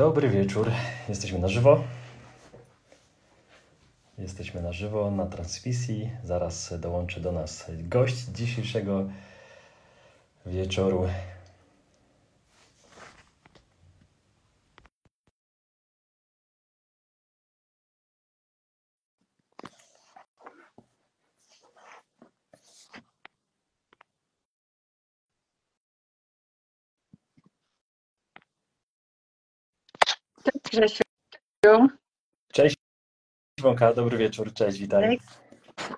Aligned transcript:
Dobry 0.00 0.28
wieczór. 0.28 0.70
Jesteśmy 1.08 1.38
na 1.38 1.48
żywo. 1.48 1.84
Jesteśmy 4.18 4.62
na 4.62 4.72
żywo 4.72 5.10
na 5.10 5.26
transmisji. 5.26 6.10
Zaraz 6.24 6.74
dołączy 6.78 7.20
do 7.20 7.32
nas 7.32 7.70
gość 7.70 8.16
dzisiejszego 8.16 9.08
wieczoru. 10.46 11.08
Grzesiu. 30.70 31.02
Cześć 32.52 32.76
Iwonka, 33.58 33.94
dobry 33.94 34.18
wieczór, 34.18 34.52
cześć, 34.52 34.78
witaj. 34.78 35.18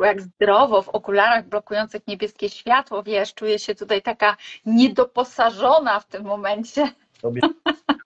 Jak 0.00 0.20
zdrowo 0.20 0.82
w 0.82 0.88
okularach 0.88 1.48
blokujących 1.48 2.06
niebieskie 2.06 2.48
światło, 2.48 3.02
wiesz, 3.02 3.34
czuję 3.34 3.58
się 3.58 3.74
tutaj 3.74 4.02
taka 4.02 4.36
niedoposażona 4.66 6.00
w 6.00 6.06
tym 6.06 6.24
momencie. 6.24 6.92
Tobie 7.20 7.40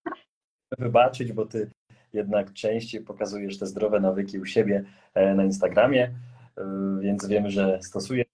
wybaczyć, 0.79 1.33
bo 1.33 1.47
ty 1.47 1.71
jednak 2.13 2.53
częściej 2.53 3.01
pokazujesz 3.01 3.59
te 3.59 3.67
zdrowe 3.67 4.01
nawyki 4.01 4.39
u 4.39 4.47
siebie 4.47 4.85
e, 5.15 5.35
na 5.35 5.45
Instagramie, 5.45 6.15
e, 6.57 6.65
więc 7.01 7.27
wiemy, 7.27 7.51
że 7.51 7.79
stosujesz. 7.83 8.27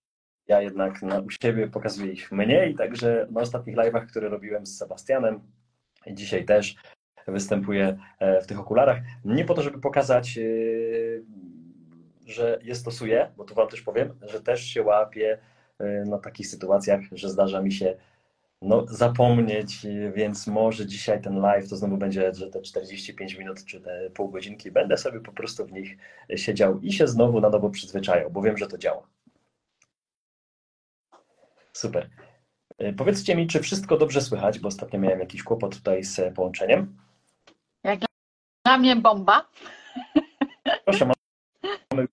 Ja 0.48 0.62
jednak 0.62 1.02
na, 1.02 1.20
u 1.20 1.30
siebie 1.30 1.68
pokazuję 1.68 2.12
ich 2.12 2.32
mniej, 2.32 2.74
także 2.74 3.26
na 3.30 3.40
ostatnich 3.40 3.76
live'ach, 3.76 4.06
które 4.06 4.28
robiłem 4.28 4.66
z 4.66 4.78
Sebastianem, 4.78 5.40
dzisiaj 6.06 6.44
też 6.44 6.76
występuję 7.26 7.98
e, 8.18 8.40
w 8.40 8.46
tych 8.46 8.60
okularach. 8.60 8.98
Nie 9.24 9.44
po 9.44 9.54
to, 9.54 9.62
żeby 9.62 9.78
pokazać, 9.78 10.38
e, 10.38 10.42
że 12.26 12.58
je 12.62 12.74
stosuję, 12.74 13.32
bo 13.36 13.44
tu 13.44 13.54
Wam 13.54 13.68
też 13.68 13.82
powiem, 13.82 14.14
że 14.22 14.40
też 14.40 14.64
się 14.64 14.82
łapię 14.82 15.38
e, 15.78 16.04
na 16.04 16.18
takich 16.18 16.46
sytuacjach, 16.46 17.00
że 17.12 17.30
zdarza 17.30 17.62
mi 17.62 17.72
się 17.72 17.96
no, 18.62 18.86
zapomnieć, 18.86 19.86
więc 20.14 20.46
może 20.46 20.86
dzisiaj 20.86 21.22
ten 21.22 21.40
live 21.40 21.68
to 21.68 21.76
znowu 21.76 21.96
będzie, 21.96 22.34
że 22.34 22.50
te 22.50 22.62
45 22.62 23.38
minut 23.38 23.64
czy 23.64 23.80
te 23.80 24.10
pół 24.10 24.28
godzinki 24.28 24.70
będę 24.70 24.96
sobie 24.96 25.20
po 25.20 25.32
prostu 25.32 25.66
w 25.66 25.72
nich 25.72 25.96
siedział 26.36 26.80
i 26.80 26.92
się 26.92 27.06
znowu 27.06 27.40
na 27.40 27.48
nowo 27.48 27.70
przyzwyczajał, 27.70 28.30
bo 28.30 28.42
wiem, 28.42 28.56
że 28.56 28.66
to 28.66 28.78
działa. 28.78 29.08
Super. 31.72 32.10
Powiedzcie 32.96 33.36
mi, 33.36 33.46
czy 33.46 33.60
wszystko 33.60 33.96
dobrze 33.96 34.20
słychać, 34.20 34.58
bo 34.58 34.68
ostatnio 34.68 34.98
miałem 34.98 35.20
jakiś 35.20 35.42
kłopot 35.42 35.76
tutaj 35.76 36.04
z 36.04 36.34
połączeniem. 36.34 36.96
Dla 38.64 38.78
mnie 38.78 38.96
bomba. 38.96 39.48
Proszę, 40.84 41.08
mamy 41.90 42.08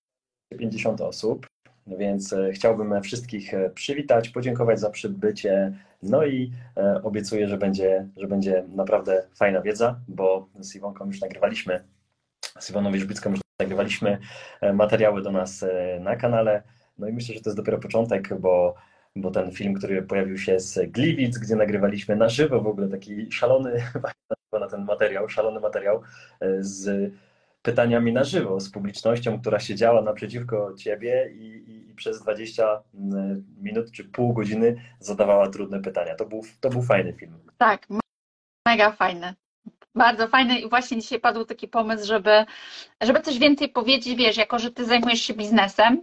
50 0.58 1.00
osób, 1.00 1.46
więc 1.86 2.32
e, 2.32 2.52
chciałbym 2.52 3.02
wszystkich 3.02 3.54
e, 3.54 3.70
przywitać, 3.70 4.28
podziękować 4.28 4.80
za 4.80 4.90
przybycie. 4.90 5.72
No 6.02 6.26
i 6.26 6.52
e, 6.76 7.02
obiecuję, 7.02 7.48
że 7.48 7.58
będzie, 7.58 8.08
że 8.16 8.26
będzie 8.26 8.64
naprawdę 8.68 9.26
fajna 9.34 9.62
wiedza, 9.62 10.00
bo 10.08 10.48
z 10.60 10.76
Iwonką 10.76 11.06
już 11.06 11.20
nagrywaliśmy, 11.20 11.84
z 12.58 12.70
Iwoną 12.70 12.92
Wierzbicką 12.92 13.30
już 13.30 13.40
nagrywaliśmy 13.60 14.18
materiały 14.74 15.22
do 15.22 15.32
nas 15.32 15.64
na 16.00 16.16
kanale. 16.16 16.62
No 16.98 17.08
i 17.08 17.12
myślę, 17.12 17.34
że 17.34 17.40
to 17.40 17.50
jest 17.50 17.56
dopiero 17.56 17.78
początek, 17.78 18.40
bo 18.40 18.74
bo 19.16 19.30
ten 19.30 19.52
film, 19.52 19.74
który 19.74 20.02
pojawił 20.02 20.38
się 20.38 20.60
z 20.60 20.90
Gliwic, 20.92 21.38
gdzie 21.38 21.56
nagrywaliśmy 21.56 22.16
na 22.16 22.28
żywo 22.28 22.60
w 22.60 22.66
ogóle 22.66 22.88
taki 22.88 23.32
szalony 23.32 23.82
na 24.58 24.68
ten 24.68 24.84
materiał, 24.84 25.28
szalony 25.28 25.60
materiał 25.60 26.02
e, 26.40 26.62
z 26.62 27.12
pytaniami 27.62 28.12
na 28.12 28.24
żywo, 28.24 28.60
z 28.60 28.70
publicznością, 28.70 29.40
która 29.40 29.60
siedziała 29.60 30.02
naprzeciwko 30.02 30.74
ciebie 30.74 31.30
i, 31.34 31.44
i, 31.44 31.90
i 31.90 31.94
przez 31.94 32.22
20 32.22 32.82
minut 33.60 33.92
czy 33.92 34.04
pół 34.04 34.32
godziny 34.32 34.82
zadawała 34.98 35.48
trudne 35.48 35.82
pytania. 35.82 36.14
To 36.14 36.26
był, 36.26 36.42
to 36.60 36.70
był 36.70 36.82
fajny 36.82 37.12
film. 37.12 37.38
Tak, 37.58 37.86
mega 38.68 38.92
fajny. 38.92 39.34
Bardzo 39.94 40.28
fajny 40.28 40.60
i 40.60 40.68
właśnie 40.68 41.00
dzisiaj 41.00 41.20
padł 41.20 41.44
taki 41.44 41.68
pomysł, 41.68 42.06
żeby, 42.06 42.44
żeby 43.00 43.20
coś 43.20 43.38
więcej 43.38 43.68
powiedzieć, 43.68 44.14
wiesz, 44.18 44.36
jako 44.36 44.58
że 44.58 44.70
ty 44.70 44.84
zajmujesz 44.84 45.20
się 45.20 45.34
biznesem, 45.34 46.02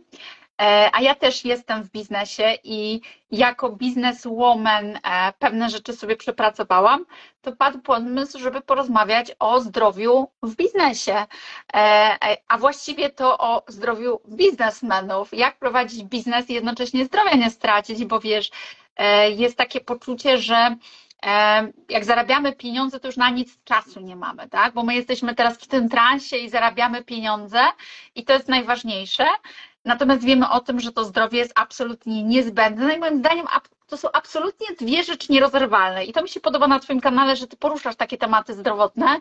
a 0.92 1.02
ja 1.02 1.16
też 1.16 1.46
jestem 1.46 1.84
w 1.84 1.92
biznesie 1.92 2.54
i 2.64 3.02
jako 3.32 3.70
bizneswoman 3.70 5.00
e, 5.04 5.34
pewne 5.40 5.70
rzeczy 5.70 5.94
sobie 5.94 6.16
przepracowałam, 6.16 7.06
to 7.42 7.52
padł 7.52 7.80
pomysł, 7.80 8.40
żeby 8.40 8.62
porozmawiać 8.62 9.32
o 9.40 9.62
zdrowiu 9.62 10.28
w 10.44 10.56
biznesie, 10.56 11.26
e, 11.74 12.18
a 12.48 12.58
właściwie 12.58 13.10
to 13.10 13.38
o 13.38 13.64
zdrowiu 13.68 14.20
biznesmenów, 14.28 15.34
jak 15.34 15.58
prowadzić 15.58 16.04
biznes 16.04 16.50
i 16.50 16.54
jednocześnie 16.54 17.06
zdrowia 17.06 17.34
nie 17.36 17.52
stracić, 17.52 18.06
bo 18.06 18.20
wiesz, 18.20 18.52
jest 19.38 19.58
takie 19.58 19.82
poczucie, 19.82 20.38
że 20.38 20.76
jak 21.90 22.06
zarabiamy 22.06 22.56
pieniądze, 22.56 23.00
to 23.00 23.08
już 23.08 23.18
na 23.18 23.30
nic 23.30 23.64
czasu 23.64 24.00
nie 24.00 24.16
mamy, 24.16 24.50
tak? 24.50 24.74
Bo 24.74 24.84
my 24.84 24.96
jesteśmy 24.96 25.36
teraz 25.36 25.58
w 25.58 25.68
tym 25.68 25.90
transie 25.90 26.38
i 26.38 26.50
zarabiamy 26.50 27.04
pieniądze 27.04 27.60
i 28.16 28.24
to 28.24 28.34
jest 28.34 28.48
najważniejsze. 28.48 29.26
Natomiast 29.88 30.24
wiemy 30.24 30.50
o 30.50 30.60
tym, 30.60 30.80
że 30.80 30.92
to 30.92 31.06
zdrowie 31.06 31.40
jest 31.40 31.52
absolutnie 31.56 32.24
niezbędne. 32.24 32.86
No 32.88 32.94
i 32.94 33.00
moim 33.00 33.20
zdaniem 33.20 33.48
to 33.88 33.98
są 33.98 34.08
absolutnie 34.14 34.68
dwie 34.80 35.04
rzeczy 35.04 35.32
nierozerwalne. 35.32 36.06
I 36.06 36.14
to 36.14 36.22
mi 36.22 36.30
się 36.30 36.40
podoba 36.40 36.68
na 36.68 36.80
Twoim 36.80 37.02
kanale, 37.02 37.36
że 37.36 37.48
Ty 37.48 37.58
poruszasz 37.58 37.96
takie 37.96 38.18
tematy 38.18 38.54
zdrowotne, 38.54 39.20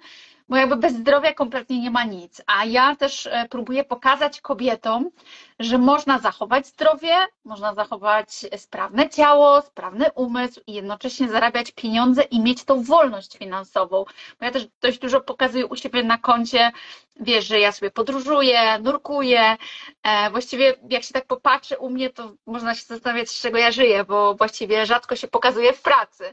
bo 0.48 0.56
jakby 0.56 0.76
bez 0.76 0.92
zdrowia 0.92 1.34
kompletnie 1.34 1.80
nie 1.80 1.90
ma 1.90 2.04
nic. 2.04 2.42
A 2.46 2.64
ja 2.64 2.96
też 2.96 3.26
e, 3.26 3.46
próbuję 3.50 3.84
pokazać 3.84 4.40
kobietom, 4.40 5.10
że 5.58 5.78
można 5.78 6.18
zachować 6.18 6.66
zdrowie, 6.66 7.14
można 7.44 7.74
zachować 7.74 8.46
sprawne 8.56 9.08
ciało, 9.10 9.62
sprawny 9.62 10.06
umysł 10.14 10.60
i 10.66 10.72
jednocześnie 10.72 11.28
zarabiać 11.28 11.72
pieniądze 11.72 12.22
i 12.22 12.40
mieć 12.40 12.64
tą 12.64 12.82
wolność 12.82 13.38
finansową. 13.38 14.04
Bo 14.40 14.46
ja 14.46 14.50
też 14.50 14.66
dość 14.80 14.98
dużo 14.98 15.20
pokazuję 15.20 15.66
u 15.66 15.76
siebie 15.76 16.02
na 16.02 16.18
koncie, 16.18 16.72
wiesz, 17.20 17.46
że 17.46 17.60
ja 17.60 17.72
sobie 17.72 17.90
podróżuję, 17.90 18.78
nurkuję. 18.78 19.56
E, 20.02 20.30
właściwie 20.30 20.74
jak 20.90 21.02
się 21.02 21.12
tak 21.12 21.26
popatrzy 21.26 21.78
u 21.78 21.90
mnie, 21.90 22.10
to 22.10 22.32
można 22.46 22.74
się 22.74 22.82
zastanawiać, 22.82 23.28
z 23.30 23.40
czego 23.40 23.58
ja 23.58 23.70
żyję, 23.70 24.04
bo 24.04 24.34
właściwie 24.56 24.86
rzadko 24.86 25.16
się 25.16 25.28
pokazuje 25.28 25.72
w 25.72 25.82
pracy. 25.82 26.24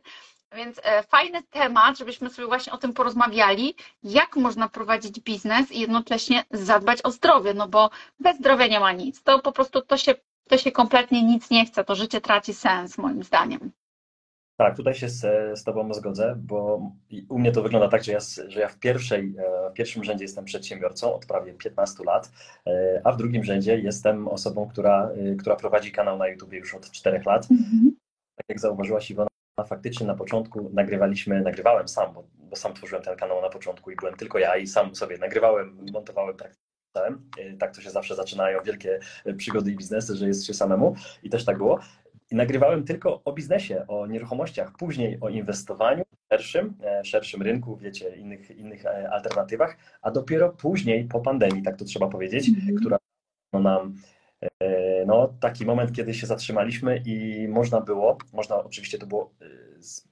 Więc 0.56 0.82
e, 0.84 1.04
fajny 1.04 1.44
temat, 1.44 1.98
żebyśmy 1.98 2.30
sobie 2.30 2.48
właśnie 2.48 2.74
o 2.74 2.78
tym 2.78 2.94
porozmawiali, 2.94 3.76
jak 4.04 4.36
można 4.36 4.70
prowadzić 4.70 5.20
biznes 5.20 5.72
i 5.72 5.80
jednocześnie 5.80 6.44
zadbać 6.52 7.00
o 7.04 7.12
zdrowie, 7.12 7.54
no 7.54 7.68
bo 7.68 7.90
bez 8.20 8.38
zdrowia 8.38 8.68
nie 8.68 8.80
ma 8.80 8.92
nic. 8.92 9.24
To 9.24 9.40
po 9.40 9.52
prostu 9.52 9.82
to 9.82 9.98
się, 9.98 10.16
to 10.50 10.58
się 10.58 10.72
kompletnie 10.72 11.24
nic 11.24 11.50
nie 11.50 11.66
chce, 11.66 11.84
to 11.84 11.96
życie 11.96 12.22
traci 12.22 12.54
sens 12.54 12.98
moim 12.98 13.24
zdaniem. 13.24 13.72
Tak, 14.58 14.78
tutaj 14.78 14.94
się 14.94 15.10
z, 15.10 15.22
z 15.60 15.64
Tobą 15.64 15.94
zgodzę, 15.94 16.36
bo 16.38 16.92
u 17.30 17.40
mnie 17.40 17.52
to 17.52 17.62
wygląda 17.62 17.88
tak, 17.88 18.04
że 18.04 18.12
ja, 18.12 18.20
że 18.48 18.60
ja 18.60 18.68
w, 18.68 18.80
pierwszej, 18.80 19.36
e, 19.38 19.70
w 19.70 19.74
pierwszym 19.74 20.04
rzędzie 20.04 20.24
jestem 20.24 20.46
przedsiębiorcą 20.46 21.16
od 21.16 21.26
prawie 21.26 21.54
15 21.54 22.04
lat, 22.04 22.32
e, 22.68 23.02
a 23.04 23.12
w 23.12 23.18
drugim 23.18 23.44
rzędzie 23.44 23.80
jestem 23.80 24.28
osobą, 24.28 24.70
która, 24.70 25.12
która 25.40 25.56
prowadzi 25.56 25.92
kanał 25.92 26.18
na 26.18 26.28
YouTube 26.28 26.54
już 26.54 26.76
od 26.76 26.92
4 26.92 27.22
lat. 27.26 27.48
Mhm. 27.52 28.03
Tak 28.36 28.46
jak 28.50 28.60
zauważyłaś 28.60 29.12
Iwona, 29.12 29.28
faktycznie 29.68 30.08
na 30.08 30.16
początku 30.16 30.70
nagrywaliśmy, 30.74 31.42
nagrywałem 31.42 31.88
sam, 31.88 32.14
bo, 32.14 32.24
bo, 32.38 32.56
sam 32.56 32.74
tworzyłem 32.74 33.04
ten 33.04 33.18
kanał 33.18 33.42
na 33.42 33.50
początku 33.50 33.92
i 33.92 33.96
byłem 33.96 34.16
tylko 34.16 34.40
ja 34.40 34.58
i 34.58 34.68
sam 34.68 34.96
sobie 34.96 35.18
nagrywałem, 35.18 35.86
montowałem 35.92 36.38
tak. 36.38 36.56
Tak 37.60 37.76
to 37.76 37.82
się 37.82 37.90
zawsze 37.90 38.16
zaczynają 38.16 38.64
wielkie 38.64 39.00
przygody 39.38 39.72
i 39.72 39.76
biznesy, 39.76 40.16
że 40.16 40.28
jest 40.28 40.46
się 40.46 40.54
samemu 40.54 40.96
i 41.24 41.30
też 41.30 41.46
tak 41.46 41.58
było. 41.58 41.80
I 42.32 42.36
nagrywałem 42.36 42.84
tylko 42.84 43.22
o 43.26 43.34
biznesie, 43.34 43.86
o 43.88 44.08
nieruchomościach, 44.08 44.72
później 44.78 45.18
o 45.22 45.30
inwestowaniu 45.30 46.04
szerszym, 46.32 46.74
e, 46.84 47.06
szerszym 47.06 47.42
rynku, 47.42 47.78
wiecie, 47.78 48.16
innych, 48.16 48.52
innych 48.52 48.86
e, 48.86 49.10
alternatywach, 49.12 49.78
a 50.02 50.12
dopiero 50.12 50.50
później 50.50 51.06
po 51.06 51.20
pandemii, 51.20 51.64
tak 51.64 51.78
to 51.78 51.86
trzeba 51.86 52.08
powiedzieć, 52.08 52.50
mm 52.50 52.62
-hmm. 52.62 52.80
która 52.80 52.98
nam 53.54 53.94
E, 53.94 53.94
no, 55.06 55.34
taki 55.40 55.66
moment, 55.66 55.92
kiedy 55.92 56.14
się 56.14 56.28
zatrzymaliśmy 56.28 57.02
i 57.06 57.48
można 57.48 57.82
było, 57.82 58.18
można 58.34 58.64
oczywiście 58.64 58.98
to 58.98 59.08
było 59.08 59.32
e, 59.42 59.46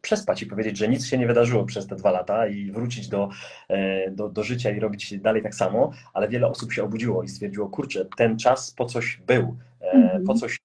przespać 0.01 0.41
i 0.41 0.45
powiedzieć, 0.45 0.77
że 0.77 0.87
nic 0.87 1.05
się 1.05 1.17
nie 1.17 1.27
wydarzyło 1.27 1.65
przez 1.65 1.87
te 1.87 1.95
dwa 1.95 2.11
lata 2.11 2.47
i 2.47 2.71
wrócić 2.71 3.07
do, 3.07 3.29
e, 3.69 4.11
do, 4.11 4.29
do 4.29 4.43
życia 4.43 4.69
i 4.69 4.79
robić 4.79 5.19
dalej 5.19 5.43
tak 5.43 5.55
samo, 5.55 5.91
ale 6.13 6.29
wiele 6.29 6.47
osób 6.47 6.73
się 6.73 6.83
obudziło 6.83 7.23
i 7.23 7.27
stwierdziło, 7.27 7.69
kurczę, 7.69 8.05
ten 8.17 8.37
czas 8.37 8.71
po 8.71 8.85
coś 8.85 9.21
był, 9.27 9.57
mhm. 9.93 10.23
po 10.23 10.33
coś 10.33 10.57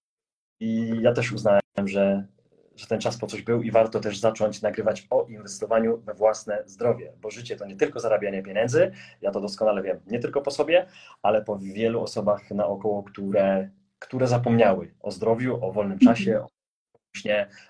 i 0.61 0.93
ja 1.01 1.13
też 1.13 1.33
uznałem, 1.33 1.61
że 1.85 2.27
że 2.77 2.87
ten 2.87 3.01
czas 3.01 3.19
po 3.19 3.27
coś 3.27 3.43
był 3.43 3.63
i 3.63 3.71
warto 3.71 4.01
też 4.01 4.19
zacząć 4.19 4.63
nagrywać 4.63 5.07
o 5.11 5.27
inwestowaniu 5.29 5.99
we 5.99 6.15
własne 6.15 6.63
zdrowie, 6.67 7.13
bo 7.21 7.31
życie 7.31 7.57
to 7.57 7.67
nie 7.67 7.77
tylko 7.77 8.01
zarabianie 8.01 8.43
pieniędzy, 8.43 8.93
ja 9.23 9.31
to 9.31 9.41
doskonale 9.41 9.83
wiem, 9.83 10.01
nie 10.07 10.19
tylko 10.19 10.43
po 10.43 10.51
sobie, 10.51 10.87
ale 11.23 11.45
po 11.45 11.59
wielu 11.59 12.03
osobach 12.03 12.51
naokoło, 12.51 13.03
które, 13.03 13.71
które 13.99 14.27
zapomniały 14.27 14.95
o 15.01 15.11
zdrowiu, 15.11 15.65
o 15.65 15.73
wolnym 15.73 15.99
czasie, 15.99 16.41
o 16.41 16.49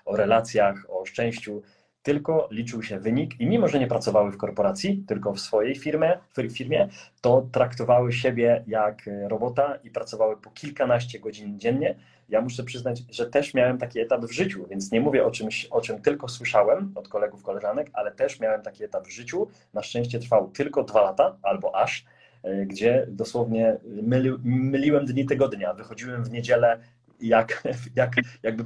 o 0.05 0.15
relacjach, 0.15 0.85
o 0.89 1.05
szczęściu. 1.05 1.61
Tylko 2.07 2.47
liczył 2.51 2.83
się 2.83 2.99
wynik 2.99 3.39
i 3.39 3.45
mimo, 3.45 3.67
że 3.67 3.79
nie 3.79 3.87
pracowały 3.87 4.31
w 4.31 4.37
korporacji, 4.37 5.03
tylko 5.07 5.33
w 5.33 5.39
swojej 5.39 5.75
firmie, 5.75 6.17
w 6.37 6.57
firmie, 6.57 6.89
to 7.21 7.47
traktowały 7.51 8.13
siebie 8.13 8.63
jak 8.67 9.09
robota 9.27 9.75
i 9.83 9.91
pracowały 9.91 10.37
po 10.37 10.51
kilkanaście 10.51 11.19
godzin 11.19 11.59
dziennie. 11.59 11.95
Ja 12.29 12.41
muszę 12.41 12.63
przyznać, 12.63 13.03
że 13.09 13.29
też 13.29 13.53
miałem 13.53 13.77
taki 13.77 13.99
etap 13.99 14.21
w 14.21 14.31
życiu, 14.31 14.65
więc 14.69 14.91
nie 14.91 15.01
mówię 15.01 15.25
o 15.25 15.31
czymś, 15.31 15.65
o 15.65 15.81
czym 15.81 16.01
tylko 16.01 16.27
słyszałem 16.27 16.91
od 16.95 17.07
kolegów, 17.07 17.43
koleżanek, 17.43 17.89
ale 17.93 18.11
też 18.11 18.39
miałem 18.39 18.61
taki 18.61 18.83
etap 18.83 19.07
w 19.07 19.11
życiu. 19.11 19.47
Na 19.73 19.83
szczęście 19.83 20.19
trwał 20.19 20.51
tylko 20.51 20.83
dwa 20.83 21.01
lata 21.01 21.37
albo 21.41 21.75
aż, 21.75 22.05
e, 22.43 22.65
gdzie 22.65 23.07
dosłownie 23.09 23.77
myli, 23.83 24.31
myliłem 24.43 25.05
dni 25.05 25.25
tygodnia. 25.25 25.73
Wychodziłem 25.73 26.23
w 26.23 26.31
niedzielę 26.31 26.79
jak, 27.19 27.63
jak, 27.95 28.15
jakby 28.43 28.63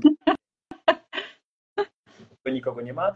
nikogo 2.50 2.82
nie 2.82 2.94
ma, 2.94 3.16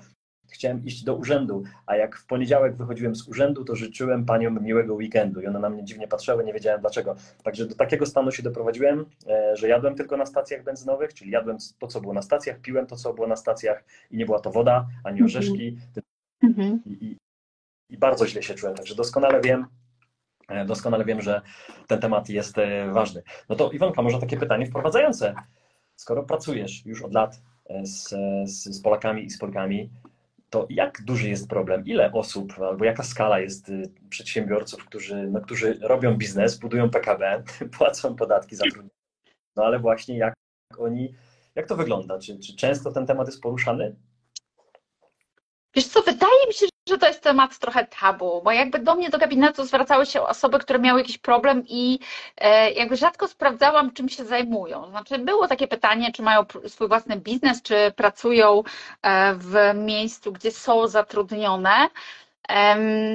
chciałem 0.52 0.86
iść 0.86 1.04
do 1.04 1.16
urzędu, 1.16 1.64
a 1.86 1.96
jak 1.96 2.18
w 2.18 2.26
poniedziałek 2.26 2.76
wychodziłem 2.76 3.16
z 3.16 3.28
urzędu, 3.28 3.66
to 3.66 3.76
życzyłem 3.76 4.26
paniom 4.26 4.64
miłego 4.64 4.94
weekendu 4.94 5.42
i 5.42 5.48
one 5.48 5.60
na 5.60 5.70
mnie 5.70 5.84
dziwnie 5.84 6.08
patrzyły, 6.08 6.44
nie 6.44 6.54
wiedziałem 6.54 6.82
dlaczego. 6.82 7.16
Także 7.44 7.66
do 7.66 7.76
takiego 7.76 8.06
stanu 8.06 8.32
się 8.32 8.44
doprowadziłem, 8.44 9.06
e, 9.28 9.56
że 9.56 9.68
jadłem 9.68 9.96
tylko 9.96 10.18
na 10.18 10.26
stacjach 10.26 10.64
benzynowych, 10.64 11.14
czyli 11.14 11.32
jadłem 11.32 11.58
to, 11.80 11.88
co 11.88 12.02
było 12.02 12.14
na 12.14 12.22
stacjach, 12.22 12.60
piłem 12.60 12.88
to, 12.88 12.96
co 12.96 13.14
było 13.14 13.28
na 13.28 13.36
stacjach 13.36 13.84
i 14.12 14.18
nie 14.18 14.26
była 14.26 14.40
to 14.40 14.52
woda, 14.52 14.88
ani 15.04 15.22
mhm. 15.22 15.26
orzeszki. 15.26 15.78
Mhm. 16.44 16.82
I, 16.86 16.92
i, 17.06 17.18
I 17.90 17.98
bardzo 17.98 18.28
źle 18.28 18.44
się 18.44 18.54
czułem, 18.54 18.76
także 18.76 18.96
doskonale 18.96 19.42
wiem, 19.42 19.66
e, 20.50 20.66
doskonale 20.66 21.06
wiem, 21.06 21.22
że 21.22 21.42
ten 21.88 22.00
temat 22.00 22.30
jest 22.30 22.58
e, 22.58 22.92
ważny. 22.92 23.24
No 23.50 23.56
to 23.56 23.72
Iwonka, 23.72 24.02
może 24.02 24.20
takie 24.20 24.38
pytanie 24.38 24.66
wprowadzające. 24.66 25.36
Skoro 25.96 26.24
pracujesz 26.24 26.86
już 26.86 27.02
od 27.02 27.14
lat 27.14 27.42
z, 27.84 28.10
z, 28.50 28.82
Polakami 28.82 29.26
i 29.26 29.30
z 29.30 29.38
Polkami, 29.38 29.90
to 30.50 30.68
jak 30.70 31.02
duży 31.02 31.30
jest 31.30 31.50
problem? 31.50 31.86
Ile 31.86 32.12
osób, 32.12 32.54
albo 32.60 32.86
jaka 32.86 33.04
skala 33.04 33.40
jest 33.40 33.70
y, 33.70 33.92
przedsiębiorców, 34.10 34.86
którzy, 34.86 35.28
no, 35.32 35.42
którzy 35.42 35.80
robią 35.82 36.18
biznes, 36.18 36.58
budują 36.58 36.90
PKB, 36.90 37.44
płacą 37.78 38.16
podatki, 38.16 38.56
zatrudniają? 38.56 38.90
No 39.56 39.64
ale 39.64 39.80
właśnie 39.80 40.18
jak 40.18 40.34
oni, 40.78 41.14
jak 41.56 41.68
to 41.68 41.76
wygląda? 41.76 42.20
Czy, 42.20 42.40
czy 42.40 42.56
często 42.56 42.92
ten 42.92 43.06
temat 43.06 43.28
jest 43.28 43.42
poruszany? 43.42 43.96
Wiesz 45.76 45.88
co, 45.88 46.02
wydaje 46.02 46.48
mi 46.48 46.54
się, 46.54 46.66
że 46.90 46.98
to 46.98 47.08
jest 47.08 47.22
temat 47.24 47.60
trochę 47.60 47.86
tabu, 47.86 48.42
bo 48.44 48.52
jakby 48.52 48.80
do 48.80 48.96
mnie 48.96 49.10
do 49.10 49.18
gabinetu 49.18 49.66
zwracały 49.66 50.06
się 50.06 50.22
osoby, 50.22 50.60
które 50.60 50.80
miały 50.80 51.00
jakiś 51.00 51.18
problem 51.18 51.64
i 51.68 52.00
e, 52.38 52.72
jakby 52.72 52.98
rzadko 52.98 53.28
sprawdzałam, 53.28 53.94
czym 53.94 54.10
się 54.10 54.26
zajmują. 54.26 54.90
Znaczy 54.90 55.18
było 55.18 55.48
takie 55.48 55.68
pytanie, 55.68 56.12
czy 56.12 56.22
mają 56.22 56.46
swój 56.68 56.88
własny 56.88 57.16
biznes, 57.18 57.62
czy 57.62 57.94
pracują 57.96 58.64
e, 59.02 59.34
w 59.36 59.56
miejscu, 59.76 60.32
gdzie 60.32 60.52
są 60.52 60.88
zatrudnione. 60.88 61.88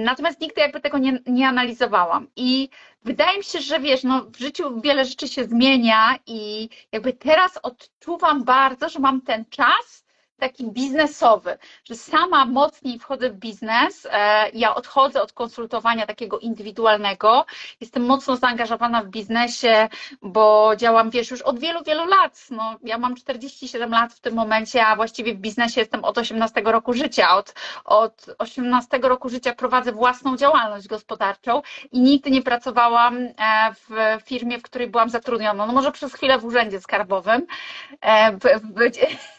Natomiast 0.05 0.41
nigdy 0.41 0.61
jakby 0.61 0.81
tego 0.81 0.99
nie, 0.99 1.19
nie 1.27 1.49
analizowałam. 1.49 2.27
I 2.37 2.69
wydaje 3.05 3.39
mi 3.39 3.45
się, 3.45 3.61
że 3.61 3.81
wiesz, 3.81 4.05
no 4.05 4.25
w 4.25 4.39
życiu 4.39 4.81
wiele 4.81 5.05
rzeczy 5.05 5.29
się 5.29 5.45
zmienia 5.45 6.15
i 6.27 6.69
jakby 6.93 7.13
teraz 7.13 7.59
odczuwam 7.63 8.45
bardzo, 8.45 8.89
że 8.89 8.99
mam 8.99 9.21
ten 9.21 9.45
czas, 9.51 10.05
taki 10.41 10.65
biznesowy, 10.71 11.59
że 11.85 11.95
sama 11.95 12.45
mocniej 12.45 12.99
wchodzę 12.99 13.31
w 13.31 13.35
biznes, 13.35 14.07
e, 14.11 14.51
ja 14.51 14.75
odchodzę 14.75 15.23
od 15.23 15.33
konsultowania 15.33 16.07
takiego 16.07 16.39
indywidualnego, 16.39 17.45
jestem 17.81 18.07
mocno 18.07 18.37
zaangażowana 18.37 19.03
w 19.03 19.07
biznesie, 19.09 19.89
bo 20.23 20.73
działam, 20.77 21.11
wiesz, 21.11 21.31
już 21.31 21.43
od 21.43 21.59
wielu, 21.59 21.83
wielu 21.85 22.07
lat, 22.07 22.47
no, 22.51 22.77
ja 22.85 22.99
mam 22.99 23.17
47 23.17 23.91
lat 23.91 24.13
w 24.13 24.21
tym 24.21 24.35
momencie, 24.35 24.87
a 24.87 24.97
właściwie 24.97 25.35
w 25.35 25.39
biznesie 25.39 25.81
jestem 25.81 26.05
od 26.05 26.19
18 26.19 26.63
roku 26.65 26.93
życia, 26.93 27.37
od, 27.37 27.55
od 27.85 28.27
18 28.39 28.99
roku 28.99 29.29
życia 29.29 29.55
prowadzę 29.55 29.93
własną 29.93 30.37
działalność 30.37 30.89
gospodarczą 30.89 31.63
i 31.93 32.01
nigdy 32.01 32.31
nie 32.31 32.43
pracowałam 32.43 33.17
e, 33.17 33.33
w 33.75 34.23
firmie, 34.25 34.59
w 34.59 34.63
której 34.63 34.89
byłam 34.91 35.11
zatrudniona, 35.11 35.67
no 35.67 35.73
może 35.73 35.93
przez 35.93 36.15
chwilę 36.15 36.39
w 36.39 36.45
urzędzie 36.45 36.81
skarbowym, 36.81 37.47
e, 38.01 38.33
w, 38.33 38.41
w, 38.41 38.71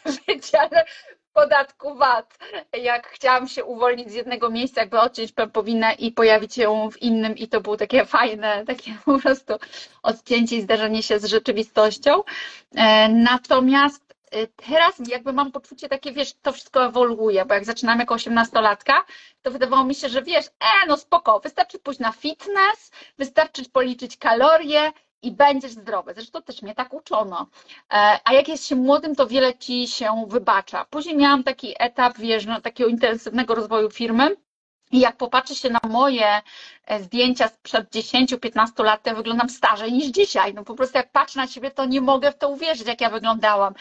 w 0.06 0.26
wydziale 0.26 0.84
podatku 1.32 1.94
VAT. 1.94 2.38
Jak 2.82 3.06
chciałam 3.06 3.48
się 3.48 3.64
uwolnić 3.64 4.10
z 4.10 4.14
jednego 4.14 4.50
miejsca, 4.50 4.80
jakby 4.80 5.00
odciąć 5.00 5.32
pępowinę 5.32 5.92
i 5.92 6.12
pojawić 6.12 6.58
ją 6.58 6.90
w 6.90 7.02
innym 7.02 7.36
i 7.36 7.48
to 7.48 7.60
było 7.60 7.76
takie 7.76 8.04
fajne, 8.04 8.64
takie 8.66 8.94
po 9.04 9.18
prostu 9.18 9.54
odcięcie 10.02 10.56
i 10.56 10.62
zdarzenie 10.62 11.02
się 11.02 11.18
z 11.18 11.24
rzeczywistością. 11.24 12.22
E, 12.74 13.08
natomiast 13.08 14.14
e, 14.30 14.46
teraz 14.46 14.94
jakby 15.08 15.32
mam 15.32 15.52
poczucie 15.52 15.88
takie, 15.88 16.12
wiesz, 16.12 16.32
to 16.42 16.52
wszystko 16.52 16.84
ewoluuje, 16.84 17.44
bo 17.44 17.54
jak 17.54 17.64
zaczynam 17.64 17.98
jako 17.98 18.14
osiemnastolatka, 18.14 19.04
to 19.42 19.50
wydawało 19.50 19.84
mi 19.84 19.94
się, 19.94 20.08
że 20.08 20.22
wiesz, 20.22 20.46
e, 20.46 20.86
no 20.88 20.96
spoko, 20.96 21.40
wystarczy 21.40 21.78
pójść 21.78 22.00
na 22.00 22.12
fitness, 22.12 22.90
wystarczy 23.18 23.70
policzyć 23.70 24.16
kalorie 24.16 24.92
i 25.22 25.32
będziesz 25.32 25.72
zdrowy. 25.72 26.14
Zresztą 26.14 26.42
też 26.42 26.62
mnie 26.62 26.74
tak 26.74 26.94
uczono. 26.94 27.46
E, 27.92 28.20
a 28.24 28.32
jak 28.32 28.48
jest 28.48 28.66
się 28.66 28.76
młodym, 28.76 29.14
to 29.14 29.26
wiele 29.26 29.54
ci 29.54 29.88
się 29.88 30.24
wybacza. 30.28 30.84
Później 30.84 31.16
miałam 31.16 31.44
taki 31.44 31.74
etap, 31.78 32.18
wiesz, 32.18 32.46
no, 32.46 32.60
takiego 32.60 32.90
intensywnego 32.90 33.54
rozwoju 33.54 33.90
firmy. 33.90 34.36
I 34.92 35.00
jak 35.00 35.16
popatrzy 35.16 35.54
się 35.54 35.70
na 35.70 35.80
moje 35.88 36.42
zdjęcia 37.00 37.48
sprzed 37.48 37.90
10-15 37.90 38.84
lat, 38.84 39.02
to 39.02 39.10
ja 39.10 39.16
wyglądam 39.16 39.48
starzej 39.48 39.92
niż 39.92 40.06
dzisiaj. 40.06 40.54
No 40.54 40.64
po 40.64 40.74
prostu 40.74 40.98
jak 40.98 41.12
patrzę 41.12 41.40
na 41.40 41.46
siebie, 41.46 41.70
to 41.70 41.84
nie 41.84 42.00
mogę 42.00 42.32
w 42.32 42.38
to 42.38 42.48
uwierzyć, 42.48 42.86
jak 42.86 43.00
ja 43.00 43.10
wyglądałam. 43.10 43.74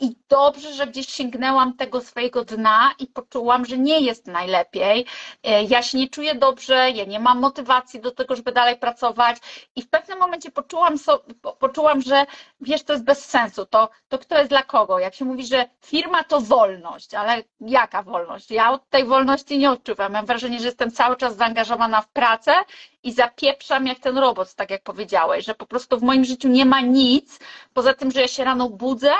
I 0.00 0.16
dobrze, 0.28 0.72
że 0.72 0.86
gdzieś 0.86 1.08
sięgnęłam 1.08 1.76
tego 1.76 2.00
swojego 2.00 2.44
dna 2.44 2.94
i 2.98 3.06
poczułam, 3.06 3.64
że 3.64 3.78
nie 3.78 4.00
jest 4.00 4.26
najlepiej. 4.26 5.06
E, 5.42 5.62
ja 5.64 5.82
się 5.82 5.98
nie 5.98 6.08
czuję 6.08 6.34
dobrze, 6.34 6.90
ja 6.90 7.04
nie 7.04 7.20
mam 7.20 7.40
motywacji 7.40 8.00
do 8.00 8.10
tego, 8.10 8.36
żeby 8.36 8.52
dalej 8.52 8.76
pracować. 8.76 9.36
I 9.76 9.82
w 9.82 9.90
pewnym 9.90 10.18
momencie 10.18 10.50
poczułam, 10.50 10.98
so, 10.98 11.24
poczułam 11.58 12.02
że 12.02 12.26
wiesz, 12.60 12.82
to 12.82 12.92
jest 12.92 13.04
bez 13.04 13.24
sensu. 13.24 13.66
To, 13.66 13.88
to 14.08 14.18
kto 14.18 14.38
jest 14.38 14.50
dla 14.50 14.62
kogo? 14.62 14.98
Jak 14.98 15.14
się 15.14 15.24
mówi, 15.24 15.46
że 15.46 15.68
firma 15.84 16.24
to 16.24 16.40
wolność, 16.40 17.14
ale 17.14 17.42
jaka 17.60 18.02
wolność? 18.02 18.50
Ja 18.50 18.70
od 18.70 18.88
tej 18.88 19.04
wolności 19.04 19.58
nie 19.58 19.70
odczuwam. 19.70 20.12
Mam 20.12 20.26
wrażenie, 20.26 20.58
że 20.58 20.66
jestem 20.66 20.90
cały 20.90 21.16
czas 21.16 21.36
zaangażowana 21.36 22.00
w 22.00 22.08
pracę 22.08 22.41
pracę 22.42 22.64
i 23.02 23.12
zapieprzam 23.12 23.86
jak 23.86 23.98
ten 23.98 24.18
robot, 24.18 24.54
tak 24.54 24.70
jak 24.70 24.82
powiedziałeś, 24.82 25.44
że 25.44 25.54
po 25.54 25.66
prostu 25.66 25.98
w 25.98 26.02
moim 26.02 26.24
życiu 26.24 26.48
nie 26.48 26.64
ma 26.64 26.80
nic, 26.80 27.38
poza 27.74 27.94
tym, 27.94 28.10
że 28.10 28.20
ja 28.20 28.28
się 28.28 28.44
rano 28.44 28.68
budzę, 28.68 29.14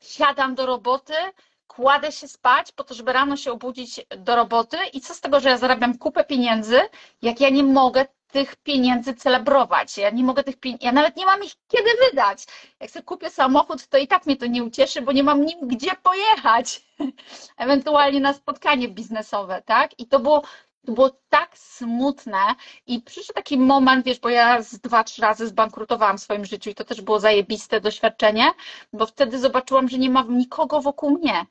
siadam 0.00 0.54
do 0.54 0.66
roboty, 0.66 1.14
kładę 1.66 2.12
się 2.12 2.28
spać 2.28 2.72
po 2.72 2.84
to, 2.84 2.94
żeby 2.94 3.12
rano 3.12 3.36
się 3.36 3.52
obudzić 3.52 4.00
do 4.18 4.36
roboty 4.36 4.76
i 4.92 5.00
co 5.00 5.14
z 5.14 5.20
tego, 5.20 5.40
że 5.40 5.48
ja 5.48 5.58
zarabiam 5.58 5.98
kupę 5.98 6.24
pieniędzy, 6.24 6.80
jak 7.22 7.40
ja 7.40 7.48
nie 7.48 7.62
mogę 7.62 8.06
tych 8.32 8.56
pieniędzy 8.56 9.14
celebrować. 9.14 9.98
Ja 9.98 10.10
nie 10.10 10.24
mogę 10.24 10.44
tych 10.44 10.56
pieniędzy, 10.60 10.86
ja 10.86 10.92
nawet 10.92 11.16
nie 11.16 11.26
mam 11.26 11.44
ich 11.44 11.52
kiedy 11.68 11.90
wydać. 12.10 12.44
Jak 12.80 12.90
sobie 12.90 13.02
kupię 13.02 13.30
samochód, 13.30 13.86
to 13.86 13.98
i 13.98 14.08
tak 14.08 14.26
mnie 14.26 14.36
to 14.36 14.46
nie 14.46 14.64
ucieszy, 14.64 15.02
bo 15.02 15.12
nie 15.12 15.22
mam 15.22 15.44
nim 15.44 15.58
gdzie 15.62 15.90
pojechać. 16.02 16.80
Ewentualnie 17.58 18.20
na 18.20 18.32
spotkanie 18.32 18.88
biznesowe, 18.88 19.62
tak? 19.66 19.90
I 19.98 20.06
to 20.06 20.20
było 20.20 20.42
to 20.86 20.92
było 20.92 21.10
tak 21.28 21.58
smutne 21.58 22.38
i 22.86 23.02
przyszedł 23.02 23.34
taki 23.34 23.58
moment, 23.58 24.04
wiesz, 24.06 24.20
bo 24.20 24.28
ja 24.28 24.62
z 24.62 24.78
dwa, 24.78 25.04
trzy 25.04 25.22
razy 25.22 25.46
zbankrutowałam 25.48 26.18
w 26.18 26.22
swoim 26.22 26.44
życiu 26.44 26.70
i 26.70 26.74
to 26.74 26.84
też 26.84 27.00
było 27.00 27.20
zajebiste 27.20 27.80
doświadczenie, 27.80 28.50
bo 28.92 29.06
wtedy 29.06 29.38
zobaczyłam, 29.38 29.88
że 29.88 29.98
nie 29.98 30.10
ma 30.10 30.24
nikogo 30.28 30.80
wokół 30.80 31.10
mnie, 31.10 31.46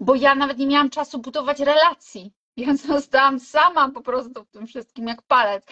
bo 0.00 0.14
ja 0.14 0.34
nawet 0.34 0.58
nie 0.58 0.66
miałam 0.66 0.90
czasu 0.90 1.18
budować 1.18 1.60
relacji. 1.60 2.32
Ja 2.56 2.76
zostałam 2.94 3.40
sama 3.40 3.88
po 3.88 4.00
prostu 4.00 4.44
w 4.44 4.50
tym 4.50 4.66
wszystkim 4.66 5.08
jak 5.08 5.22
palec. 5.22 5.64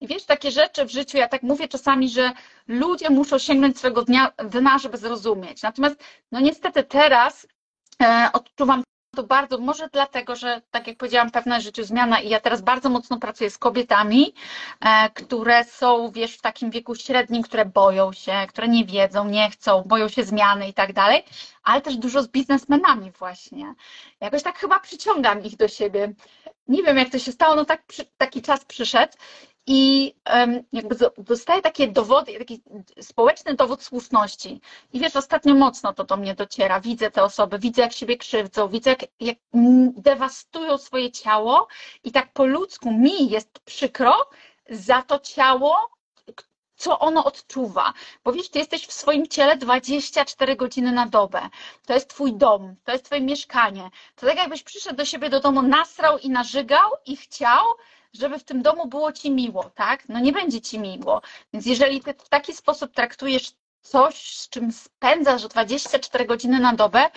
I 0.00 0.06
wiesz, 0.06 0.24
takie 0.24 0.50
rzeczy 0.50 0.84
w 0.84 0.90
życiu, 0.90 1.18
ja 1.18 1.28
tak 1.28 1.42
mówię 1.42 1.68
czasami, 1.68 2.08
że 2.08 2.32
ludzie 2.68 3.10
muszą 3.10 3.38
sięgnąć 3.38 3.78
swojego 3.78 4.02
dnia, 4.02 4.32
dna, 4.50 4.78
żeby 4.78 4.98
zrozumieć. 4.98 5.62
Natomiast, 5.62 5.96
no 6.32 6.40
niestety 6.40 6.84
teraz 6.84 7.46
e, 8.02 8.30
odczuwam 8.32 8.82
to 9.16 9.22
bardzo, 9.22 9.58
może 9.58 9.88
dlatego, 9.88 10.36
że 10.36 10.62
tak 10.70 10.86
jak 10.86 10.96
powiedziałam, 10.96 11.30
pewna 11.30 11.60
życiu 11.60 11.84
zmiana 11.84 12.20
i 12.20 12.28
ja 12.28 12.40
teraz 12.40 12.62
bardzo 12.62 12.88
mocno 12.88 13.18
pracuję 13.18 13.50
z 13.50 13.58
kobietami, 13.58 14.34
e, 14.80 15.10
które 15.10 15.64
są, 15.64 16.10
wiesz, 16.10 16.36
w 16.36 16.40
takim 16.40 16.70
wieku 16.70 16.94
średnim, 16.94 17.42
które 17.42 17.64
boją 17.64 18.12
się, 18.12 18.32
które 18.48 18.68
nie 18.68 18.84
wiedzą, 18.84 19.28
nie 19.28 19.50
chcą, 19.50 19.82
boją 19.82 20.08
się 20.08 20.24
zmiany 20.24 20.68
i 20.68 20.74
tak 20.74 20.92
dalej, 20.92 21.24
ale 21.62 21.80
też 21.80 21.96
dużo 21.96 22.22
z 22.22 22.28
biznesmenami 22.28 23.10
właśnie. 23.10 23.74
Jakoś 24.20 24.42
tak 24.42 24.58
chyba 24.58 24.80
przyciągam 24.80 25.42
ich 25.44 25.56
do 25.56 25.68
siebie. 25.68 26.12
Nie 26.68 26.82
wiem, 26.82 26.98
jak 26.98 27.10
to 27.10 27.18
się 27.18 27.32
stało, 27.32 27.54
no 27.54 27.64
tak, 27.64 27.82
taki 28.18 28.42
czas 28.42 28.64
przyszedł 28.64 29.12
i 29.66 30.14
jakby 30.72 30.96
dostaję 31.18 31.62
takie 31.62 31.88
dowody, 31.88 32.38
taki 32.38 32.62
społeczny 33.00 33.54
dowód 33.54 33.82
słuszności. 33.82 34.60
I 34.92 35.00
wiesz, 35.00 35.16
ostatnio 35.16 35.54
mocno 35.54 35.92
to 35.92 36.04
do 36.04 36.16
mnie 36.16 36.34
dociera. 36.34 36.80
Widzę 36.80 37.10
te 37.10 37.22
osoby, 37.22 37.58
widzę 37.58 37.82
jak 37.82 37.92
siebie 37.92 38.16
krzywdzą, 38.16 38.68
widzę 38.68 38.90
jak, 38.90 39.00
jak 39.20 39.36
dewastują 39.92 40.78
swoje 40.78 41.10
ciało 41.10 41.68
i 42.04 42.12
tak 42.12 42.32
po 42.32 42.46
ludzku 42.46 42.92
mi 42.92 43.30
jest 43.30 43.58
przykro 43.58 44.14
za 44.70 45.02
to 45.02 45.18
ciało, 45.18 45.90
co 46.76 46.98
ono 46.98 47.24
odczuwa. 47.24 47.92
Bo 48.24 48.32
wiesz, 48.32 48.48
ty 48.48 48.58
jesteś 48.58 48.86
w 48.86 48.92
swoim 48.92 49.28
ciele 49.28 49.56
24 49.56 50.56
godziny 50.56 50.92
na 50.92 51.06
dobę. 51.06 51.40
To 51.86 51.94
jest 51.94 52.08
twój 52.08 52.34
dom, 52.34 52.74
to 52.84 52.92
jest 52.92 53.04
twoje 53.04 53.20
mieszkanie. 53.20 53.90
To 54.16 54.26
tak 54.26 54.36
jakbyś 54.36 54.62
przyszedł 54.62 54.96
do 54.96 55.04
siebie 55.04 55.30
do 55.30 55.40
domu, 55.40 55.62
nasrał 55.62 56.18
i 56.18 56.30
narzygał 56.30 56.90
i 57.06 57.16
chciał, 57.16 57.64
żeby 58.12 58.38
w 58.38 58.44
tym 58.44 58.62
domu 58.62 58.86
było 58.86 59.12
ci 59.12 59.30
miło, 59.30 59.70
tak? 59.74 60.08
No 60.08 60.20
nie 60.20 60.32
będzie 60.32 60.60
ci 60.60 60.78
miło. 60.78 61.22
Więc 61.52 61.66
jeżeli 61.66 62.00
ty 62.00 62.14
w 62.14 62.28
taki 62.28 62.52
sposób 62.54 62.92
traktujesz 62.94 63.52
coś, 63.80 64.36
z 64.38 64.48
czym 64.48 64.72
spędzasz 64.72 65.42
24 65.48 66.24
godziny 66.24 66.60
na 66.60 66.72
dobę, 66.72 67.10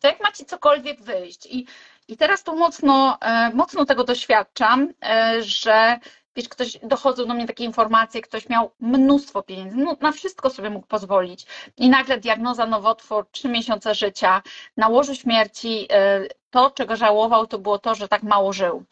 to 0.00 0.08
jak 0.08 0.20
ma 0.20 0.32
ci 0.32 0.44
cokolwiek 0.44 1.02
wyjść? 1.02 1.46
I, 1.46 1.66
i 2.08 2.16
teraz 2.16 2.42
tu 2.42 2.56
mocno, 2.56 3.18
e, 3.20 3.50
mocno 3.54 3.84
tego 3.84 4.04
doświadczam, 4.04 4.92
e, 5.02 5.42
że 5.42 5.98
wiesz, 6.36 6.48
ktoś, 6.48 6.78
dochodzą 6.82 7.26
do 7.26 7.34
mnie 7.34 7.46
takie 7.46 7.64
informacje, 7.64 8.20
ktoś 8.22 8.48
miał 8.48 8.70
mnóstwo 8.80 9.42
pieniędzy, 9.42 9.76
no, 9.76 9.96
na 10.00 10.12
wszystko 10.12 10.50
sobie 10.50 10.70
mógł 10.70 10.86
pozwolić 10.86 11.46
i 11.76 11.88
nagle 11.88 12.18
diagnoza 12.18 12.66
nowotwór, 12.66 13.26
trzy 13.30 13.48
miesiące 13.48 13.94
życia, 13.94 14.42
na 14.76 14.88
łożu 14.88 15.14
śmierci, 15.14 15.86
e, 15.90 16.26
to, 16.50 16.70
czego 16.70 16.96
żałował, 16.96 17.46
to 17.46 17.58
było 17.58 17.78
to, 17.78 17.94
że 17.94 18.08
tak 18.08 18.22
mało 18.22 18.52
żył, 18.52 18.84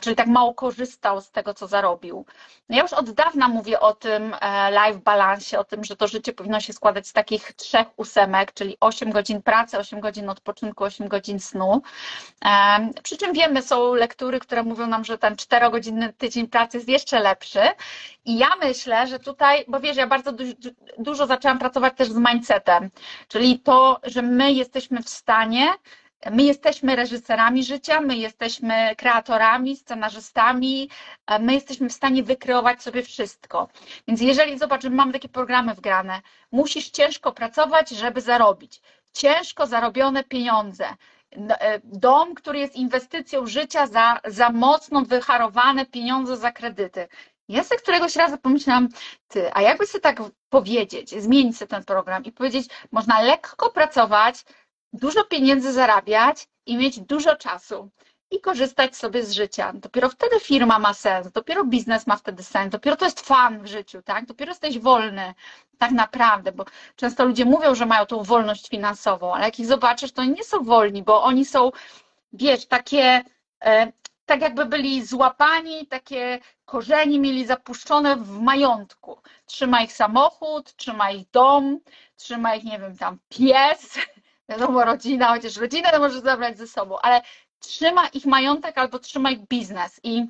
czyli 0.00 0.16
tak 0.16 0.26
mało 0.26 0.54
korzystał 0.54 1.20
z 1.20 1.30
tego, 1.30 1.54
co 1.54 1.66
zarobił. 1.66 2.26
No 2.68 2.76
ja 2.76 2.82
już 2.82 2.92
od 2.92 3.10
dawna 3.10 3.48
mówię 3.48 3.80
o 3.80 3.94
tym 3.94 4.34
e, 4.40 4.70
life 4.70 5.00
balansie, 5.04 5.58
o 5.58 5.64
tym, 5.64 5.84
że 5.84 5.96
to 5.96 6.08
życie 6.08 6.32
powinno 6.32 6.60
się 6.60 6.72
składać 6.72 7.06
z 7.08 7.12
takich 7.12 7.52
trzech 7.52 7.86
ósemek, 7.96 8.52
czyli 8.54 8.76
8 8.80 9.10
godzin 9.10 9.42
pracy, 9.42 9.78
8 9.78 10.00
godzin 10.00 10.28
odpoczynku, 10.30 10.84
8 10.84 11.08
godzin 11.08 11.40
snu. 11.40 11.82
Przy 13.02 13.16
czym 13.16 13.32
wiemy, 13.32 13.62
są 13.62 13.94
lektury, 13.94 14.40
które 14.40 14.62
mówią 14.62 14.86
nam, 14.86 15.04
że 15.04 15.18
ten 15.18 15.34
4-godzinny 15.34 16.12
tydzień 16.12 16.48
pracy 16.48 16.76
jest 16.76 16.88
jeszcze 16.88 17.20
lepszy. 17.20 17.60
I 18.24 18.38
ja 18.38 18.48
myślę, 18.60 19.06
że 19.06 19.18
tutaj, 19.18 19.64
bo 19.68 19.80
wiesz, 19.80 19.96
ja 19.96 20.06
bardzo 20.06 20.32
du 20.32 20.44
dużo 20.98 21.26
zaczęłam 21.26 21.58
pracować 21.58 21.96
też 21.96 22.08
z 22.08 22.16
mindsetem, 22.16 22.90
czyli 23.28 23.60
to, 23.60 24.00
że 24.02 24.22
my 24.22 24.52
jesteśmy 24.52 25.02
w 25.02 25.08
stanie 25.08 25.68
My 26.30 26.42
jesteśmy 26.42 26.96
reżyserami 26.96 27.64
życia, 27.64 28.00
my 28.00 28.16
jesteśmy 28.16 28.96
kreatorami, 28.96 29.76
scenarzystami, 29.76 30.90
my 31.40 31.54
jesteśmy 31.54 31.88
w 31.88 31.92
stanie 31.92 32.22
wykreować 32.22 32.82
sobie 32.82 33.02
wszystko. 33.02 33.68
Więc 34.08 34.20
jeżeli 34.20 34.58
zobacz, 34.58 34.82
że 34.82 34.90
mamy 34.90 35.12
takie 35.12 35.28
programy 35.28 35.74
wgrane, 35.74 36.22
musisz 36.52 36.90
ciężko 36.90 37.32
pracować, 37.32 37.90
żeby 37.90 38.20
zarobić. 38.20 38.80
Ciężko 39.12 39.66
zarobione 39.66 40.24
pieniądze. 40.24 40.86
E, 41.36 41.80
dom, 41.84 42.34
który 42.34 42.58
jest 42.58 42.76
inwestycją 42.76 43.46
życia 43.46 43.86
za, 43.86 44.20
za 44.24 44.50
mocno 44.50 45.02
wyharowane 45.02 45.86
pieniądze 45.86 46.36
za 46.36 46.52
kredyty. 46.52 47.08
Ja 47.48 47.64
sobie 47.64 47.80
któregoś 47.80 48.16
razu 48.16 48.38
pomyślałam, 48.38 48.88
ty, 49.28 49.54
a 49.54 49.62
jakby 49.62 49.86
sobie 49.86 50.02
tak 50.02 50.22
powiedzieć, 50.48 51.22
zmienić 51.22 51.58
sobie 51.58 51.68
ten 51.68 51.84
program 51.84 52.24
i 52.24 52.32
powiedzieć, 52.32 52.68
można 52.92 53.20
lekko 53.20 53.70
pracować, 53.70 54.44
dużo 54.92 55.24
pieniędzy 55.24 55.72
zarabiać 55.72 56.48
i 56.66 56.76
mieć 56.76 57.00
dużo 57.00 57.36
czasu 57.36 57.90
i 58.30 58.40
korzystać 58.40 58.96
sobie 58.96 59.22
z 59.24 59.32
życia. 59.32 59.72
Dopiero 59.74 60.08
wtedy 60.08 60.40
firma 60.40 60.78
ma 60.78 60.94
sens, 60.94 61.32
dopiero 61.32 61.64
biznes 61.64 62.06
ma 62.06 62.16
wtedy 62.16 62.42
sens, 62.42 62.72
dopiero 62.72 62.96
to 62.96 63.04
jest 63.04 63.20
fan 63.20 63.62
w 63.62 63.66
życiu, 63.66 64.02
tak? 64.02 64.26
Dopiero 64.26 64.50
jesteś 64.50 64.78
wolny 64.78 65.34
tak 65.78 65.90
naprawdę, 65.90 66.52
bo 66.52 66.64
często 66.96 67.24
ludzie 67.24 67.44
mówią, 67.44 67.74
że 67.74 67.86
mają 67.86 68.06
tą 68.06 68.22
wolność 68.22 68.68
finansową, 68.68 69.34
ale 69.34 69.44
jak 69.44 69.60
ich 69.60 69.66
zobaczysz, 69.66 70.12
to 70.12 70.22
oni 70.22 70.32
nie 70.32 70.44
są 70.44 70.64
wolni, 70.64 71.02
bo 71.02 71.22
oni 71.22 71.44
są, 71.44 71.70
wiesz, 72.32 72.66
takie 72.66 73.22
e, 73.64 73.92
tak 74.26 74.40
jakby 74.40 74.66
byli 74.66 75.06
złapani, 75.06 75.86
takie 75.86 76.38
korzeni 76.64 77.20
mieli 77.20 77.46
zapuszczone 77.46 78.16
w 78.16 78.40
majątku. 78.40 79.20
Trzyma 79.46 79.82
ich 79.82 79.92
samochód, 79.92 80.76
trzyma 80.76 81.10
ich 81.10 81.30
dom, 81.30 81.80
trzyma 82.16 82.54
ich, 82.54 82.64
nie 82.64 82.78
wiem, 82.78 82.96
tam 82.96 83.18
pies, 83.28 83.98
wiadomo, 84.52 84.84
rodzina, 84.84 85.28
chociaż 85.28 85.56
rodzinę 85.56 85.90
to 85.92 85.98
możesz 85.98 86.20
zabrać 86.20 86.58
ze 86.58 86.66
sobą, 86.66 86.98
ale 87.02 87.20
trzyma 87.58 88.06
ich 88.06 88.26
majątek 88.26 88.78
albo 88.78 88.98
trzyma 88.98 89.30
ich 89.30 89.48
biznes 89.48 90.00
i 90.02 90.26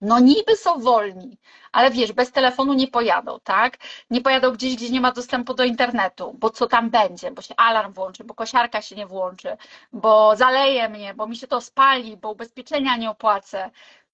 no 0.00 0.18
niby 0.18 0.56
są 0.56 0.80
wolni, 0.80 1.38
ale 1.72 1.90
wiesz, 1.90 2.12
bez 2.12 2.32
telefonu 2.32 2.74
nie 2.74 2.88
pojadą, 2.88 3.38
tak? 3.44 3.78
Nie 4.10 4.20
pojadą 4.20 4.50
gdzieś, 4.50 4.76
gdzie 4.76 4.90
nie 4.90 5.00
ma 5.00 5.12
dostępu 5.12 5.54
do 5.54 5.64
internetu, 5.64 6.36
bo 6.38 6.50
co 6.50 6.66
tam 6.66 6.90
będzie, 6.90 7.30
bo 7.30 7.42
się 7.42 7.54
alarm 7.56 7.92
włączy, 7.92 8.24
bo 8.24 8.34
kosiarka 8.34 8.82
się 8.82 8.96
nie 8.96 9.06
włączy, 9.06 9.56
bo 9.92 10.36
zaleje 10.36 10.88
mnie, 10.88 11.14
bo 11.14 11.26
mi 11.26 11.36
się 11.36 11.46
to 11.46 11.60
spali, 11.60 12.16
bo 12.16 12.30
ubezpieczenia 12.30 12.96
nie 12.96 13.10
opłacę, 13.10 13.70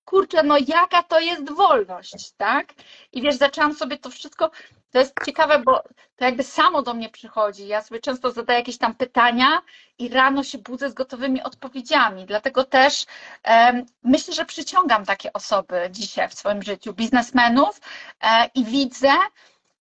kurczę, 0.07 0.43
no 0.43 0.57
jaka 0.67 1.03
to 1.03 1.21
jest 1.21 1.51
wolność, 1.53 2.33
tak? 2.37 2.75
I 3.13 3.23
wiesz, 3.23 3.37
zaczęłam 3.37 3.75
sobie 3.75 3.99
to 3.99 4.11
wszystko, 4.11 4.51
to 4.91 4.99
jest 4.99 5.15
ciekawe, 5.27 5.59
bo 5.59 5.83
to 6.17 6.25
jakby 6.25 6.43
samo 6.43 6.83
do 6.83 6.95
mnie 6.95 7.09
przychodzi. 7.09 7.67
Ja 7.67 7.83
sobie 7.83 8.01
często 8.01 8.31
zadaję 8.31 8.59
jakieś 8.59 8.79
tam 8.79 8.95
pytania 8.95 9.63
i 9.99 10.09
rano 10.09 10.45
się 10.45 10.59
budzę 10.59 10.91
z 10.91 10.95
gotowymi 10.95 11.43
odpowiedziami. 11.43 12.27
Dlatego 12.27 12.65
też 12.65 13.07
um, 13.49 13.87
myślę, 14.03 14.35
że 14.35 14.45
przyciągam 14.45 15.05
takie 15.05 15.33
osoby 15.33 15.89
dzisiaj 15.91 16.29
w 16.29 16.35
swoim 16.35 16.63
życiu, 16.63 16.93
biznesmenów 16.93 17.81
e, 18.21 18.51
i 18.55 18.65
widzę, 18.65 19.13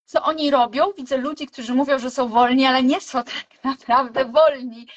co 0.06 0.24
oni 0.24 0.52
robią. 0.52 0.92
Widzę 0.98 1.18
ludzi, 1.18 1.48
którzy 1.48 1.74
mówią, 1.74 2.00
że 2.00 2.12
są 2.12 2.30
wolni, 2.30 2.66
ale 2.66 2.84
nie 2.84 3.02
są 3.02 3.24
tak 3.24 3.64
naprawdę 3.64 4.26
wolni. 4.26 4.88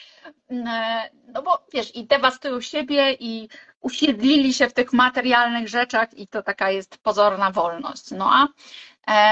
E, 0.51 1.11
no 1.29 1.43
bo 1.43 1.67
wiesz, 1.73 1.97
i 1.97 2.07
dewastują 2.07 2.61
siebie, 2.61 3.13
i 3.21 3.49
usiedlili 3.81 4.55
się 4.55 4.69
w 4.69 4.73
tych 4.73 4.93
materialnych 4.93 5.69
rzeczach, 5.69 6.15
i 6.15 6.29
to 6.29 6.43
taka 6.43 6.71
jest 6.71 6.99
pozorna 6.99 7.51
wolność. 7.51 8.11
No 8.11 8.31
a 8.33 8.49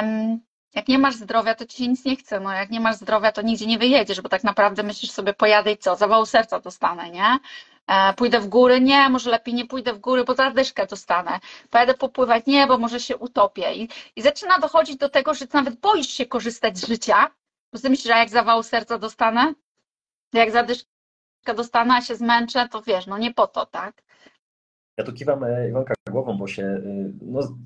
um, 0.00 0.40
jak 0.74 0.88
nie 0.88 0.98
masz 0.98 1.14
zdrowia, 1.14 1.54
to 1.54 1.66
ci 1.66 1.76
się 1.76 1.88
nic 1.88 2.04
nie 2.04 2.16
chce. 2.16 2.40
No, 2.40 2.52
jak 2.52 2.70
nie 2.70 2.80
masz 2.80 2.96
zdrowia, 2.96 3.32
to 3.32 3.42
nigdzie 3.42 3.66
nie 3.66 3.78
wyjedziesz, 3.78 4.20
bo 4.20 4.28
tak 4.28 4.44
naprawdę 4.44 4.82
myślisz 4.82 5.10
sobie, 5.10 5.34
pojadę 5.34 5.72
i 5.72 5.78
co? 5.78 5.96
Zawału 5.96 6.26
serca 6.26 6.60
dostanę, 6.60 7.10
nie? 7.10 7.38
E, 7.86 8.14
pójdę 8.14 8.40
w 8.40 8.48
góry? 8.48 8.80
Nie, 8.80 9.08
może 9.08 9.30
lepiej 9.30 9.54
nie 9.54 9.66
pójdę 9.66 9.92
w 9.92 9.98
góry, 9.98 10.24
bo 10.24 10.34
zadyszkę 10.34 10.86
dostanę. 10.86 11.40
Pojadę 11.70 11.94
popływać? 11.94 12.46
Nie, 12.46 12.66
bo 12.66 12.78
może 12.78 13.00
się 13.00 13.16
utopię. 13.16 13.74
I, 13.74 13.88
I 14.16 14.22
zaczyna 14.22 14.58
dochodzić 14.58 14.96
do 14.96 15.08
tego, 15.08 15.34
że 15.34 15.46
nawet 15.52 15.74
boisz 15.80 16.08
się 16.08 16.26
korzystać 16.26 16.78
z 16.78 16.86
życia, 16.88 17.30
bo 17.72 17.78
ty 17.78 17.90
myślisz, 17.90 18.06
że 18.06 18.18
jak 18.18 18.28
zawału 18.28 18.62
serca 18.62 18.98
dostanę, 18.98 19.54
jak 20.32 20.50
zadyszkę 20.50 21.54
dostanę, 21.56 21.94
a 21.94 22.02
się 22.02 22.16
zmęczę, 22.16 22.68
to 22.68 22.82
wiesz, 22.82 23.06
no 23.06 23.18
nie 23.18 23.34
po 23.34 23.46
to, 23.46 23.66
tak? 23.66 24.02
Ja 24.98 25.04
tu 25.04 25.12
kiwam 25.12 25.44
e, 25.44 25.68
Iwonka 25.68 25.94
głową, 26.10 26.38
bo 26.38 26.46
się 26.46 26.62
y, 26.62 27.12
no, 27.22 27.56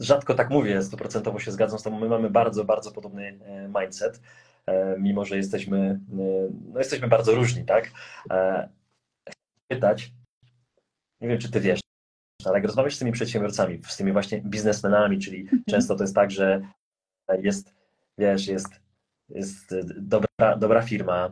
rzadko 0.00 0.34
tak 0.34 0.50
mówię, 0.50 0.82
stuprocentowo 0.82 1.38
się 1.38 1.52
zgadzam 1.52 1.78
z 1.78 1.82
tobą. 1.82 2.00
My 2.00 2.08
mamy 2.08 2.30
bardzo, 2.30 2.64
bardzo 2.64 2.92
podobny 2.92 3.38
e, 3.44 3.80
mindset, 3.80 4.20
e, 4.66 4.96
mimo 4.98 5.24
że 5.24 5.36
jesteśmy, 5.36 6.00
no, 6.72 6.78
jesteśmy 6.78 7.08
bardzo 7.08 7.34
różni, 7.34 7.64
tak? 7.64 7.90
Pytać, 9.68 10.12
nie 11.20 11.28
wiem, 11.28 11.38
czy 11.38 11.50
ty 11.50 11.60
wiesz, 11.60 11.80
ale 12.44 12.54
jak 12.54 12.64
rozmawiasz 12.64 12.96
z 12.96 12.98
tymi 12.98 13.12
przedsiębiorcami, 13.12 13.80
z 13.86 13.96
tymi 13.96 14.12
właśnie 14.12 14.40
biznesmenami, 14.40 15.18
czyli 15.18 15.40
mhm. 15.40 15.62
często 15.70 15.96
to 15.96 16.04
jest 16.04 16.14
tak, 16.14 16.30
że 16.30 16.60
jest, 17.42 17.74
wiesz, 18.18 18.46
jest, 18.46 18.80
jest 19.30 19.74
dobra, 19.98 20.56
dobra 20.56 20.82
firma, 20.82 21.30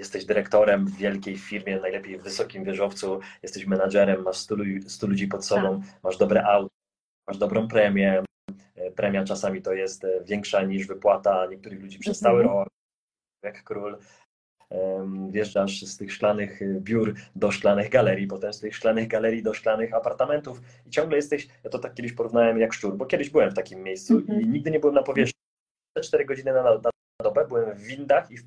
jesteś 0.00 0.24
dyrektorem 0.24 0.86
w 0.86 0.96
wielkiej 0.96 1.38
firmie, 1.38 1.80
najlepiej 1.80 2.18
w 2.18 2.22
wysokim 2.22 2.64
wieżowcu, 2.64 3.20
jesteś 3.42 3.66
menadżerem, 3.66 4.22
masz 4.22 4.36
100, 4.36 4.56
100 4.86 5.06
ludzi 5.06 5.28
pod 5.28 5.44
sobą, 5.44 5.80
tak. 5.80 6.02
masz 6.02 6.18
dobre 6.18 6.44
auto, 6.44 6.74
masz 7.28 7.38
dobrą 7.38 7.68
premię. 7.68 8.24
E, 8.74 8.90
premia 8.90 9.24
czasami 9.24 9.62
to 9.62 9.72
jest 9.72 10.04
e, 10.04 10.24
większa 10.24 10.62
niż 10.62 10.86
wypłata 10.86 11.46
niektórych 11.46 11.80
ludzi 11.80 11.98
przez 11.98 12.18
cały 12.18 12.42
mhm. 12.42 12.58
rok, 12.58 12.68
jak 13.44 13.64
król. 13.64 13.98
Wjeżdżasz 15.30 15.82
z 15.82 15.96
tych 15.96 16.12
szklanych 16.12 16.62
e, 16.62 16.80
biur 16.80 17.14
do 17.36 17.50
szklanych 17.50 17.90
galerii, 17.90 18.26
potem 18.26 18.52
z 18.52 18.60
tych 18.60 18.76
szklanych 18.76 19.08
galerii 19.08 19.42
do 19.42 19.54
szklanych 19.54 19.94
apartamentów 19.94 20.60
i 20.86 20.90
ciągle 20.90 21.16
jesteś, 21.16 21.48
ja 21.64 21.70
to 21.70 21.78
tak 21.78 21.94
kiedyś 21.94 22.12
porównałem 22.12 22.60
jak 22.60 22.72
szczur, 22.72 22.96
bo 22.96 23.06
kiedyś 23.06 23.30
byłem 23.30 23.50
w 23.50 23.54
takim 23.54 23.82
miejscu 23.82 24.20
i 24.20 24.30
mhm. 24.30 24.52
nigdy 24.52 24.70
nie 24.70 24.80
byłem 24.80 24.94
na 24.94 25.02
powierzchni. 25.02 25.39
4 25.98 26.24
godziny 26.24 26.52
na, 26.52 26.62
na 26.62 26.90
dobę 27.22 27.46
byłem 27.48 27.78
w 27.78 27.82
windach 27.82 28.30
i 28.30 28.36
w 28.38 28.44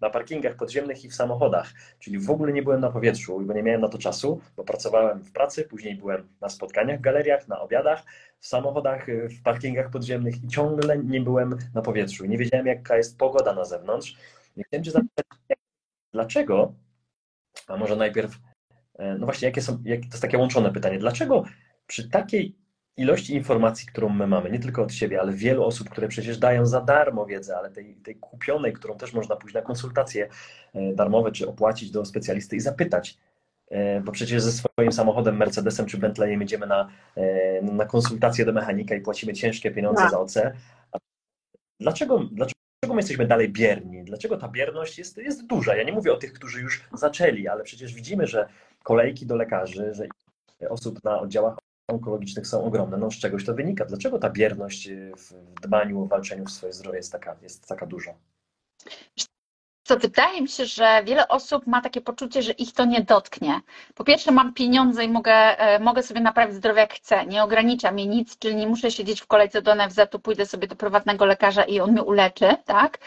na 0.00 0.10
parkingach 0.10 0.56
podziemnych 0.56 1.04
i 1.04 1.08
w 1.08 1.14
samochodach, 1.14 1.72
czyli 1.98 2.18
w 2.18 2.30
ogóle 2.30 2.52
nie 2.52 2.62
byłem 2.62 2.80
na 2.80 2.90
powietrzu, 2.90 3.40
bo 3.40 3.52
nie 3.52 3.62
miałem 3.62 3.80
na 3.80 3.88
to 3.88 3.98
czasu, 3.98 4.40
bo 4.56 4.64
pracowałem 4.64 5.22
w 5.22 5.32
pracy, 5.32 5.64
później 5.64 5.94
byłem 5.94 6.28
na 6.40 6.48
spotkaniach 6.48 6.98
w 6.98 7.02
galeriach, 7.02 7.48
na 7.48 7.60
obiadach, 7.60 8.04
w 8.40 8.46
samochodach, 8.46 9.06
w 9.06 9.42
parkingach 9.42 9.90
podziemnych 9.90 10.44
i 10.44 10.48
ciągle 10.48 10.98
nie 10.98 11.20
byłem 11.20 11.58
na 11.74 11.82
powietrzu. 11.82 12.26
Nie 12.26 12.38
wiedziałem, 12.38 12.66
jaka 12.66 12.96
jest 12.96 13.18
pogoda 13.18 13.54
na 13.54 13.64
zewnątrz. 13.64 14.16
I 14.56 14.64
chciałem 14.64 14.84
Cię 14.84 14.90
zapytać, 14.90 15.26
dlaczego, 16.12 16.74
a 17.66 17.76
może 17.76 17.96
najpierw, 17.96 18.38
e, 18.98 19.14
no 19.18 19.26
właśnie, 19.26 19.48
jakie 19.48 19.62
są, 19.62 19.82
jak, 19.84 20.00
to 20.00 20.06
jest 20.06 20.22
takie 20.22 20.38
łączone 20.38 20.72
pytanie, 20.72 20.98
dlaczego 20.98 21.44
przy 21.86 22.10
takiej 22.10 22.56
ilości 22.98 23.34
informacji, 23.34 23.86
którą 23.86 24.08
my 24.08 24.26
mamy, 24.26 24.50
nie 24.50 24.58
tylko 24.58 24.82
od 24.82 24.92
siebie, 24.92 25.20
ale 25.20 25.32
wielu 25.32 25.64
osób, 25.64 25.90
które 25.90 26.08
przecież 26.08 26.38
dają 26.38 26.66
za 26.66 26.80
darmo 26.80 27.26
wiedzę, 27.26 27.56
ale 27.56 27.70
tej, 27.70 27.94
tej 27.94 28.16
kupionej, 28.16 28.72
którą 28.72 28.96
też 28.96 29.12
można 29.12 29.36
pójść 29.36 29.54
na 29.54 29.62
konsultacje 29.62 30.28
e, 30.74 30.94
darmowe, 30.94 31.32
czy 31.32 31.48
opłacić 31.48 31.90
do 31.90 32.04
specjalisty 32.04 32.56
i 32.56 32.60
zapytać, 32.60 33.18
e, 33.70 34.00
bo 34.00 34.12
przecież 34.12 34.42
ze 34.42 34.52
swoim 34.52 34.92
samochodem, 34.92 35.36
Mercedesem 35.36 35.86
czy 35.86 35.98
Bentleyem 35.98 36.40
jedziemy 36.40 36.66
na, 36.66 36.88
e, 37.16 37.62
na 37.62 37.84
konsultację 37.84 38.44
do 38.44 38.52
mechanika 38.52 38.94
i 38.94 39.00
płacimy 39.00 39.32
ciężkie 39.32 39.70
pieniądze 39.70 40.02
tak. 40.02 40.10
za 40.10 40.20
OC. 40.20 40.34
Dlaczego, 41.80 42.18
dlaczego 42.32 42.56
my 42.88 42.96
jesteśmy 42.96 43.26
dalej 43.26 43.48
bierni? 43.48 44.04
Dlaczego 44.04 44.36
ta 44.36 44.48
bierność 44.48 44.98
jest, 44.98 45.16
jest 45.16 45.46
duża? 45.46 45.76
Ja 45.76 45.82
nie 45.82 45.92
mówię 45.92 46.12
o 46.12 46.16
tych, 46.16 46.32
którzy 46.32 46.60
już 46.60 46.84
zaczęli, 46.92 47.48
ale 47.48 47.64
przecież 47.64 47.94
widzimy, 47.94 48.26
że 48.26 48.48
kolejki 48.82 49.26
do 49.26 49.36
lekarzy, 49.36 49.94
że 49.94 50.06
osób 50.68 51.04
na 51.04 51.20
oddziałach 51.20 51.56
onkologicznych 51.88 52.46
są 52.46 52.64
ogromne. 52.64 52.96
No 52.96 53.10
z 53.10 53.18
czegoś 53.18 53.44
to 53.44 53.54
wynika. 53.54 53.84
Dlaczego 53.84 54.18
ta 54.18 54.30
bierność 54.30 54.90
w 55.16 55.60
dbaniu 55.62 56.02
o 56.02 56.06
walczeniu 56.06 56.44
w 56.44 56.50
swoje 56.50 56.72
zdrowie 56.72 56.96
jest 56.96 57.12
taka, 57.12 57.36
jest 57.42 57.66
taka 57.66 57.86
duża? 57.86 58.14
Co 59.88 59.96
wydaje 59.96 60.42
mi 60.42 60.48
się, 60.48 60.66
że 60.66 61.02
wiele 61.04 61.28
osób 61.28 61.66
ma 61.66 61.80
takie 61.80 62.00
poczucie, 62.00 62.42
że 62.42 62.52
ich 62.52 62.72
to 62.72 62.84
nie 62.84 63.00
dotknie. 63.00 63.60
Po 63.94 64.04
pierwsze, 64.04 64.32
mam 64.32 64.54
pieniądze 64.54 65.04
i 65.04 65.08
mogę, 65.08 65.32
e, 65.32 65.78
mogę 65.78 66.02
sobie 66.02 66.20
naprawić 66.20 66.56
zdrowie 66.56 66.80
jak 66.80 66.94
chcę. 66.94 67.26
Nie 67.26 67.42
ogranicza 67.42 67.92
mnie 67.92 68.06
nic, 68.06 68.38
czyli 68.38 68.56
nie 68.56 68.66
muszę 68.66 68.90
siedzieć 68.90 69.20
w 69.20 69.26
kolejce 69.26 69.62
do 69.62 69.74
NFZ-u, 69.74 70.18
pójdę 70.18 70.46
sobie 70.46 70.68
do 70.68 70.76
prywatnego 70.76 71.24
lekarza 71.24 71.62
i 71.62 71.80
on 71.80 71.92
mnie 71.92 72.02
uleczy, 72.02 72.56
tak? 72.64 72.98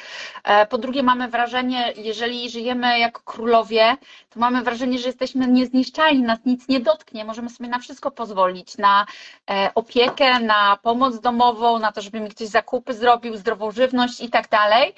E, 0.43 0.65
po 0.65 0.77
drugie, 0.77 1.03
mamy 1.03 1.27
wrażenie, 1.27 1.93
jeżeli 1.97 2.49
żyjemy 2.49 2.99
jako 2.99 3.21
królowie, 3.25 3.97
to 4.29 4.39
mamy 4.39 4.61
wrażenie, 4.61 4.99
że 4.99 5.07
jesteśmy 5.07 5.47
niezniszczalni, 5.47 6.21
nas 6.21 6.39
nic 6.45 6.67
nie 6.67 6.79
dotknie, 6.79 7.25
możemy 7.25 7.49
sobie 7.49 7.69
na 7.69 7.79
wszystko 7.79 8.11
pozwolić, 8.11 8.77
na 8.77 9.05
e, 9.49 9.71
opiekę, 9.75 10.39
na 10.39 10.77
pomoc 10.81 11.19
domową, 11.19 11.79
na 11.79 11.91
to, 11.91 12.01
żeby 12.01 12.19
mi 12.19 12.29
ktoś 12.29 12.47
zakupy 12.47 12.93
zrobił, 12.93 13.37
zdrową 13.37 13.71
żywność 13.71 14.21
i 14.21 14.29
tak 14.29 14.49
dalej. 14.49 14.93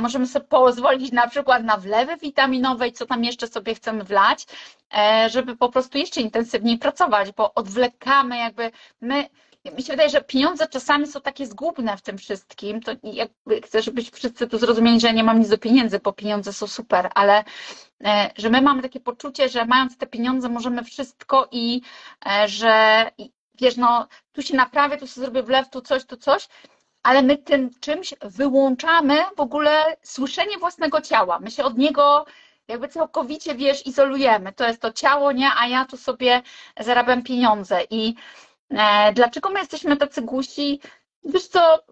Możemy 0.00 0.26
sobie 0.26 0.46
pozwolić 0.46 1.12
na 1.12 1.23
na 1.24 1.30
przykład 1.30 1.64
na 1.64 1.76
wlewy 1.76 2.16
witaminowe 2.16 2.88
i 2.88 2.92
co 2.92 3.06
tam 3.06 3.24
jeszcze 3.24 3.46
sobie 3.48 3.74
chcemy 3.74 4.04
wlać, 4.04 4.46
e, 4.94 5.28
żeby 5.30 5.56
po 5.56 5.68
prostu 5.68 5.98
jeszcze 5.98 6.20
intensywniej 6.20 6.78
pracować, 6.78 7.32
bo 7.32 7.54
odwlekamy 7.54 8.38
jakby 8.38 8.70
my 9.00 9.28
mi 9.76 9.82
się 9.82 9.92
wydaje, 9.92 10.10
że 10.10 10.20
pieniądze 10.20 10.66
czasami 10.66 11.06
są 11.06 11.20
takie 11.20 11.46
zgubne 11.46 11.96
w 11.96 12.02
tym 12.02 12.18
wszystkim. 12.18 12.80
To 12.82 12.92
jakby 13.02 13.60
chcę, 13.60 13.82
żebyś 13.82 14.10
wszyscy 14.10 14.46
tu 14.46 14.58
zrozumieli, 14.58 15.00
że 15.00 15.12
nie 15.12 15.24
mam 15.24 15.38
nic 15.38 15.48
do 15.48 15.58
pieniędzy, 15.58 15.98
bo 15.98 16.12
pieniądze 16.12 16.52
są 16.52 16.66
super, 16.66 17.10
ale 17.14 17.44
e, 18.04 18.30
że 18.36 18.50
my 18.50 18.62
mamy 18.62 18.82
takie 18.82 19.00
poczucie, 19.00 19.48
że 19.48 19.64
mając 19.64 19.98
te 19.98 20.06
pieniądze 20.06 20.48
możemy 20.48 20.84
wszystko 20.84 21.48
i 21.50 21.80
e, 22.26 22.48
że 22.48 23.04
wiesz, 23.60 23.76
no 23.76 24.08
tu 24.32 24.42
się 24.42 24.56
naprawię, 24.56 24.96
tu 24.96 25.06
sobie 25.06 25.24
zrobię 25.24 25.42
wlew, 25.42 25.70
tu 25.70 25.80
coś, 25.80 26.04
tu 26.04 26.16
coś 26.16 26.48
ale 27.04 27.22
my 27.22 27.36
tym 27.38 27.70
czymś 27.80 28.14
wyłączamy 28.22 29.16
w 29.36 29.40
ogóle 29.40 29.96
słyszenie 30.02 30.58
własnego 30.58 31.00
ciała. 31.00 31.38
My 31.38 31.50
się 31.50 31.64
od 31.64 31.78
niego 31.78 32.26
jakby 32.68 32.88
całkowicie, 32.88 33.54
wiesz, 33.54 33.86
izolujemy. 33.86 34.52
To 34.52 34.66
jest 34.66 34.80
to 34.80 34.92
ciało, 34.92 35.32
nie? 35.32 35.50
A 35.58 35.66
ja 35.66 35.84
tu 35.84 35.96
sobie 35.96 36.42
zarabiam 36.80 37.22
pieniądze. 37.22 37.80
I 37.90 38.14
e, 38.70 39.12
dlaczego 39.12 39.50
my 39.50 39.58
jesteśmy 39.58 39.96
tacy 39.96 40.22
głusi? 40.22 40.80
Wiesz 41.24 41.46
co, 41.48 41.84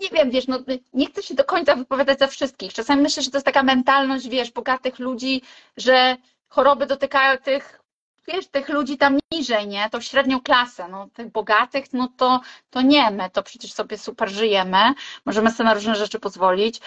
nie 0.00 0.08
wiem, 0.12 0.30
wiesz, 0.30 0.46
no, 0.46 0.58
nie 0.92 1.06
chcę 1.06 1.22
się 1.22 1.34
do 1.34 1.44
końca 1.44 1.76
wypowiadać 1.76 2.18
za 2.18 2.26
wszystkich. 2.26 2.72
Czasami 2.74 3.02
myślę, 3.02 3.22
że 3.22 3.30
to 3.30 3.36
jest 3.36 3.46
taka 3.46 3.62
mentalność, 3.62 4.28
wiesz, 4.28 4.50
bogatych 4.50 4.98
ludzi, 4.98 5.42
że 5.76 6.16
choroby 6.48 6.86
dotykają 6.86 7.38
tych 7.38 7.81
wiesz, 8.28 8.46
tych 8.46 8.68
ludzi 8.68 8.98
tam 8.98 9.18
niżej, 9.32 9.68
nie? 9.68 9.90
To 9.90 10.00
średnią 10.00 10.40
klasę, 10.40 10.88
no 10.88 11.08
tych 11.08 11.32
bogatych, 11.32 11.92
no 11.92 12.08
to, 12.16 12.40
to 12.70 12.82
nie, 12.82 13.10
my 13.10 13.30
to 13.30 13.42
przecież 13.42 13.72
sobie 13.72 13.98
super 13.98 14.30
żyjemy, 14.30 14.78
możemy 15.24 15.50
sobie 15.50 15.64
na 15.64 15.74
różne 15.74 15.94
rzeczy 15.94 16.20
pozwolić. 16.20 16.80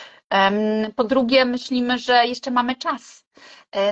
Po 0.96 1.04
drugie, 1.04 1.46
myślimy, 1.46 1.98
że 1.98 2.26
jeszcze 2.26 2.52
mamy 2.52 2.76
czas, 2.76 3.25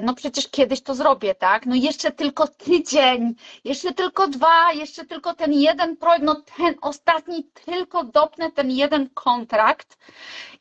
no 0.01 0.13
przecież 0.13 0.47
kiedyś 0.47 0.81
to 0.81 0.95
zrobię, 0.95 1.35
tak? 1.35 1.65
No 1.65 1.75
jeszcze 1.75 2.11
tylko 2.11 2.47
tydzień, 2.47 3.35
jeszcze 3.63 3.93
tylko 3.93 4.27
dwa, 4.27 4.71
jeszcze 4.73 5.05
tylko 5.05 5.33
ten 5.33 5.53
jeden 5.53 5.97
projekt, 5.97 6.25
no 6.25 6.41
ten 6.57 6.75
ostatni, 6.81 7.43
tylko 7.65 8.03
dopnę 8.03 8.51
ten 8.51 8.71
jeden 8.71 9.09
kontrakt. 9.09 9.97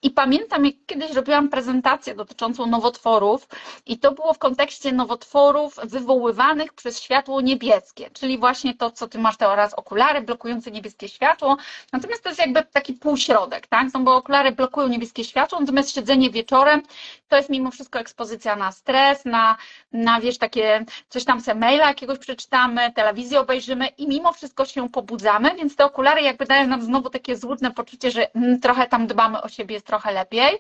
I 0.02 0.10
pamiętam, 0.10 0.64
jak 0.66 0.74
kiedyś 0.86 1.10
robiłam 1.10 1.48
prezentację 1.48 2.14
dotyczącą 2.14 2.66
nowotworów 2.66 3.48
i 3.86 3.98
to 3.98 4.12
było 4.12 4.34
w 4.34 4.38
kontekście 4.38 4.92
nowotworów 4.92 5.76
wywoływanych 5.84 6.72
przez 6.72 7.00
światło 7.00 7.40
niebieskie, 7.40 8.10
czyli 8.10 8.38
właśnie 8.38 8.74
to, 8.74 8.90
co 8.90 9.08
ty 9.08 9.18
masz 9.18 9.36
teraz, 9.36 9.74
okulary 9.74 10.20
blokujące 10.20 10.70
niebieskie 10.70 11.08
światło. 11.08 11.56
Natomiast 11.92 12.22
to 12.22 12.28
jest 12.28 12.40
jakby 12.40 12.62
taki 12.62 12.92
półśrodek, 12.92 13.66
tak? 13.66 13.86
No 13.94 14.00
bo 14.00 14.16
okulary 14.16 14.52
blokują 14.52 14.88
niebieskie 14.88 15.24
światło, 15.24 15.60
natomiast 15.60 15.94
siedzenie 15.94 16.30
wieczorem 16.30 16.82
to 17.28 17.36
jest 17.36 17.48
mimo 17.50 17.70
wszystko 17.70 17.98
ekspozycja 17.98 18.56
na 18.56 18.71
stres, 18.72 19.24
na, 19.24 19.56
na 19.92 20.20
wiesz, 20.20 20.38
takie 20.38 20.84
coś 21.08 21.24
tam 21.24 21.40
se 21.40 21.54
maila 21.54 21.88
jakiegoś 21.88 22.18
przeczytamy, 22.18 22.92
telewizję 22.92 23.40
obejrzymy 23.40 23.86
i 23.86 24.08
mimo 24.08 24.32
wszystko 24.32 24.64
się 24.64 24.88
pobudzamy, 24.88 25.54
więc 25.56 25.76
te 25.76 25.84
okulary 25.84 26.22
jakby 26.22 26.46
dają 26.46 26.66
nam 26.66 26.82
znowu 26.82 27.10
takie 27.10 27.36
złudne 27.36 27.70
poczucie, 27.70 28.10
że 28.10 28.34
mm, 28.34 28.60
trochę 28.60 28.86
tam 28.88 29.06
dbamy 29.06 29.42
o 29.42 29.48
siebie, 29.48 29.74
jest 29.74 29.86
trochę 29.86 30.12
lepiej. 30.12 30.58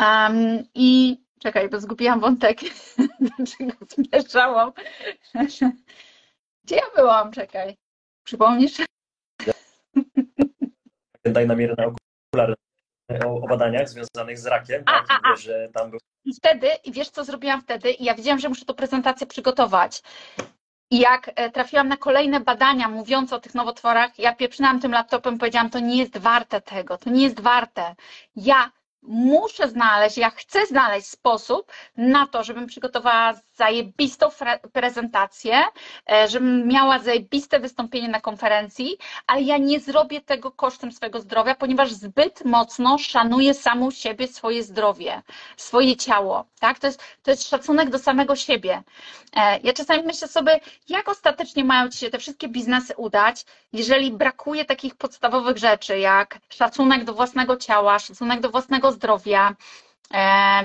Um, 0.00 0.64
I 0.74 1.18
czekaj, 1.42 1.68
bo 1.68 1.80
zgubiłam 1.80 2.20
wątek, 2.20 2.58
dlaczego 3.20 3.72
zmierzałam. 3.88 4.72
Gdzie 6.64 6.76
ja 6.76 6.82
byłam? 6.96 7.32
Czekaj. 7.32 7.76
Przypomnisz? 8.24 8.76
Daj 11.24 11.46
namierne 11.46 11.92
okulary 12.32 12.54
o, 13.08 13.34
o 13.34 13.46
badaniach 13.48 13.88
związanych 13.88 14.38
z 14.38 14.46
rakiem, 14.46 14.82
a, 14.86 14.92
tak? 14.92 15.06
a, 15.10 15.32
a. 15.32 15.36
że 15.36 15.68
tam 15.74 15.90
był... 15.90 16.00
I 16.24 16.34
wtedy, 16.34 16.68
i 16.84 16.92
wiesz 16.92 17.10
co 17.10 17.24
zrobiłam 17.24 17.62
wtedy? 17.62 17.90
I 17.90 18.04
ja 18.04 18.14
wiedziałam, 18.14 18.38
że 18.38 18.48
muszę 18.48 18.64
tę 18.64 18.74
prezentację 18.74 19.26
przygotować. 19.26 20.02
I 20.90 20.98
jak 20.98 21.30
e, 21.34 21.50
trafiłam 21.50 21.88
na 21.88 21.96
kolejne 21.96 22.40
badania 22.40 22.88
mówiące 22.88 23.36
o 23.36 23.40
tych 23.40 23.54
nowotworach, 23.54 24.18
ja 24.18 24.34
pieprznęłam 24.34 24.80
tym 24.80 24.92
laptopem, 24.92 25.38
powiedziałam, 25.38 25.70
to 25.70 25.78
nie 25.78 25.98
jest 25.98 26.18
warte 26.18 26.60
tego, 26.60 26.98
to 26.98 27.10
nie 27.10 27.22
jest 27.22 27.40
warte. 27.40 27.94
Ja 28.36 28.70
muszę 29.02 29.68
znaleźć, 29.68 30.18
ja 30.18 30.30
chcę 30.30 30.66
znaleźć 30.66 31.06
sposób 31.06 31.72
na 31.96 32.26
to, 32.26 32.44
żebym 32.44 32.66
przygotowała 32.66 33.34
zajebistą 33.56 34.28
prezentację, 34.72 35.62
e, 36.12 36.28
żebym 36.28 36.66
miała 36.68 36.98
zajebiste 36.98 37.60
wystąpienie 37.60 38.08
na 38.08 38.20
konferencji, 38.20 38.96
ale 39.26 39.42
ja 39.42 39.58
nie 39.58 39.80
zrobię 39.80 40.20
tego 40.20 40.50
kosztem 40.50 40.92
swojego 40.92 41.20
zdrowia, 41.20 41.54
ponieważ 41.54 41.92
zbyt 41.92 42.44
mocno 42.44 42.98
szanuję 42.98 43.54
samą 43.54 43.90
siebie, 43.90 44.28
swoje 44.28 44.62
zdrowie, 44.62 45.22
swoje 45.56 45.96
ciało. 45.96 46.44
Tak? 46.60 46.78
To, 46.78 46.86
jest, 46.86 47.02
to 47.22 47.30
jest 47.30 47.48
szacunek 47.48 47.90
do 47.90 47.98
samego 47.98 48.36
siebie. 48.36 48.82
E, 49.36 49.60
ja 49.62 49.72
czasami 49.72 50.02
myślę 50.02 50.28
sobie, 50.28 50.60
jak 50.88 51.08
ostatecznie 51.08 51.64
mają 51.64 51.88
ci 51.88 51.98
się 51.98 52.10
te 52.10 52.18
wszystkie 52.18 52.48
biznesy 52.48 52.94
udać, 52.96 53.44
jeżeli 53.72 54.10
brakuje 54.10 54.64
takich 54.64 54.94
podstawowych 54.94 55.56
rzeczy, 55.56 55.98
jak 55.98 56.38
szacunek 56.48 57.04
do 57.04 57.14
własnego 57.14 57.56
ciała, 57.56 57.98
szacunek 57.98 58.40
do 58.40 58.50
własnego 58.50 58.92
zdrowia, 58.92 59.54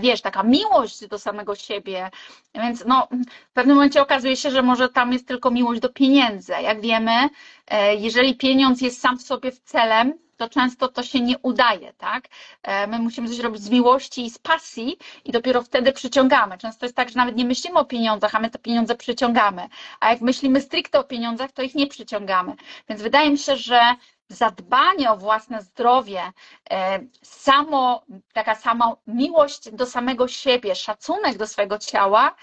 wiesz, 0.01 0.21
taka 0.21 0.43
miłość 0.43 1.08
do 1.08 1.19
samego 1.19 1.56
siebie. 1.56 2.12
Więc 2.56 2.84
no, 2.86 3.08
w 3.49 3.54
pewnym 3.54 3.75
momencie 3.75 4.01
okazuje 4.01 4.36
się, 4.36 4.51
że 4.51 4.62
może 4.62 4.89
tam 4.89 5.13
jest 5.13 5.27
tylko 5.27 5.51
miłość 5.51 5.82
do 5.82 5.89
pieniędzy. 5.89 6.51
Jak 6.51 6.82
wiemy, 6.82 7.30
e, 7.67 7.95
jeżeli 7.95 8.36
pieniądz 8.36 8.82
jest 8.82 9.01
sam 9.01 9.17
w 9.17 9.21
sobie 9.21 9.51
celem, 9.51 10.13
to 10.38 10.49
często 10.49 10.88
to 10.88 11.04
się 11.04 11.19
nie 11.19 11.38
udaje, 11.38 11.93
tak? 11.93 12.27
E, 12.63 12.88
my 12.88 12.99
musimy 12.99 13.30
coś 13.30 13.39
robić 13.39 13.62
z 13.62 13.69
miłości 13.69 14.25
i 14.25 14.30
z 14.30 14.39
pasji 14.39 14.97
i 15.25 15.32
dopiero 15.32 15.62
wtedy 15.62 15.91
przyciągamy. 15.91 16.58
Często 16.58 16.86
jest 16.86 16.95
tak, 16.95 17.10
że 17.10 17.15
nawet 17.15 17.36
nie 17.36 17.45
myślimy 17.45 17.80
o 17.80 17.86
pieniądzach, 17.86 18.36
a 18.36 18.39
my 18.39 18.49
te 18.49 18.60
pieniądze 18.60 18.95
przyciągamy. 18.95 19.67
A 19.99 20.10
jak 20.10 20.21
myślimy 20.21 20.62
stricte 20.62 20.99
o 20.99 21.04
pieniądzach, 21.04 21.51
to 21.51 21.62
ich 21.62 21.75
nie 21.75 21.88
przyciągamy. 21.88 22.54
Więc 22.89 23.01
wydaje 23.01 23.30
mi 23.30 23.38
się, 23.38 23.56
że 23.56 23.82
zadbanie 24.32 25.12
o 25.12 25.17
własne 25.17 25.62
zdrowie, 25.62 26.32
e, 26.72 27.00
samo, 27.24 28.04
taka 28.34 28.56
sama 28.56 28.96
miłość 29.08 29.72
do 29.72 29.86
samego 29.86 30.28
siebie, 30.28 30.76
szacunek 30.76 31.38
do 31.38 31.48
swojego 31.48 31.78
ciała, 31.78 32.36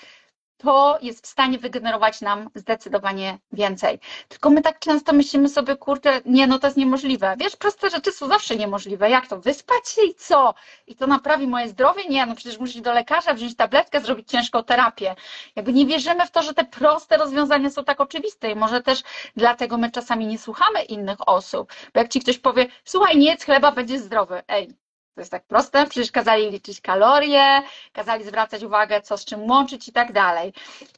to 0.59 0.99
jest 1.03 1.25
w 1.25 1.29
stanie 1.29 1.59
wygenerować 1.59 2.21
nam 2.21 2.51
zdecydowanie 2.55 3.39
więcej. 3.53 3.99
Tylko 4.29 4.51
my 4.51 4.63
tak 4.63 4.79
często 4.79 5.13
myślimy 5.13 5.49
sobie, 5.49 5.77
kurczę, 5.77 6.21
nie, 6.25 6.47
no 6.47 6.59
to 6.59 6.67
jest 6.67 6.77
niemożliwe. 6.77 7.37
Wiesz, 7.39 7.57
proste 7.57 7.91
rzeczy 7.91 8.13
są 8.13 8.29
zawsze 8.29 8.57
niemożliwe. 8.57 9.11
Jak 9.11 9.27
to? 9.27 9.41
Wyspać 9.41 9.89
się 9.89 10.03
i 10.03 10.15
co? 10.15 10.55
I 10.87 10.95
to 10.97 11.07
naprawi 11.07 11.47
moje 11.47 11.69
zdrowie? 11.69 12.05
Nie, 12.09 12.27
no 12.27 12.35
przecież 12.35 12.59
musisz 12.59 12.81
do 12.81 12.93
lekarza 12.93 13.35
wziąć 13.35 13.57
tabletkę, 13.57 14.01
zrobić 14.01 14.29
ciężką 14.29 14.65
terapię. 14.65 15.15
Jakby 15.57 15.73
nie 15.73 15.87
wierzymy 15.87 16.27
w 16.27 16.31
to, 16.31 16.43
że 16.43 16.55
te 16.55 16.65
proste 16.65 17.17
rozwiązania 17.17 17.71
są 17.71 17.85
tak 17.85 18.01
oczywiste 18.01 18.51
i 18.51 18.57
może 18.57 18.83
też 18.83 19.03
dlatego 19.37 19.79
my 19.79 19.91
czasami 19.91 20.27
nie 20.27 20.39
słuchamy 20.39 20.83
innych 20.83 21.29
osób. 21.29 21.73
Bo 21.95 22.01
jak 22.01 22.09
ci 22.09 22.21
ktoś 22.21 22.39
powie, 22.39 22.67
słuchaj, 22.85 23.19
nie 23.19 23.27
jedz 23.27 23.45
chleba, 23.45 23.73
będzie 23.73 23.99
zdrowy. 23.99 24.43
Ej, 24.49 24.75
To 25.19 25.23
jest 25.23 25.31
tak 25.31 25.47
proste, 25.47 25.87
przecież 25.87 26.13
kazali 26.13 26.51
liczyć 26.51 26.81
kalorie, 26.81 27.63
kazali 27.93 28.25
zwracać 28.25 28.63
uwagę, 28.63 29.01
co 29.01 29.19
z 29.19 29.25
czym 29.25 29.51
łączyć 29.51 29.89
i 29.89 29.93
tak 29.93 30.13
dalej. 30.13 30.53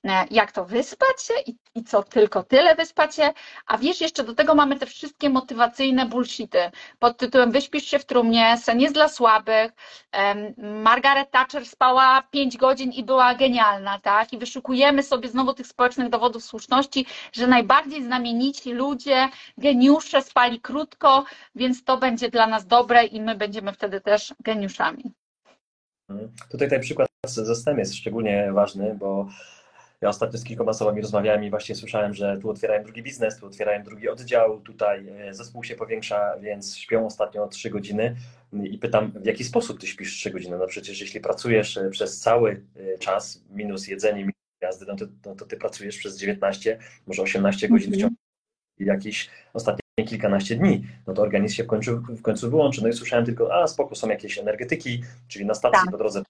E, 0.04 0.26
jak 0.30 0.52
to 0.52 0.64
wyspać 0.64 1.22
się 1.22 1.35
i, 1.46 1.54
i 1.74 1.85
co 1.85 2.02
tylko 2.02 2.42
tyle 2.42 2.74
wyspać 2.74 3.14
się, 3.14 3.33
a 3.66 3.78
wiesz, 3.78 4.00
jeszcze 4.00 4.24
do 4.24 4.35
tego 4.35 4.54
mamy 4.54 4.78
te 4.78 4.87
wszystkie 4.87 5.30
motywacyjne 5.30 6.06
bullshity 6.06 6.70
pod 6.98 7.16
tytułem 7.16 7.50
wyśpisz 7.52 7.85
się 7.85 7.98
w 7.98 8.04
trumnie, 8.04 8.59
sen 8.59 8.80
jest 8.80 8.94
dla 8.94 9.09
słabych, 9.09 9.72
Margaret 10.59 11.30
Thatcher 11.30 11.66
spała 11.66 12.22
5 12.30 12.56
godzin 12.56 12.92
i 12.92 13.04
była 13.04 13.35
genialna, 13.35 13.98
tak? 13.98 14.33
I 14.33 14.38
wyszukujemy 14.38 15.02
sobie 15.02 15.28
znowu 15.28 15.54
tych 15.54 15.66
społecznych 15.66 16.09
dowodów 16.09 16.44
słuszności, 16.44 17.06
że 17.33 17.46
najbardziej 17.46 18.02
znamienici 18.02 18.72
ludzie, 18.72 19.28
geniusze 19.59 20.22
spali 20.22 20.61
krótko, 20.61 21.24
więc 21.54 21.85
to 21.85 21.96
będzie 21.96 22.30
dla 22.30 22.46
nas 22.46 22.66
dobre 22.66 23.04
i 23.04 23.20
my 23.20 23.35
będziemy 23.35 23.72
wtedy 23.72 24.00
też 24.11 24.35
geniuszami. 24.44 25.12
Mhm. 26.09 26.33
Tutaj 26.51 26.68
ten 26.68 26.81
przykład 26.81 27.09
ze 27.27 27.55
STEM 27.55 27.79
jest 27.79 27.94
szczególnie 27.94 28.53
ważny, 28.53 28.94
bo 28.94 29.29
ja 30.01 30.09
ostatnio 30.09 30.38
z 30.38 30.44
kilkoma 30.44 30.70
osobami 30.70 31.01
rozmawiałem 31.01 31.44
i 31.44 31.51
właśnie 31.51 31.75
słyszałem, 31.75 32.14
że 32.14 32.38
tu 32.38 32.51
otwierają 32.51 32.83
drugi 32.85 33.03
biznes, 33.03 33.38
tu 33.38 33.46
otwierają 33.46 33.83
drugi 33.83 34.09
oddział, 34.09 34.61
tutaj 34.61 35.09
e, 35.09 35.35
zespół 35.35 35.64
się 35.64 35.75
powiększa, 35.75 36.38
więc 36.40 36.77
śpią 36.77 37.07
ostatnio 37.07 37.49
3 37.49 37.70
godziny 37.70 38.16
i 38.53 38.79
pytam, 38.79 39.12
w 39.12 39.27
jaki 39.27 39.44
sposób 39.44 39.81
ty 39.81 39.87
śpisz 39.87 40.14
3 40.14 40.31
godziny? 40.31 40.59
No 40.59 40.66
przecież 40.66 41.01
jeśli 41.01 41.20
pracujesz 41.20 41.77
e, 41.77 41.90
przez 41.90 42.20
cały 42.20 42.62
e, 42.77 42.99
czas, 42.99 43.44
minus 43.51 43.88
jedzenie, 43.88 44.20
minus 44.20 44.35
jazdy, 44.62 44.87
no 44.88 44.96
to, 44.96 45.05
no 45.27 45.35
to 45.35 45.46
ty 45.46 45.57
pracujesz 45.57 45.99
przez 45.99 46.18
19, 46.18 46.79
może 47.07 47.23
18 47.23 47.68
godzin 47.68 47.92
w 47.92 47.96
ciągu 47.96 48.16
jakichś 48.79 49.31
ostatnich 49.53 49.89
kilkanaście 50.04 50.56
dni, 50.56 50.86
no 51.06 51.14
to 51.14 51.22
organizm 51.22 51.54
się 51.54 51.64
w 51.64 51.66
końcu, 51.66 51.96
w 51.98 52.22
końcu 52.22 52.50
wyłączy. 52.50 52.82
No 52.82 52.88
i 52.88 52.92
słyszałem 52.92 53.24
tylko, 53.24 53.54
a 53.54 53.66
spoko, 53.66 53.94
są 53.94 54.08
jakieś 54.08 54.38
energetyki, 54.38 55.02
czyli 55.28 55.46
na 55.46 55.54
stacji 55.54 55.80
tak. 55.82 55.90
po 55.90 55.98
drodze 55.98 56.22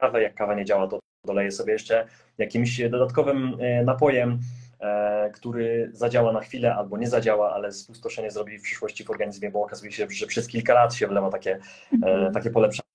kawę, 0.00 0.22
jak 0.22 0.34
kawa 0.34 0.54
nie 0.54 0.64
działa, 0.64 0.88
to 0.88 1.00
doleję 1.26 1.50
sobie 1.50 1.72
jeszcze 1.72 2.06
jakimś 2.38 2.80
dodatkowym 2.90 3.56
e, 3.60 3.84
napojem, 3.84 4.38
e, 4.80 5.30
który 5.30 5.90
zadziała 5.92 6.32
na 6.32 6.40
chwilę 6.40 6.74
albo 6.74 6.98
nie 6.98 7.08
zadziała, 7.08 7.52
ale 7.52 7.72
spustoszenie 7.72 8.30
zrobi 8.30 8.58
w 8.58 8.62
przyszłości 8.62 9.04
w 9.04 9.10
organizmie, 9.10 9.50
bo 9.50 9.62
okazuje 9.62 9.92
się, 9.92 10.06
że 10.10 10.26
przez 10.26 10.48
kilka 10.48 10.74
lat 10.74 10.94
się 10.94 11.06
wlewa 11.06 11.30
takie, 11.30 11.50
e, 11.52 11.60
mhm. 11.92 12.32
takie 12.32 12.50
polepszenie 12.50 12.88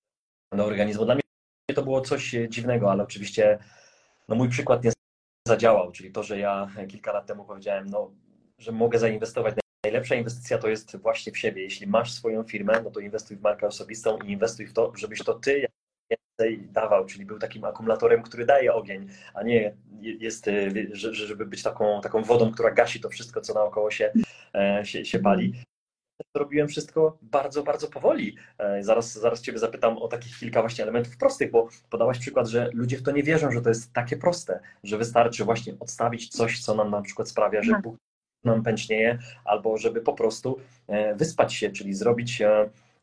do 0.56 0.64
organizmu. 0.64 1.04
Dla 1.04 1.14
mnie 1.14 1.22
to 1.74 1.82
było 1.82 2.00
coś 2.00 2.34
dziwnego, 2.48 2.90
ale 2.90 3.02
oczywiście 3.02 3.58
no 4.28 4.36
mój 4.36 4.48
przykład 4.48 4.84
nie 4.84 4.92
zadziałał, 5.48 5.92
czyli 5.92 6.12
to, 6.12 6.22
że 6.22 6.38
ja 6.38 6.68
kilka 6.88 7.12
lat 7.12 7.26
temu 7.26 7.44
powiedziałem, 7.44 7.86
no, 7.86 8.10
że 8.58 8.72
mogę 8.72 8.98
zainwestować 8.98 9.54
Najlepsza 9.86 10.14
inwestycja 10.14 10.58
to 10.58 10.68
jest 10.68 10.96
właśnie 10.96 11.32
w 11.32 11.38
siebie. 11.38 11.62
Jeśli 11.62 11.86
masz 11.86 12.12
swoją 12.12 12.42
firmę, 12.42 12.80
no 12.84 12.90
to 12.90 13.00
inwestuj 13.00 13.36
w 13.36 13.40
markę 13.40 13.66
osobistą 13.66 14.18
i 14.18 14.32
inwestuj 14.32 14.66
w 14.66 14.72
to, 14.72 14.92
żebyś 14.96 15.18
to 15.18 15.34
ty 15.34 15.66
więcej 16.10 16.68
dawał, 16.68 17.06
czyli 17.06 17.26
był 17.26 17.38
takim 17.38 17.64
akumulatorem, 17.64 18.22
który 18.22 18.46
daje 18.46 18.74
ogień, 18.74 19.08
a 19.34 19.42
nie 19.42 19.76
jest, 20.00 20.48
y, 20.48 20.88
żeby 20.92 21.46
być 21.46 21.62
taką, 21.62 22.00
taką 22.00 22.22
wodą, 22.22 22.52
która 22.52 22.70
gasi 22.70 23.00
to 23.00 23.08
wszystko, 23.08 23.40
co 23.40 23.54
naokoło 23.54 23.90
się, 23.90 24.12
e, 24.54 24.80
się, 24.84 25.04
się 25.04 25.18
pali. 25.18 25.62
Robiłem 26.34 26.68
wszystko 26.68 27.18
bardzo, 27.22 27.62
bardzo 27.62 27.88
powoli. 27.88 28.36
E, 28.58 28.82
zaraz, 28.82 29.12
zaraz 29.12 29.42
Ciebie 29.42 29.58
zapytam 29.58 29.98
o 29.98 30.08
takich 30.08 30.38
kilka 30.38 30.60
właśnie 30.60 30.84
elementów 30.84 31.16
prostych, 31.16 31.50
bo 31.50 31.68
podałaś 31.90 32.18
przykład, 32.18 32.46
że 32.46 32.70
ludzie 32.72 32.96
w 32.96 33.02
to 33.02 33.10
nie 33.10 33.22
wierzą, 33.22 33.50
że 33.50 33.62
to 33.62 33.68
jest 33.68 33.92
takie 33.92 34.16
proste, 34.16 34.60
że 34.84 34.98
wystarczy 34.98 35.44
właśnie 35.44 35.74
odstawić 35.80 36.28
coś, 36.28 36.60
co 36.60 36.74
nam 36.74 36.90
na 36.90 37.02
przykład 37.02 37.28
sprawia, 37.28 37.62
że 37.62 37.72
tak. 37.72 37.82
Bóg 37.82 38.05
nam 38.46 38.62
pęcznieje, 38.62 39.18
albo 39.44 39.78
żeby 39.78 40.00
po 40.00 40.12
prostu 40.12 40.58
e, 40.88 41.14
wyspać 41.14 41.54
się, 41.54 41.70
czyli 41.70 41.94
zrobić 41.94 42.42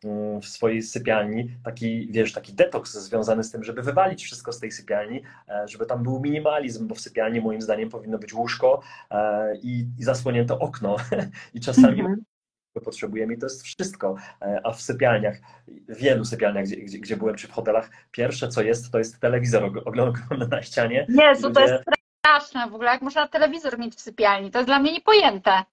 mm, 0.03 0.41
w 0.41 0.45
swojej 0.45 0.81
sypialni 0.81 1.49
taki, 1.63 2.07
wiesz, 2.11 2.33
taki 2.33 2.53
detoks 2.53 2.93
związany 2.93 3.43
z 3.43 3.51
tym, 3.51 3.63
żeby 3.63 3.81
wywalić 3.81 4.23
wszystko 4.23 4.51
z 4.51 4.59
tej 4.59 4.71
sypialni, 4.71 5.21
e, 5.49 5.67
żeby 5.67 5.85
tam 5.85 6.03
był 6.03 6.19
minimalizm, 6.19 6.87
bo 6.87 6.95
w 6.95 7.01
sypialni 7.01 7.41
moim 7.41 7.61
zdaniem 7.61 7.89
powinno 7.89 8.17
być 8.17 8.33
łóżko 8.33 8.81
e, 9.11 9.57
i, 9.57 9.85
i 9.99 10.03
zasłonięte 10.03 10.59
okno 10.59 10.95
i 11.55 11.59
czasami 11.59 11.99
mhm. 11.99 12.23
potrzebujemy 12.85 13.33
i 13.33 13.37
to 13.37 13.45
jest 13.45 13.63
wszystko, 13.63 14.15
a 14.63 14.71
w 14.71 14.81
sypialniach, 14.81 15.37
wielu 15.89 16.25
sypialniach, 16.25 16.65
gdzie, 16.65 16.75
gdzie, 16.75 16.99
gdzie 16.99 17.17
byłem, 17.17 17.35
czy 17.35 17.47
w 17.47 17.51
hotelach, 17.51 17.89
pierwsze 18.11 18.47
co 18.47 18.61
jest, 18.61 18.91
to 18.91 18.97
jest 18.97 19.19
telewizor 19.19 19.81
oglądany 19.85 20.47
na 20.51 20.61
ścianie. 20.61 21.07
Jezu, 21.09 21.51
to 21.51 21.61
jest 21.61 21.83
straszne 22.43 22.71
w 22.71 22.75
ogóle, 22.75 22.91
jak 22.91 23.01
można 23.01 23.27
telewizor 23.27 23.79
mieć 23.79 23.95
w 23.95 24.01
sypialni. 24.01 24.51
To 24.51 24.59
jest 24.59 24.69
dla 24.69 24.79
mnie 24.79 24.93
niepojęte. 24.93 25.63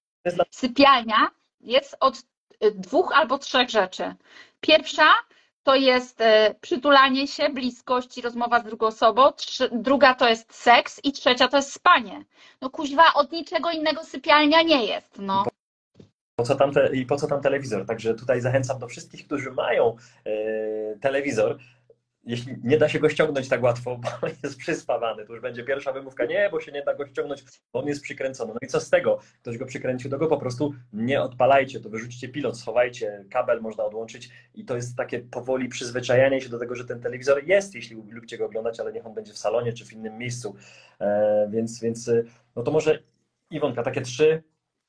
Sypialnia 0.51 1.31
jest 1.61 1.97
od 1.99 2.17
y, 2.63 2.71
dwóch 2.71 3.11
albo 3.15 3.37
trzech 3.37 3.69
rzeczy. 3.69 4.15
Pierwsza 4.61 5.07
to 5.63 5.75
jest 5.75 6.21
y, 6.21 6.25
przytulanie 6.61 7.27
się, 7.27 7.49
bliskość 7.49 8.17
i 8.17 8.21
rozmowa 8.21 8.59
z 8.59 8.63
drugą 8.63 8.87
osobą. 8.87 9.21
Druga 9.71 10.13
to 10.13 10.29
jest 10.29 10.55
seks 10.55 10.99
i 11.03 11.11
trzecia 11.11 11.47
to 11.47 11.57
jest 11.57 11.73
spanie. 11.73 12.25
No 12.61 12.69
kuźwa, 12.69 13.03
od 13.15 13.31
niczego 13.31 13.71
innego 13.71 14.03
sypialnia 14.03 14.61
nie 14.61 14.85
jest. 14.85 15.19
No. 15.19 15.45
Po 16.35 16.43
co 16.43 16.55
tam 16.55 16.71
te, 16.71 16.95
I 16.95 17.05
po 17.05 17.15
co 17.15 17.27
tam 17.27 17.41
telewizor? 17.41 17.85
Także 17.85 18.13
tutaj 18.13 18.41
zachęcam 18.41 18.79
do 18.79 18.87
wszystkich, 18.87 19.25
którzy 19.25 19.51
mają 19.51 19.95
yy, 20.25 20.99
telewizor, 21.01 21.57
jeśli 22.23 22.55
nie 22.63 22.77
da 22.77 22.89
się 22.89 22.99
go 22.99 23.09
ściągnąć 23.09 23.49
tak 23.49 23.63
łatwo, 23.63 23.97
bo 23.97 24.27
jest 24.43 24.57
przyspawany, 24.57 25.25
to 25.25 25.33
już 25.33 25.41
będzie 25.41 25.63
pierwsza 25.63 25.93
wymówka, 25.93 26.25
nie, 26.25 26.49
bo 26.51 26.59
się 26.59 26.71
nie 26.71 26.83
da 26.83 26.95
go 26.95 27.07
ściągnąć, 27.07 27.43
bo 27.73 27.79
on 27.79 27.87
jest 27.87 28.01
przykręcony. 28.01 28.53
No 28.53 28.59
i 28.61 28.67
co 28.67 28.79
z 28.79 28.89
tego? 28.89 29.19
Ktoś 29.41 29.57
go 29.57 29.65
przykręcił, 29.65 30.09
to 30.09 30.17
go 30.17 30.27
po 30.27 30.37
prostu 30.37 30.73
nie 30.93 31.21
odpalajcie, 31.21 31.79
to 31.79 31.89
wyrzućcie 31.89 32.29
pilot, 32.29 32.59
schowajcie, 32.59 33.25
kabel 33.29 33.61
można 33.61 33.83
odłączyć 33.83 34.29
i 34.55 34.65
to 34.65 34.75
jest 34.75 34.97
takie 34.97 35.19
powoli 35.19 35.69
przyzwyczajanie 35.69 36.41
się 36.41 36.49
do 36.49 36.59
tego, 36.59 36.75
że 36.75 36.85
ten 36.85 37.01
telewizor 37.01 37.43
jest, 37.43 37.75
jeśli 37.75 38.11
lubicie 38.11 38.37
go 38.37 38.45
oglądać, 38.45 38.79
ale 38.79 38.93
niech 38.93 39.05
on 39.05 39.13
będzie 39.13 39.33
w 39.33 39.37
salonie 39.37 39.73
czy 39.73 39.85
w 39.85 39.93
innym 39.93 40.17
miejscu. 40.17 40.55
E, 40.99 41.49
więc, 41.51 41.81
więc 41.81 42.07
e, 42.07 42.23
no 42.55 42.63
to 42.63 42.71
może 42.71 42.99
Iwonka, 43.51 43.83
takie 43.83 44.01
trzy, 44.01 44.43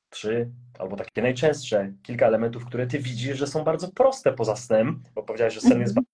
trzy 0.09 0.49
albo 0.79 0.95
takie 0.95 1.21
najczęstsze 1.21 1.93
kilka 2.03 2.27
elementów, 2.27 2.65
które 2.65 2.87
ty 2.87 2.99
widzisz, 2.99 3.37
że 3.37 3.47
są 3.47 3.63
bardzo 3.63 3.87
proste 3.91 4.33
poza 4.33 4.55
snem, 4.55 5.03
bo 5.15 5.23
powiedziałeś, 5.23 5.53
że 5.53 5.61
sen 5.61 5.79
jest 5.81 5.93
bardzo 5.93 6.12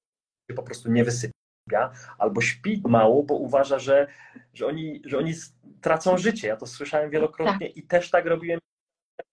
po 0.56 0.64
prostu 0.64 0.92
nie 0.92 1.04
wysypia, 1.04 1.92
albo 2.18 2.42
śpi 2.42 2.82
mało, 2.88 3.24
bo 3.24 3.36
uważa, 3.36 3.80
że, 3.80 4.08
że, 4.54 4.68
oni, 4.68 5.02
że 5.06 5.18
oni 5.18 5.34
tracą 5.82 6.18
życie. 6.18 6.48
Ja 6.48 6.58
to 6.58 6.66
słyszałem 6.66 7.10
wielokrotnie 7.10 7.68
tak. 7.68 7.78
i 7.78 7.84
też 7.84 8.12
tak 8.12 8.26
robiłem. 8.26 8.60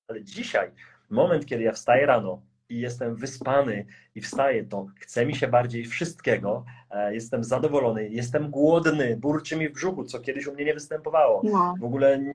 Ale 0.09 0.25
dzisiaj, 0.25 0.71
moment, 1.11 1.47
kiedy 1.47 1.63
ja 1.63 1.73
wstaję 1.73 2.07
rano 2.07 2.43
i 2.69 2.81
jestem 2.81 3.17
wyspany 3.17 3.87
i 4.15 4.21
wstaję, 4.21 4.65
to 4.65 4.87
chce 5.01 5.27
mi 5.27 5.35
się 5.37 5.49
bardziej 5.49 5.85
wszystkiego, 5.85 6.65
e, 6.91 7.15
jestem 7.15 7.45
zadowolony, 7.45 8.09
jestem 8.09 8.51
głodny, 8.51 9.17
burczy 9.17 9.57
mi 9.57 9.69
w 9.69 9.73
brzuchu, 9.73 10.05
co 10.05 10.21
kiedyś 10.21 10.47
u 10.47 10.55
mnie 10.55 10.65
nie 10.65 10.75
występowało. 10.75 11.43
No. 11.45 11.75
W 11.81 11.85
ogóle 11.85 12.19
nie 12.19 12.35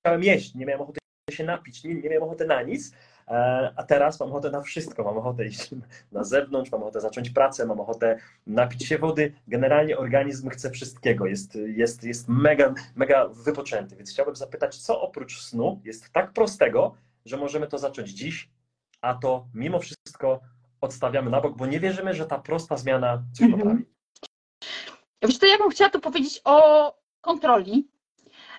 chciałem 0.00 0.22
jeść, 0.22 0.54
nie 0.54 0.66
miałem 0.66 0.82
ochoty 0.82 1.00
się 1.30 1.44
napić, 1.44 1.84
nie, 1.84 1.94
nie 1.94 2.08
miałem 2.08 2.22
ochoty 2.22 2.46
na 2.46 2.62
nic, 2.62 2.92
a 3.76 3.82
teraz 3.82 4.20
mam 4.20 4.28
ochotę 4.28 4.50
na 4.50 4.60
wszystko. 4.60 5.04
Mam 5.04 5.18
ochotę 5.18 5.46
iść 5.46 5.70
na 6.12 6.24
zewnątrz, 6.24 6.72
mam 6.72 6.82
ochotę 6.82 7.00
zacząć 7.00 7.30
pracę, 7.30 7.66
mam 7.66 7.80
ochotę 7.80 8.18
napić 8.46 8.86
się 8.86 8.98
wody. 8.98 9.32
Generalnie 9.48 9.98
organizm 9.98 10.48
chce 10.48 10.70
wszystkiego. 10.70 11.26
Jest, 11.26 11.58
jest, 11.66 12.04
jest 12.04 12.28
mega, 12.28 12.74
mega 12.96 13.28
wypoczęty. 13.28 13.96
Więc 13.96 14.10
chciałbym 14.10 14.36
zapytać, 14.36 14.76
co 14.76 15.00
oprócz 15.00 15.40
snu 15.40 15.80
jest 15.84 16.12
tak 16.12 16.32
prostego, 16.32 16.94
że 17.24 17.36
możemy 17.36 17.66
to 17.66 17.78
zacząć 17.78 18.10
dziś, 18.10 18.48
a 19.00 19.14
to 19.14 19.46
mimo 19.54 19.78
wszystko 19.78 20.40
odstawiamy 20.80 21.30
na 21.30 21.40
bok, 21.40 21.56
bo 21.56 21.66
nie 21.66 21.80
wierzymy, 21.80 22.14
że 22.14 22.26
ta 22.26 22.38
prosta 22.38 22.76
zmiana 22.76 23.22
coś 23.32 23.46
mhm. 23.46 23.62
poprawi. 23.62 23.84
Wiesz 25.22 25.38
co, 25.38 25.46
ja 25.46 25.58
bym 25.58 25.70
chciała 25.70 25.90
tu 25.90 26.00
powiedzieć 26.00 26.40
o 26.44 26.94
kontroli. 27.20 27.88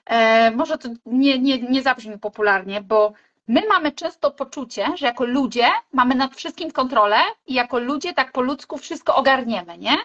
E, 0.06 0.52
może 0.52 0.78
to 0.78 0.90
nie, 1.06 1.40
nie, 1.40 1.62
nie 1.62 1.82
zabrzmi 1.82 2.20
popularnie, 2.20 2.82
bo 2.82 3.14
My 3.48 3.62
mamy 3.70 3.92
często 3.92 4.32
poczucie, 4.32 4.88
że 4.98 5.06
jako 5.06 5.26
ludzie 5.26 5.68
mamy 5.94 6.16
nad 6.16 6.36
wszystkim 6.36 6.72
kontrolę 6.72 7.18
i 7.48 7.54
jako 7.54 7.80
ludzie 7.80 8.14
tak 8.14 8.32
po 8.32 8.42
ludzku 8.42 8.78
wszystko 8.78 9.16
ogarniemy, 9.16 9.78
nie? 9.78 9.98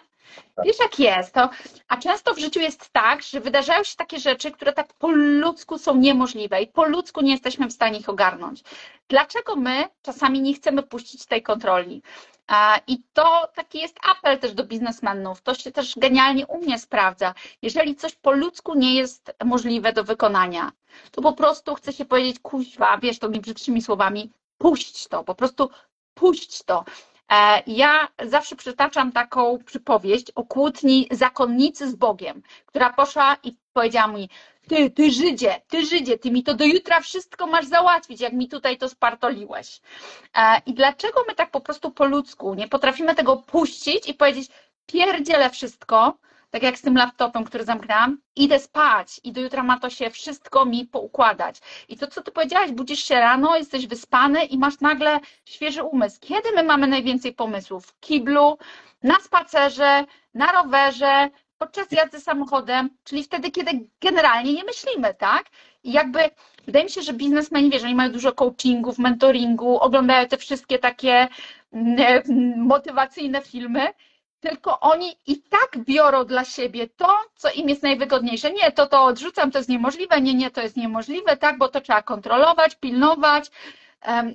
Tak. 0.55 0.65
Wiesz 0.65 0.79
jak 0.79 0.99
jest, 0.99 1.33
to, 1.33 1.49
a 1.87 1.97
często 1.97 2.33
w 2.33 2.39
życiu 2.39 2.59
jest 2.59 2.89
tak, 2.89 3.23
że 3.23 3.39
wydarzają 3.39 3.83
się 3.83 3.95
takie 3.95 4.19
rzeczy, 4.19 4.51
które 4.51 4.73
tak 4.73 4.93
po 4.93 5.07
ludzku 5.11 5.77
są 5.77 5.95
niemożliwe 5.95 6.61
i 6.61 6.67
po 6.67 6.85
ludzku 6.85 7.21
nie 7.21 7.31
jesteśmy 7.31 7.67
w 7.67 7.73
stanie 7.73 7.99
ich 7.99 8.09
ogarnąć. 8.09 8.63
Dlaczego 9.07 9.55
my 9.55 9.87
czasami 10.01 10.41
nie 10.41 10.53
chcemy 10.53 10.83
puścić 10.83 11.25
tej 11.25 11.43
kontroli? 11.43 12.01
I 12.87 13.01
to 13.13 13.49
taki 13.55 13.79
jest 13.79 13.97
apel 14.11 14.39
też 14.39 14.53
do 14.53 14.63
biznesmenów. 14.63 15.41
To 15.41 15.55
się 15.55 15.71
też 15.71 15.95
genialnie 15.97 16.47
u 16.47 16.57
mnie 16.57 16.79
sprawdza. 16.79 17.33
Jeżeli 17.61 17.95
coś 17.95 18.15
po 18.15 18.31
ludzku 18.31 18.75
nie 18.75 18.95
jest 18.95 19.35
możliwe 19.45 19.93
do 19.93 20.03
wykonania, 20.03 20.71
to 21.11 21.21
po 21.21 21.33
prostu 21.33 21.75
chce 21.75 21.93
się 21.93 22.05
powiedzieć, 22.05 22.39
kuźwa, 22.39 22.97
wiesz, 22.97 23.19
to 23.19 23.29
mi 23.29 23.39
brzydszymi 23.39 23.81
słowami, 23.81 24.31
puść 24.57 25.07
to, 25.07 25.23
po 25.23 25.35
prostu 25.35 25.69
puść 26.13 26.63
to. 26.63 26.85
E, 27.31 27.63
ja 27.67 28.07
zawsze 28.25 28.55
przytaczam 28.55 29.11
taką 29.11 29.57
przypowieść 29.65 30.31
o 30.35 30.43
kłótni 30.43 31.07
zakonnicy 31.11 31.89
z 31.89 31.95
Bogiem, 31.95 32.41
która 32.65 32.93
poszła 32.93 33.37
i 33.43 33.55
powiedziała 33.73 34.07
mi, 34.07 34.29
ty, 34.67 34.89
ty 34.89 35.11
Żydzie, 35.11 35.61
ty 35.67 35.85
Żydzie, 35.85 36.17
ty 36.17 36.31
mi 36.31 36.43
to 36.43 36.53
do 36.53 36.65
jutra 36.65 36.99
wszystko 37.01 37.47
masz 37.47 37.65
załatwić, 37.65 38.21
jak 38.21 38.33
mi 38.33 38.47
tutaj 38.47 38.77
to 38.77 38.89
spartoliłeś. 38.89 39.81
E, 40.37 40.61
I 40.65 40.73
dlaczego 40.73 41.23
my 41.27 41.35
tak 41.35 41.51
po 41.51 41.61
prostu 41.61 41.91
po 41.91 42.05
ludzku 42.05 42.53
nie 42.53 42.67
potrafimy 42.67 43.15
tego 43.15 43.37
puścić 43.37 44.09
i 44.09 44.13
powiedzieć, 44.13 44.51
pierdzielę 44.85 45.49
wszystko, 45.49 46.17
tak 46.49 46.63
jak 46.63 46.77
z 46.77 46.81
tym 46.81 46.95
laptopem, 46.95 47.43
który 47.43 47.63
zamknęłam, 47.63 48.17
idę 48.35 48.59
spać 48.59 49.21
i 49.23 49.31
do 49.31 49.41
jutra 49.41 49.63
ma 49.63 49.79
to 49.79 49.89
się 49.89 50.09
wszystko 50.09 50.65
mi 50.65 50.85
poukładać. 50.85 51.59
I 51.89 51.97
to, 51.97 52.07
co 52.07 52.21
ty 52.21 52.31
powiedziałaś, 52.31 52.71
budzisz 52.71 53.03
się 53.03 53.15
rano, 53.15 53.57
jesteś 53.57 53.87
wyspany 53.87 54.45
i 54.45 54.57
masz 54.57 54.79
nagle 54.79 55.19
świeży 55.45 55.83
umysł. 55.83 56.17
Kiedy 56.19 56.51
my 56.55 56.63
mamy 56.63 56.87
najwięcej 56.87 57.33
pomysłów? 57.33 57.85
W 57.85 57.99
kiblu, 57.99 58.57
na 59.03 59.15
spacerze, 59.15 60.05
na 60.33 60.51
rowerze, 60.51 61.29
podczas 61.57 61.91
jazdy 61.91 62.19
samochodem, 62.19 62.89
czyli 63.03 63.23
wtedy, 63.23 63.51
kiedy 63.51 63.71
generalnie 64.01 64.53
nie 64.53 64.63
myślimy, 64.63 65.13
tak? 65.13 65.45
I 65.83 65.91
jakby 65.91 66.19
wydaje 66.65 66.85
mi 66.85 66.91
się, 66.91 67.01
że 67.01 67.13
biznesmeni, 67.13 67.69
wiesz, 67.69 67.83
oni 67.83 67.95
mają 67.95 68.11
dużo 68.11 68.31
coachingów, 68.31 68.97
mentoringu, 68.97 69.79
oglądają 69.79 70.27
te 70.27 70.37
wszystkie 70.37 70.79
takie 70.79 71.27
mm, 71.73 72.23
motywacyjne 72.57 73.41
filmy, 73.41 73.87
tylko 74.39 74.79
oni 74.79 75.15
i 75.27 75.41
tak 75.41 75.77
biorą 75.85 76.25
dla 76.25 76.45
siebie 76.45 76.87
to, 76.87 77.17
co 77.35 77.51
im 77.51 77.69
jest 77.69 77.83
najwygodniejsze. 77.83 78.51
Nie, 78.51 78.71
to 78.71 78.87
to 78.87 79.03
odrzucam, 79.03 79.51
to 79.51 79.57
jest 79.57 79.69
niemożliwe, 79.69 80.21
nie, 80.21 80.33
nie, 80.33 80.51
to 80.51 80.61
jest 80.61 80.77
niemożliwe, 80.77 81.37
tak, 81.37 81.57
bo 81.57 81.67
to 81.67 81.81
trzeba 81.81 82.01
kontrolować, 82.03 82.75
pilnować 82.75 83.51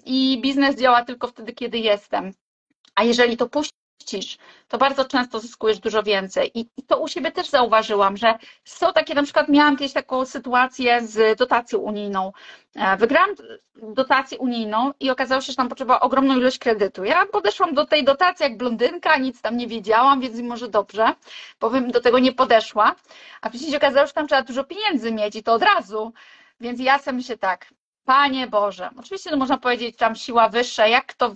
i 0.04 0.40
biznes 0.42 0.76
działa 0.76 1.04
tylko 1.04 1.26
wtedy, 1.28 1.52
kiedy 1.52 1.78
jestem. 1.78 2.32
A 2.94 3.04
jeżeli 3.04 3.36
to 3.36 3.48
puści 3.48 3.84
to 4.68 4.78
bardzo 4.78 5.04
często 5.04 5.40
zyskujesz 5.40 5.78
dużo 5.78 6.02
więcej. 6.02 6.50
I, 6.54 6.66
to 6.87 6.98
u 6.98 7.09
siebie 7.09 7.33
też 7.33 7.48
zauważyłam, 7.48 8.16
że 8.16 8.35
są 8.64 8.92
takie, 8.92 9.14
na 9.14 9.22
przykład 9.22 9.48
miałam 9.48 9.76
kiedyś 9.76 9.92
taką 9.92 10.26
sytuację 10.26 11.00
z 11.07 11.38
dotacją 11.38 11.78
unijną. 11.78 12.33
E, 12.74 12.96
wygrałam 12.96 13.30
dotację 13.76 14.38
unijną 14.38 14.92
i 15.00 15.11
okazało 15.11 15.40
się, 15.40 15.52
że 15.52 15.57
tam 15.57 15.68
potrzeba 15.68 16.00
ogromną 16.00 16.37
ilość 16.37 16.59
kredytu. 16.59 17.04
Ja 17.04 17.26
podeszłam 17.26 17.74
do 17.74 17.87
tej 17.87 18.04
dotacji 18.04 18.44
jak 18.44 18.57
blondynka, 18.57 19.16
nic 19.16 19.40
tam 19.40 19.57
nie 19.57 19.66
wiedziałam, 19.66 20.20
więc 20.20 20.40
może 20.40 20.68
dobrze, 20.68 21.14
bym 21.61 21.90
do 21.90 22.00
tego 22.00 22.18
nie 22.18 22.33
podeszła. 22.33 22.94
A 23.40 23.50
później 23.50 23.70
się 23.70 23.76
okazało, 23.76 24.07
że 24.07 24.12
tam 24.12 24.28
trzeba 24.28 24.42
dużo 24.42 24.64
pieniędzy 24.64 25.12
mieć 25.12 25.37
i 25.37 25.42
to 25.42 25.52
od 25.52 25.62
razu. 25.62 26.12
Więc 26.61 26.80
ja 26.80 26.98
sobie 26.98 27.16
myślę 27.16 27.38
tak, 27.38 27.66
Panie 28.04 28.46
Boże, 28.46 28.90
oczywiście 28.98 29.30
to 29.30 29.36
można 29.36 29.58
powiedzieć 29.58 29.96
tam 29.96 30.14
siła 30.14 30.48
wyższa, 30.48 30.86
jak 30.86 31.06
kto, 31.06 31.34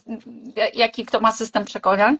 jaki 0.74 1.06
kto 1.06 1.20
ma 1.20 1.32
system 1.32 1.64
przekonań, 1.64 2.18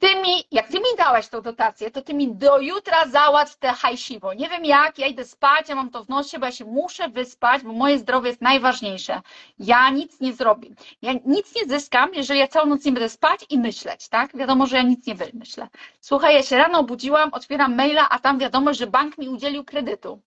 ty 0.00 0.14
mi, 0.14 0.44
jak 0.50 0.68
ty 0.68 0.78
mi 0.78 0.96
dałeś 0.98 1.28
tą 1.28 1.40
dotację, 1.40 1.90
to 1.90 2.02
ty 2.02 2.14
mi 2.14 2.34
do 2.34 2.58
jutra 2.58 3.06
załatw 3.08 3.56
te 3.58 3.72
hajsiwo. 3.72 4.34
Nie 4.34 4.48
wiem 4.48 4.64
jak, 4.64 4.98
ja 4.98 5.06
idę 5.06 5.24
spać, 5.24 5.68
ja 5.68 5.74
mam 5.74 5.90
to 5.90 6.04
w 6.04 6.08
nosie, 6.08 6.38
bo 6.38 6.46
ja 6.46 6.52
się 6.52 6.64
muszę 6.64 7.08
wyspać, 7.08 7.62
bo 7.62 7.72
moje 7.72 7.98
zdrowie 7.98 8.28
jest 8.28 8.42
najważniejsze. 8.42 9.20
Ja 9.58 9.90
nic 9.90 10.20
nie 10.20 10.32
zrobię. 10.32 10.68
Ja 11.02 11.12
nic 11.24 11.54
nie 11.56 11.64
zyskam, 11.64 12.14
jeżeli 12.14 12.40
ja 12.40 12.48
całą 12.48 12.66
noc 12.66 12.84
nie 12.84 12.92
będę 12.92 13.08
spać 13.08 13.46
i 13.50 13.58
myśleć, 13.58 14.08
tak? 14.08 14.36
Wiadomo, 14.36 14.66
że 14.66 14.76
ja 14.76 14.82
nic 14.82 15.06
nie 15.06 15.14
wymyślę. 15.14 15.68
Słuchaj, 16.00 16.34
ja 16.34 16.42
się 16.42 16.56
rano 16.58 16.78
obudziłam, 16.78 17.30
otwieram 17.32 17.74
maila, 17.74 18.08
a 18.08 18.18
tam 18.18 18.38
wiadomo, 18.38 18.74
że 18.74 18.86
bank 18.86 19.18
mi 19.18 19.28
udzielił 19.28 19.64
kredytu. 19.64 20.20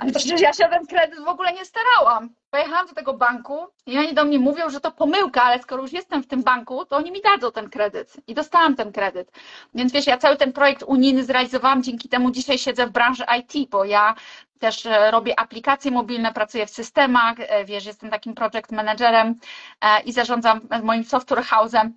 Ale 0.00 0.12
przecież 0.12 0.40
ja 0.40 0.52
się 0.52 0.66
o 0.66 0.70
ten 0.70 0.86
kredyt 0.86 1.24
w 1.24 1.28
ogóle 1.28 1.52
nie 1.52 1.64
starałam. 1.64 2.34
Pojechałam 2.50 2.86
do 2.86 2.94
tego 2.94 3.14
banku 3.14 3.66
i 3.86 3.98
oni 3.98 4.14
do 4.14 4.24
mnie 4.24 4.38
mówią, 4.38 4.70
że 4.70 4.80
to 4.80 4.92
pomyłka, 4.92 5.42
ale 5.42 5.62
skoro 5.62 5.82
już 5.82 5.92
jestem 5.92 6.22
w 6.22 6.26
tym 6.26 6.42
banku, 6.42 6.84
to 6.86 6.96
oni 6.96 7.12
mi 7.12 7.20
dadzą 7.22 7.52
ten 7.52 7.70
kredyt. 7.70 8.16
I 8.26 8.34
dostałam 8.34 8.76
ten 8.76 8.92
kredyt. 8.92 9.30
Więc 9.74 9.92
wiesz, 9.92 10.06
ja 10.06 10.18
cały 10.18 10.36
ten 10.36 10.52
projekt 10.52 10.82
unijny 10.82 11.24
zrealizowałam, 11.24 11.82
dzięki 11.82 12.08
temu 12.08 12.30
dzisiaj 12.30 12.58
siedzę 12.58 12.86
w 12.86 12.90
branży 12.90 13.24
IT, 13.38 13.70
bo 13.70 13.84
ja 13.84 14.14
też 14.58 14.86
e, 14.86 15.10
robię 15.10 15.40
aplikacje 15.40 15.90
mobilne, 15.90 16.32
pracuję 16.32 16.66
w 16.66 16.70
systemach, 16.70 17.36
e, 17.38 17.64
wiesz, 17.64 17.86
jestem 17.86 18.10
takim 18.10 18.34
project 18.34 18.72
managerem 18.72 19.34
e, 19.80 20.00
i 20.02 20.12
zarządzam 20.12 20.60
moim 20.82 21.04
software 21.04 21.44
house'em. 21.44 21.90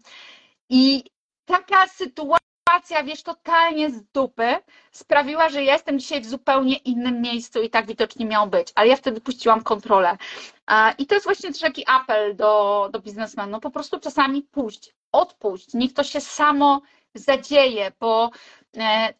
I 0.69 1.03
taka 1.45 1.87
sytuacja, 1.87 2.50
sytuacja, 2.71 3.03
wiesz, 3.03 3.23
totalnie 3.23 3.89
z 3.89 4.03
dupy 4.13 4.55
sprawiła, 4.91 5.49
że 5.49 5.63
jestem 5.63 5.99
dzisiaj 5.99 6.21
w 6.21 6.25
zupełnie 6.25 6.75
innym 6.75 7.21
miejscu 7.21 7.61
i 7.61 7.69
tak 7.69 7.87
widocznie 7.87 8.25
miało 8.25 8.47
być, 8.47 8.67
ale 8.75 8.87
ja 8.87 8.95
wtedy 8.95 9.21
puściłam 9.21 9.63
kontrolę. 9.63 10.17
I 10.97 11.05
to 11.05 11.15
jest 11.15 11.25
właśnie 11.25 11.51
też 11.51 11.61
taki 11.61 11.83
apel 11.87 12.35
do, 12.35 12.89
do 12.93 12.99
biznesmenów, 12.99 13.61
po 13.61 13.71
prostu 13.71 13.99
czasami 13.99 14.41
puść, 14.41 14.93
odpuść, 15.11 15.73
niech 15.73 15.93
to 15.93 16.03
się 16.03 16.21
samo 16.21 16.81
zadzieje, 17.13 17.91
bo 17.99 18.29
e, 18.77 19.13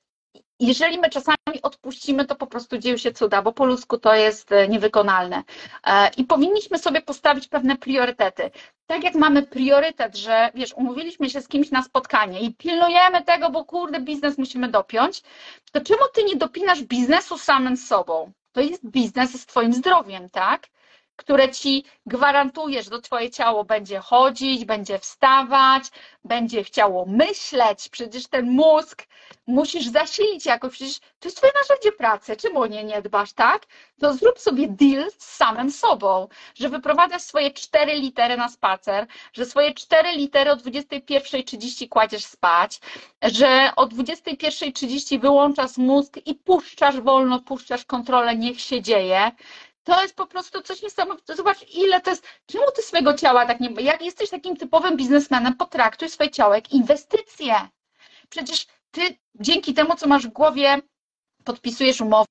jeżeli 0.67 0.99
my 0.99 1.09
czasami 1.09 1.61
odpuścimy, 1.61 2.25
to 2.25 2.35
po 2.35 2.47
prostu 2.47 2.77
dzieją 2.77 2.97
się 2.97 3.11
cuda, 3.11 3.41
bo 3.41 3.51
po 3.53 3.65
ludzku 3.65 3.97
to 3.97 4.15
jest 4.15 4.51
e, 4.51 4.67
niewykonalne. 4.67 5.43
E, 5.87 6.09
I 6.17 6.23
powinniśmy 6.23 6.77
sobie 6.77 7.01
postawić 7.01 7.47
pewne 7.47 7.77
priorytety. 7.77 8.51
Tak 8.85 9.03
jak 9.03 9.15
mamy 9.15 9.43
priorytet, 9.43 10.17
że 10.17 10.49
wiesz, 10.55 10.73
umówiliśmy 10.73 11.29
się 11.29 11.41
z 11.41 11.47
kimś 11.47 11.71
na 11.71 11.83
spotkanie 11.83 12.41
i 12.41 12.53
pilnujemy 12.55 13.23
tego, 13.23 13.49
bo 13.49 13.65
kurde, 13.65 13.99
biznes 13.99 14.37
musimy 14.37 14.67
dopiąć, 14.67 15.21
to 15.71 15.81
czemu 15.81 16.01
ty 16.13 16.23
nie 16.23 16.35
dopinasz 16.35 16.83
biznesu 16.83 17.37
samym 17.37 17.77
sobą? 17.77 18.31
To 18.51 18.61
jest 18.61 18.85
biznes 18.85 19.41
z 19.41 19.45
twoim 19.45 19.73
zdrowiem, 19.73 20.29
tak? 20.29 20.67
Które 21.21 21.49
ci 21.49 21.83
gwarantuje, 22.05 22.83
że 22.83 22.89
to 22.89 23.01
twoje 23.01 23.29
ciało 23.31 23.63
będzie 23.63 23.99
chodzić, 23.99 24.65
będzie 24.65 24.99
wstawać, 24.99 25.83
będzie 26.23 26.63
chciało 26.63 27.05
myśleć. 27.05 27.89
Przecież 27.89 28.27
ten 28.27 28.51
mózg 28.51 29.07
musisz 29.47 29.87
zasilić 29.87 30.45
jakoś, 30.45 30.71
przecież 30.71 30.99
to 30.99 31.27
jest 31.27 31.37
twoje 31.37 31.53
narzędzie 31.61 31.91
pracy. 31.91 32.35
Czemu 32.37 32.61
o 32.61 32.67
nie 32.67 32.83
nie 32.83 33.01
dbasz, 33.01 33.33
tak? 33.33 33.67
To 33.99 34.13
zrób 34.13 34.39
sobie 34.39 34.67
deal 34.67 35.11
z 35.17 35.23
samym 35.23 35.71
sobą, 35.71 36.27
że 36.55 36.69
wyprowadzasz 36.69 37.21
swoje 37.21 37.51
cztery 37.51 37.95
litery 37.95 38.37
na 38.37 38.49
spacer, 38.49 39.07
że 39.33 39.45
swoje 39.45 39.73
cztery 39.73 40.11
litery 40.11 40.51
o 40.51 40.55
21.30 40.55 41.89
kładziesz 41.89 42.25
spać, 42.25 42.79
że 43.21 43.71
o 43.75 43.85
21.30 43.85 45.21
wyłączasz 45.21 45.77
mózg 45.77 46.17
i 46.25 46.35
puszczasz 46.35 46.99
wolno, 46.99 47.39
puszczasz 47.39 47.85
kontrolę, 47.85 48.35
niech 48.35 48.61
się 48.61 48.81
dzieje 48.81 49.31
to 49.83 50.01
jest 50.01 50.15
po 50.15 50.27
prostu 50.27 50.61
coś 50.61 50.81
niesamowitego. 50.81 51.37
Zobacz, 51.37 51.69
ile 51.73 52.01
to 52.01 52.09
jest. 52.09 52.27
Czemu 52.45 52.65
ty 52.75 52.81
swojego 52.81 53.13
ciała 53.13 53.45
tak 53.45 53.59
nie. 53.59 53.69
Jak 53.81 54.01
jesteś 54.01 54.29
takim 54.29 54.57
typowym 54.57 54.97
biznesmenem, 54.97 55.57
potraktuj 55.57 56.09
swoje 56.09 56.29
ciało 56.29 56.55
jak 56.55 56.73
inwestycje. 56.73 57.69
Przecież 58.29 58.67
ty 58.91 59.17
dzięki 59.35 59.73
temu, 59.73 59.95
co 59.95 60.07
masz 60.07 60.27
w 60.27 60.31
głowie, 60.31 60.79
podpisujesz 61.43 62.01
umowy, 62.01 62.27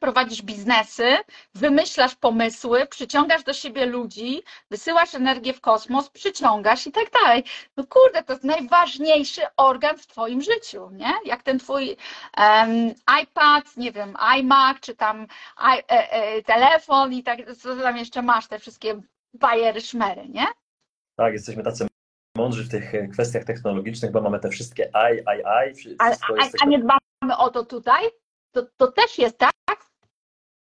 prowadzisz 0.00 0.42
biznesy, 0.42 1.16
wymyślasz 1.54 2.14
pomysły, 2.14 2.86
przyciągasz 2.86 3.44
do 3.44 3.52
siebie 3.52 3.86
ludzi, 3.86 4.42
wysyłasz 4.70 5.14
energię 5.14 5.52
w 5.52 5.60
kosmos, 5.60 6.10
przyciągasz 6.10 6.86
i 6.86 6.92
tak 6.92 7.10
dalej. 7.10 7.44
No 7.76 7.84
kurde, 7.88 8.22
to 8.22 8.32
jest 8.32 8.44
najważniejszy 8.44 9.40
organ 9.56 9.98
w 9.98 10.06
Twoim 10.06 10.42
życiu, 10.42 10.90
nie? 10.90 11.12
Jak 11.24 11.42
ten 11.42 11.58
Twój 11.58 11.96
um, 12.38 12.94
iPad, 13.22 13.76
nie 13.76 13.92
wiem, 13.92 14.16
iMac, 14.38 14.80
czy 14.80 14.96
tam 14.96 15.26
i, 15.76 15.92
e, 15.92 16.12
e, 16.12 16.42
telefon 16.42 17.12
i 17.12 17.22
tak, 17.22 17.38
co 17.56 17.76
tam 17.76 17.96
jeszcze 17.96 18.22
masz, 18.22 18.48
te 18.48 18.58
wszystkie 18.58 19.00
bajery, 19.34 19.80
szmery, 19.80 20.28
nie? 20.28 20.46
Tak, 21.16 21.32
jesteśmy 21.32 21.62
tacy 21.62 21.86
mądrzy 22.36 22.64
w 22.64 22.68
tych 22.68 22.94
e, 22.94 23.08
kwestiach 23.08 23.44
technologicznych, 23.44 24.12
bo 24.12 24.20
mamy 24.20 24.40
te 24.40 24.48
wszystkie 24.48 24.90
i, 25.12 25.16
i, 25.16 25.90
i. 25.90 25.96
A, 25.98 26.10
a, 26.10 26.14
a 26.62 26.66
nie 26.66 26.78
dbamy 26.78 27.36
o 27.38 27.50
to 27.50 27.64
tutaj? 27.64 28.04
To, 28.54 28.66
to 28.76 28.92
też 28.92 29.18
jest 29.18 29.38
tak? 29.38 29.54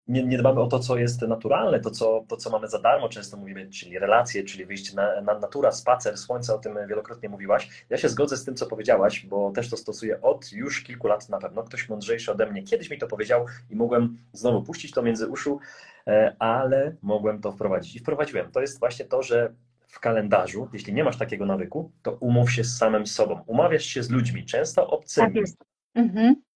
Nie, 0.08 0.24
nie, 0.24 0.38
dbamy 0.38 0.62
o 0.62 0.68
to, 0.68 0.80
co 0.80 0.98
jest 0.98 1.22
naturalne, 1.22 1.80
to 1.80 1.92
co, 1.92 2.26
to, 2.28 2.38
co 2.38 2.50
mamy 2.50 2.68
za 2.68 2.80
darmo, 2.80 3.10
często 3.10 3.38
mówimy, 3.38 3.70
czyli 3.70 4.00
relacje, 4.00 4.44
czyli 4.44 4.66
wyjście 4.66 4.96
na, 4.96 5.22
na 5.22 5.40
natura, 5.40 5.72
spacer, 5.72 6.18
słońce, 6.18 6.56
o 6.56 6.58
tym 6.58 6.78
wielokrotnie 6.88 7.30
mówiłaś. 7.30 7.86
Ja 7.90 7.98
się 7.98 8.10
zgodzę 8.10 8.38
z 8.38 8.46
tym, 8.46 8.56
co 8.56 8.66
powiedziałaś, 8.66 9.26
bo 9.26 9.52
też 9.52 9.70
to 9.70 9.78
stosuję 9.78 10.22
od 10.22 10.52
już 10.52 10.84
kilku 10.84 11.08
lat 11.08 11.30
na 11.30 11.38
pewno. 11.38 11.64
Ktoś 11.64 11.90
mądrzejszy 11.90 12.32
ode 12.32 12.46
mnie 12.46 12.64
kiedyś 12.64 12.90
mi 12.90 12.98
to 12.98 13.08
powiedział 13.08 13.46
i 13.70 13.76
mogłem 13.76 14.18
znowu 14.34 14.64
puścić 14.64 14.92
to 14.92 15.02
między 15.02 15.28
uszu, 15.28 15.60
e, 16.08 16.36
ale 16.40 16.96
mogłem 17.02 17.42
to 17.42 17.52
wprowadzić. 17.52 17.96
I 17.96 18.00
wprowadziłem. 18.00 18.52
To 18.52 18.62
jest 18.62 18.80
właśnie 18.80 19.06
to, 19.06 19.24
że 19.24 19.54
w 19.88 20.00
kalendarzu, 20.00 20.70
jeśli 20.74 20.94
nie 20.94 21.04
masz 21.04 21.18
takiego 21.18 21.46
nawyku, 21.46 21.92
to 22.02 22.12
umów 22.12 22.52
się 22.52 22.64
z 22.64 22.78
samym 22.78 23.08
sobą. 23.08 23.44
Umawiasz 23.48 23.86
się 23.86 24.04
z 24.04 24.10
ludźmi, 24.10 24.46
często 24.46 24.88
obcymi. 24.88 25.28
Tak 25.28 25.36
jest. 25.36 25.58
Mhm 25.96 26.49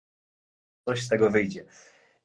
coś 0.86 1.04
z 1.04 1.10
tego 1.10 1.30
wyjdzie. 1.30 1.66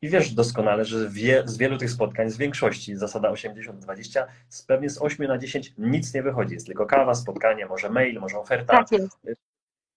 I 0.02 0.08
wiesz 0.08 0.34
doskonale, 0.34 0.84
że 0.84 1.08
wie, 1.10 1.42
z 1.46 1.56
wielu 1.56 1.78
tych 1.78 1.90
spotkań, 1.90 2.30
z 2.30 2.36
większości, 2.36 2.96
zasada 2.96 3.30
80-20, 3.32 4.26
pewnie 4.66 4.90
z 4.90 5.02
8 5.02 5.26
na 5.26 5.38
10 5.38 5.74
nic 5.78 6.14
nie 6.14 6.22
wychodzi. 6.22 6.54
Jest 6.54 6.66
tylko 6.66 6.86
kawa, 6.86 7.14
spotkanie, 7.14 7.66
może 7.66 7.90
mail, 7.90 8.20
może 8.20 8.38
oferta. 8.38 8.84
Tak. 8.84 9.00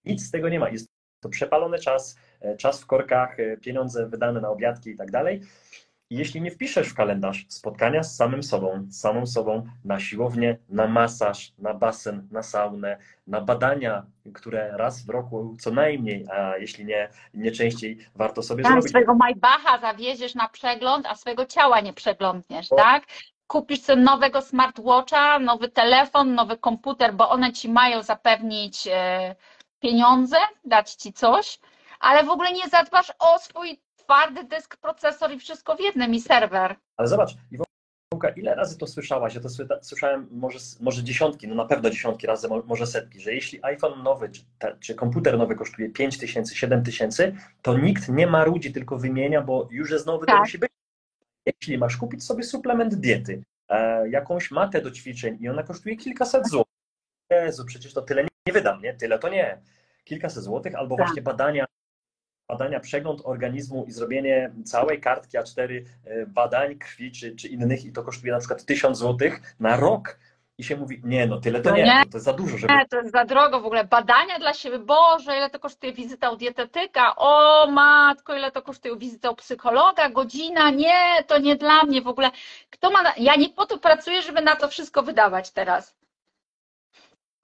Nic 0.06 0.28
z 0.28 0.32
tego 0.32 0.50
nie 0.50 0.60
ma. 0.60 0.70
Jest 0.70 0.88
to 1.20 1.30
przepalony 1.30 1.80
czas, 1.80 2.16
e, 2.42 2.58
czas 2.58 2.82
w 2.82 2.86
korkach, 2.86 3.40
e, 3.40 3.58
pieniądze 3.58 4.08
wydane 4.08 4.42
na 4.42 4.50
obiadki 4.50 4.90
i 4.90 4.96
tak 4.96 5.12
dalej. 5.12 5.42
Jeśli 6.12 6.42
nie 6.42 6.52
wpiszesz 6.52 6.88
w 6.88 6.96
kalendarz 6.96 7.46
spotkania 7.50 8.04
z 8.04 8.16
samym 8.16 8.44
sobą, 8.44 8.86
z 8.90 9.00
samą 9.00 9.26
sobą 9.26 9.66
na 9.86 10.00
siłownię, 10.00 10.58
na 10.70 10.88
masaż, 10.88 11.54
na 11.58 11.74
basen, 11.74 12.28
na 12.32 12.44
saunę, 12.44 12.98
na 13.28 13.42
badania, 13.42 14.06
które 14.34 14.78
raz 14.78 15.06
w 15.06 15.10
roku 15.10 15.56
co 15.60 15.72
najmniej, 15.72 16.26
a 16.30 16.58
jeśli 16.58 16.86
nie, 16.86 17.10
nie 17.34 17.52
częściej, 17.52 17.98
warto 18.16 18.44
sobie 18.44 18.64
Tam 18.64 18.72
zrobić. 18.72 18.90
swojego 18.90 19.16
Maybacha 19.16 19.80
zawieziesz 19.80 20.36
na 20.36 20.50
przegląd, 20.50 21.06
a 21.08 21.16
swojego 21.16 21.46
ciała 21.46 21.80
nie 21.80 21.94
przeglądniesz, 21.94 22.70
tak? 22.70 23.04
Kupisz 23.48 23.82
sobie 23.82 24.02
nowego 24.02 24.42
smartwatcha, 24.42 25.40
nowy 25.40 25.70
telefon, 25.70 26.36
nowy 26.36 26.58
komputer, 26.58 27.14
bo 27.14 27.30
one 27.30 27.52
ci 27.54 27.70
mają 27.70 28.04
zapewnić 28.04 28.88
e, 28.92 29.36
pieniądze, 29.80 30.38
dać 30.66 30.94
ci 30.94 31.14
coś, 31.14 31.60
ale 32.00 32.24
w 32.24 32.30
ogóle 32.30 32.54
nie 32.54 32.70
zadbasz 32.70 33.14
o 33.20 33.40
swój 33.40 33.80
twardy 34.12 34.44
dysk, 34.44 34.78
procesor 34.78 35.32
i 35.32 35.40
wszystko 35.40 35.76
w 35.76 35.80
jednym 35.80 36.14
i 36.14 36.22
serwer. 36.22 36.76
Ale 36.98 37.08
zobacz, 37.08 37.30
Iwonka, 37.52 38.30
ile 38.30 38.56
razy 38.56 38.78
to 38.78 38.88
słyszałaś? 38.88 39.36
Ja 39.36 39.42
to 39.42 39.48
sły- 39.50 39.80
słyszałem 39.82 40.28
może, 40.32 40.60
może 40.80 41.04
dziesiątki, 41.04 41.48
no 41.48 41.56
na 41.56 41.66
pewno 41.66 41.90
dziesiątki 41.90 42.28
razy, 42.28 42.48
mo- 42.48 42.64
może 42.66 42.88
setki, 42.88 43.20
że 43.20 43.34
jeśli 43.34 43.60
iPhone 43.64 44.04
nowy 44.04 44.30
czy, 44.30 44.42
te, 44.60 44.78
czy 44.80 44.96
komputer 44.96 45.38
nowy 45.38 45.56
kosztuje 45.56 45.90
5 45.90 46.18
tysięcy, 46.18 46.56
7 46.56 46.84
tysięcy, 46.84 47.36
to 47.62 47.78
nikt 47.78 48.10
nie 48.10 48.28
marudzi, 48.28 48.74
tylko 48.74 48.98
wymienia, 48.98 49.42
bo 49.42 49.68
już 49.72 49.92
jest 49.92 50.06
nowy, 50.06 50.26
to 50.26 50.32
Tak. 50.32 50.40
musi 50.42 50.58
być. 50.60 50.72
Jeśli 51.46 51.78
masz 51.78 51.98
kupić 51.98 52.24
sobie 52.24 52.44
suplement 52.44 52.96
diety, 52.96 53.44
e, 53.70 54.10
jakąś 54.10 54.52
matę 54.52 54.82
do 54.82 54.92
ćwiczeń 54.92 55.38
i 55.42 55.50
ona 55.50 55.64
kosztuje 55.64 55.96
kilkaset 55.96 56.48
złotych, 56.50 56.74
Jezu, 57.32 57.66
przecież 57.66 57.94
to 57.94 58.02
tyle 58.02 58.24
nie, 58.24 58.30
nie 58.48 58.54
wydam, 58.54 58.82
nie? 58.82 58.94
Tyle 58.94 59.20
to 59.20 59.30
nie. 59.30 59.62
Kilkaset 60.04 60.44
złotych, 60.44 60.76
albo 60.76 60.96
Tak. 60.98 61.06
właśnie 61.06 61.22
badania, 61.22 61.66
badania, 62.52 62.80
przegląd 62.80 63.22
organizmu 63.24 63.86
i 63.88 63.92
zrobienie 63.92 64.52
całej 64.66 65.02
kartki 65.02 65.38
A4 65.38 65.82
e, 66.06 66.26
badań 66.26 66.76
krwi 66.76 67.12
czy, 67.12 67.36
czy 67.36 67.48
innych 67.48 67.86
i 67.86 67.92
to 67.92 68.04
kosztuje 68.04 68.34
na 68.34 68.40
przykład 68.40 68.66
1000 68.66 68.98
złotych 68.98 69.56
na 69.60 69.78
rok 69.78 70.20
i 70.58 70.64
się 70.64 70.78
mówi, 70.78 71.02
nie 71.04 71.28
no, 71.28 71.40
tyle 71.40 71.62
to 71.62 71.70
No 71.70 71.76
nie, 71.76 71.84
nie. 71.84 72.04
to 72.12 72.18
jest 72.18 72.26
za 72.26 72.34
dużo, 72.34 72.58
żeby... 72.58 72.74
Nie, 72.74 72.86
to 72.90 72.98
jest 72.98 73.12
za 73.12 73.26
drogo 73.26 73.62
w 73.62 73.66
ogóle. 73.66 73.84
Badania 73.84 74.40
dla 74.40 74.54
siebie, 74.54 74.80
Boże, 74.80 75.38
ile 75.38 75.50
to 75.50 75.60
kosztuje 75.60 75.94
wizyta 75.94 76.30
u 76.30 76.36
dietetyka, 76.38 77.16
o 77.16 77.68
matko, 77.72 78.36
ile 78.36 78.52
to 78.52 78.62
kosztuje 78.62 78.98
wizyta 78.98 79.30
u 79.30 79.36
psychologa, 79.36 80.10
godzina, 80.10 80.70
nie, 80.70 81.24
to 81.28 81.40
nie 81.40 81.56
dla 81.56 81.84
mnie 81.84 82.02
w 82.02 82.08
ogóle. 82.08 82.32
Kto 82.70 82.92
ma, 82.92 83.02
na... 83.02 83.14
ja 83.18 83.36
nie 83.36 83.50
po 83.50 83.66
to 83.66 83.78
pracuję, 83.78 84.22
żeby 84.22 84.42
na 84.42 84.56
to 84.56 84.68
wszystko 84.68 85.04
wydawać 85.04 85.52
teraz. 85.52 85.96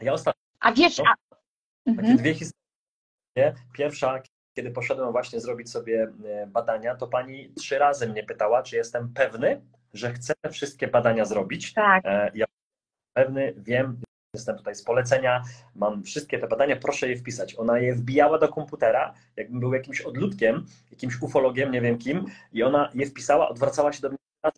Ja 0.02 0.14
ostatnio 0.14 0.42
A 0.60 0.72
wiesz, 0.72 0.98
No. 0.98 1.04
a... 1.08 1.16
takie 1.86 2.00
Mhm. 2.00 2.18
dwie 2.18 2.34
historie. 2.34 3.54
Pierwsza, 3.74 4.20
kiedy 4.58 4.72
poszedłem 4.72 5.12
właśnie 5.12 5.40
zrobić 5.40 5.72
sobie 5.72 6.12
e, 6.26 6.48
badania, 6.48 6.96
to 6.96 7.08
pani 7.08 7.54
trzy 7.54 7.78
razy 7.78 8.08
mnie 8.08 8.24
pytała, 8.24 8.64
czy 8.64 8.76
jestem 8.76 9.14
pewny, 9.14 9.62
że 9.94 10.14
chcę 10.14 10.34
wszystkie 10.52 10.88
badania 10.88 11.26
zrobić. 11.26 11.74
Tak, 11.74 12.06
E, 12.06 12.32
Ja 12.34 12.46
pewny, 13.14 13.54
wiem, 13.58 14.02
jestem 14.34 14.58
tutaj 14.58 14.76
z 14.76 14.84
polecenia, 14.84 15.44
mam 15.76 16.04
wszystkie 16.04 16.40
te 16.40 16.48
badania, 16.48 16.76
proszę 16.76 17.10
je 17.10 17.18
wpisać. 17.18 17.56
Ona 17.60 17.80
je 17.80 17.94
wbijała 17.96 18.40
do 18.40 18.48
komputera, 18.48 19.14
jakbym 19.36 19.60
był 19.60 19.74
jakimś 19.74 20.02
odludkiem, 20.02 20.66
jakimś 20.92 21.22
ufologiem, 21.22 21.72
nie 21.72 21.82
wiem 21.82 21.98
kim, 21.98 22.26
i 22.54 22.64
ona 22.64 22.90
je 22.94 23.06
wpisała, 23.06 23.50
odwracała 23.50 23.94
się 23.94 24.02
do 24.02 24.10
mnie 24.10 24.18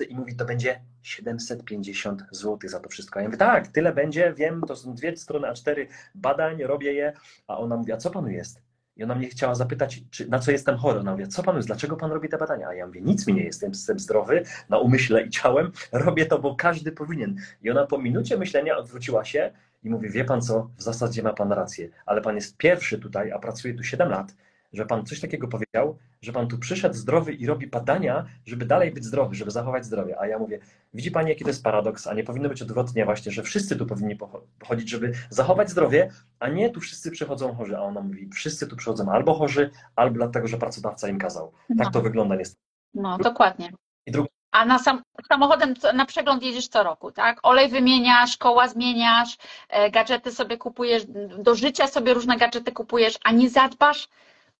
i 0.09 0.15
mówi, 0.15 0.35
to 0.35 0.45
będzie 0.45 0.81
750 1.01 2.23
zł 2.31 2.69
za 2.69 2.79
to 2.79 2.89
wszystko. 2.89 3.19
Ja 3.19 3.25
mówię, 3.25 3.37
tak, 3.37 3.67
tyle 3.67 3.93
będzie, 3.93 4.33
wiem, 4.37 4.61
to 4.67 4.75
są 4.75 4.93
dwie 4.95 5.17
strony 5.17 5.47
A4 5.47 5.85
badań, 6.15 6.63
robię 6.63 6.93
je, 6.93 7.13
a 7.47 7.57
ona 7.57 7.77
mówi, 7.77 7.91
a 7.91 7.97
co 7.97 8.09
panu 8.11 8.27
jest? 8.29 8.68
I 8.99 9.03
ona 9.03 9.15
mnie 9.15 9.27
chciała 9.27 9.55
zapytać, 9.55 10.01
czy, 10.11 10.29
na 10.29 10.39
co 10.39 10.51
jestem 10.51 10.77
chory. 10.77 10.99
Ona 10.99 11.11
mówi, 11.11 11.27
co 11.27 11.43
panu 11.43 11.57
jest, 11.57 11.67
dlaczego 11.67 11.97
pan 11.97 12.11
robi 12.11 12.29
te 12.29 12.37
badania? 12.37 12.67
A 12.67 12.73
ja 12.73 12.87
mówię, 12.87 13.01
nic 13.01 13.27
mi 13.27 13.33
nie 13.33 13.43
jest, 13.43 13.63
jestem 13.63 13.99
zdrowy 13.99 14.43
na 14.69 14.77
umyśle 14.77 15.23
i 15.23 15.29
ciałem, 15.29 15.71
robię 15.91 16.25
to, 16.25 16.39
bo 16.39 16.55
każdy 16.55 16.91
powinien. 16.91 17.35
I 17.61 17.69
ona 17.71 17.87
po 17.87 17.97
minucie 17.97 18.37
myślenia 18.37 18.77
odwróciła 18.77 19.25
się 19.25 19.51
i 19.83 19.89
mówi, 19.89 20.09
wie 20.09 20.25
pan 20.25 20.41
co, 20.41 20.69
w 20.77 20.81
zasadzie 20.81 21.23
ma 21.23 21.33
pan 21.33 21.51
rację, 21.51 21.89
ale 22.05 22.21
pan 22.21 22.35
jest 22.35 22.57
pierwszy 22.57 22.99
tutaj, 22.99 23.31
a 23.31 23.39
pracuje 23.39 23.73
tu 23.73 23.83
7 23.83 24.09
lat, 24.09 24.35
że 24.73 24.85
pan 24.85 25.05
coś 25.05 25.19
takiego 25.19 25.47
powiedział, 25.47 25.97
że 26.21 26.31
pan 26.31 26.47
tu 26.47 26.57
przyszedł 26.57 26.95
zdrowy 26.95 27.33
i 27.33 27.45
robi 27.47 27.67
badania, 27.67 28.25
żeby 28.45 28.65
dalej 28.65 28.91
być 28.91 29.05
zdrowy, 29.05 29.35
żeby 29.35 29.51
zachować 29.51 29.85
zdrowie. 29.85 30.19
A 30.19 30.27
ja 30.27 30.39
mówię, 30.39 30.59
widzi 30.93 31.11
pani, 31.11 31.29
jaki 31.29 31.43
to 31.43 31.49
jest 31.49 31.63
paradoks, 31.63 32.07
a 32.07 32.13
nie 32.13 32.23
powinno 32.23 32.49
być 32.49 32.61
odwrotnie 32.61 33.05
właśnie, 33.05 33.31
że 33.31 33.43
wszyscy 33.43 33.75
tu 33.75 33.85
powinni 33.85 34.17
pocho- 34.17 34.41
pochodzić, 34.59 34.89
żeby 34.89 35.11
zachować 35.29 35.69
zdrowie, 35.69 36.11
a 36.39 36.47
nie 36.49 36.69
tu 36.69 36.79
wszyscy 36.79 37.11
przychodzą 37.11 37.55
chorzy. 37.55 37.77
A 37.77 37.81
ona 37.81 38.01
mówi, 38.01 38.29
wszyscy 38.33 38.67
tu 38.67 38.75
przychodzą 38.75 39.11
albo 39.11 39.33
chorzy, 39.33 39.71
albo 39.95 40.15
dlatego, 40.15 40.47
że 40.47 40.57
pracodawca 40.57 41.07
im 41.09 41.19
kazał. 41.19 41.51
no, 41.69 41.83
Tak 41.83 41.93
to 41.93 42.01
wygląda 42.01 42.35
niestety. 42.35 42.61
no 42.93 43.17
dokładnie. 43.17 43.71
I 44.05 44.11
druga 44.11 44.29
A 44.51 44.65
na 44.65 44.79
sam, 44.79 45.01
samochodem 45.27 45.73
na 45.93 46.05
przegląd 46.05 46.43
jedziesz 46.43 46.67
co 46.67 46.83
roku, 46.83 47.11
tak? 47.11 47.39
Olej 47.43 47.69
wymieniasz, 47.69 48.37
koła 48.37 48.67
zmieniasz, 48.67 49.37
e, 49.69 49.91
gadżety 49.91 50.31
sobie 50.31 50.57
kupujesz, 50.57 51.03
do 51.39 51.55
życia 51.55 51.87
sobie 51.87 52.13
różne 52.13 52.37
gadżety 52.37 52.71
kupujesz, 52.71 53.17
a 53.23 53.31
nie 53.31 53.49
zadbasz, 53.49 54.07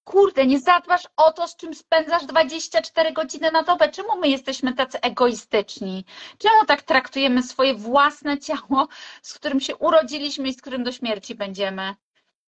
kurde, 0.03 0.45
nie 0.45 0.59
zadbasz 0.59 1.07
o 1.17 1.31
to, 1.31 1.47
z 1.47 1.55
czym 1.55 1.73
spędzasz 1.73 2.25
24 2.25 3.13
godziny 3.13 3.51
na 3.51 3.63
dobę. 3.63 3.89
Czemu 3.89 4.19
my 4.19 4.27
jesteśmy 4.27 4.73
tacy 4.73 5.01
egoistyczni? 5.01 6.05
Czemu 6.37 6.65
tak 6.67 6.81
traktujemy 6.81 7.43
swoje 7.43 7.75
własne 7.75 8.37
ciało, 8.37 8.87
z 9.21 9.33
którym 9.33 9.59
się 9.59 9.75
urodziliśmy 9.75 10.47
i 10.47 10.53
z 10.53 10.61
którym 10.61 10.83
do 10.83 10.91
śmierci 10.91 11.35
będziemy? 11.35 11.95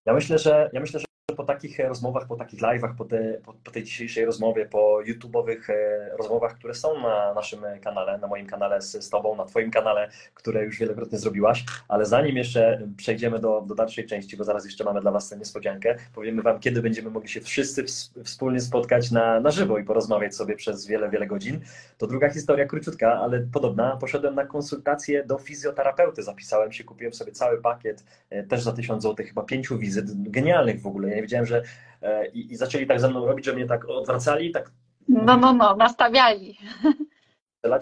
Ja 0.06 0.14
myślę, 0.14 0.40
że 0.40 0.70
ja 0.74 0.80
myślę, 0.80 1.00
że 1.00 1.06
po 1.41 1.45
takich 1.47 1.80
rozmowach, 1.80 2.27
po 2.27 2.36
takich 2.36 2.60
live'ach, 2.60 2.95
po, 2.95 3.06
po, 3.45 3.54
po 3.63 3.71
tej 3.71 3.84
dzisiejszej 3.84 4.25
rozmowie, 4.25 4.65
po 4.65 4.99
YouTube'owych 5.06 5.69
e, 5.69 6.17
rozmowach, 6.17 6.56
które 6.56 6.73
są 6.73 7.01
na 7.01 7.34
naszym 7.34 7.60
kanale, 7.84 8.17
na 8.17 8.27
moim 8.27 8.45
kanale 8.45 8.82
z, 8.82 9.04
z 9.04 9.10
Tobą, 9.10 9.36
na 9.36 9.45
Twoim 9.45 9.71
kanale, 9.71 10.10
które 10.34 10.65
już 10.65 10.80
wielokrotnie 10.80 11.17
zrobiłaś, 11.17 11.65
ale 11.88 12.06
zanim 12.06 12.38
jeszcze 12.38 12.88
przejdziemy 12.97 13.39
do, 13.39 13.62
do 13.67 13.75
dalszej 13.75 14.06
części, 14.06 14.38
bo 14.38 14.43
zaraz 14.43 14.65
jeszcze 14.65 14.84
mamy 14.84 15.01
dla 15.01 15.12
Was 15.12 15.30
tę 15.30 15.38
niespodziankę, 15.38 15.95
powiemy 16.15 16.41
Wam, 16.41 16.60
kiedy 16.60 16.82
będziemy 16.82 17.10
mogli 17.10 17.30
się 17.30 17.41
wszyscy 17.41 17.84
ws- 17.84 18.23
wspólnie 18.23 18.62
spotkać 18.62 19.12
na, 19.12 19.39
na 19.39 19.51
żywo 19.51 19.77
i 19.77 19.84
porozmawiać 19.84 20.36
sobie 20.36 20.56
przez 20.56 20.88
wiele, 20.88 21.10
wiele 21.10 21.27
godzin. 21.27 21.60
To 21.97 22.08
druga 22.08 22.30
historia, 22.30 22.65
króciutka, 22.65 23.13
ale 23.13 23.39
podobna. 23.54 23.97
Poszedłem 23.97 24.36
na 24.36 24.45
konsultację 24.45 25.23
do 25.25 25.38
fizjoterapeuty, 25.38 26.23
zapisałem 26.23 26.71
się, 26.71 26.84
kupiłem 26.84 27.13
sobie 27.13 27.32
cały 27.32 27.62
pakiet, 27.62 28.04
e, 28.30 28.43
też 28.43 28.62
za 28.62 28.71
1000 28.71 29.04
zł, 29.04 29.25
chyba 29.25 29.43
pięciu 29.43 29.77
wizyt, 29.77 30.06
genialnych 30.32 30.82
w 30.82 30.88
ogóle. 30.88 31.10
Ja 31.10 31.15
nie 31.15 31.21
wiedziałem, 31.32 31.46
że 31.46 31.63
e, 32.02 32.28
i, 32.28 32.52
i 32.52 32.56
zaczęli 32.56 32.88
tak 32.88 33.00
ze 33.00 33.10
mną 33.10 33.26
robić, 33.26 33.46
że 33.46 33.54
mnie 33.54 33.65
tak 33.65 33.89
odwracali, 33.89 34.52
tak 34.52 34.72
No, 35.08 35.38
no, 35.38 35.54
no, 35.54 35.76
nastawiali. 35.76 36.58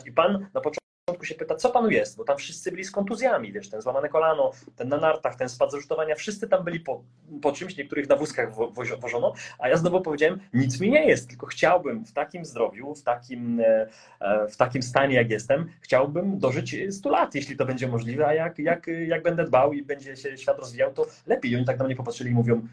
i 0.07 0.11
pan 0.11 0.47
na 0.53 0.61
początku 0.61 1.25
się 1.25 1.35
pyta, 1.35 1.55
co 1.55 1.69
panu 1.69 1.89
jest, 1.89 2.17
bo 2.17 2.23
tam 2.23 2.37
wszyscy 2.37 2.71
byli 2.71 2.83
z 2.83 2.91
kontuzjami, 2.91 3.51
wiesz, 3.51 3.69
ten 3.69 3.81
złamane 3.81 4.09
kolano, 4.09 4.51
ten 4.75 4.89
na 4.89 4.97
nartach, 4.97 5.35
ten 5.35 5.49
spad 5.49 5.71
z 5.71 5.75
wszyscy 6.15 6.47
tam 6.47 6.63
byli 6.63 6.79
po, 6.79 7.03
po 7.41 7.51
czymś, 7.51 7.77
niektórych 7.77 8.09
na 8.09 8.15
wózkach 8.15 8.55
wo, 8.55 8.67
wozi- 8.71 8.99
wożono, 9.01 9.33
a 9.59 9.69
ja 9.69 9.77
znowu 9.77 10.01
powiedziałem, 10.01 10.39
nic 10.53 10.79
mi 10.79 10.89
nie 10.91 11.05
jest, 11.05 11.29
tylko 11.29 11.45
chciałbym 11.45 12.05
w 12.05 12.13
takim 12.13 12.45
zdrowiu, 12.45 12.95
w 12.95 13.03
takim, 13.03 13.59
e, 13.59 13.87
e, 14.19 14.47
w 14.47 14.57
takim 14.57 14.81
stanie, 14.83 15.15
jak 15.15 15.29
jestem, 15.29 15.69
chciałbym 15.81 16.39
dożyć 16.39 16.75
100 16.91 17.09
lat, 17.09 17.35
jeśli 17.35 17.57
to 17.57 17.65
będzie 17.65 17.87
możliwe, 17.87 18.27
a 18.27 18.33
jak, 18.33 18.59
jak, 18.59 18.87
jak 19.07 19.23
będę 19.23 19.45
dbał 19.45 19.73
i 19.73 19.83
będzie 19.83 20.17
się 20.17 20.37
świat 20.37 20.59
rozwijał, 20.59 20.93
to 20.93 21.05
lepiej. 21.27 21.51
I 21.51 21.55
oni 21.55 21.65
tak 21.65 21.79
na 21.79 21.85
mnie 21.85 21.95
popatrzyli 21.95 22.31
i 22.31 22.33
mówią, 22.33 22.67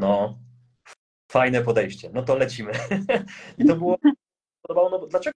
no, 0.00 0.38
fajne 1.32 1.62
podejście, 1.62 2.10
no 2.12 2.22
to 2.22 2.36
lecimy. 2.36 2.72
I 3.58 3.64
to 3.64 3.76
było, 3.76 3.98
podobało, 4.62 4.90
no 4.90 4.98
bo 4.98 5.06
dlaczego 5.06 5.34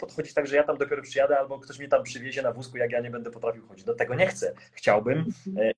podchodzić 0.00 0.34
tak, 0.34 0.46
że 0.46 0.56
ja 0.56 0.64
tam 0.64 0.78
dopiero 0.78 1.02
przyjadę, 1.02 1.38
albo 1.38 1.58
ktoś 1.58 1.78
mnie 1.78 1.88
tam 1.88 2.02
przywiezie 2.02 2.42
na 2.42 2.52
wózku, 2.52 2.76
jak 2.76 2.92
ja 2.92 3.00
nie 3.00 3.10
będę 3.10 3.30
potrafił 3.30 3.66
chodzić. 3.66 3.84
Do 3.84 3.94
tego 3.94 4.14
nie 4.14 4.26
chcę. 4.26 4.54
Chciałbym 4.72 5.32
e, 5.56 5.72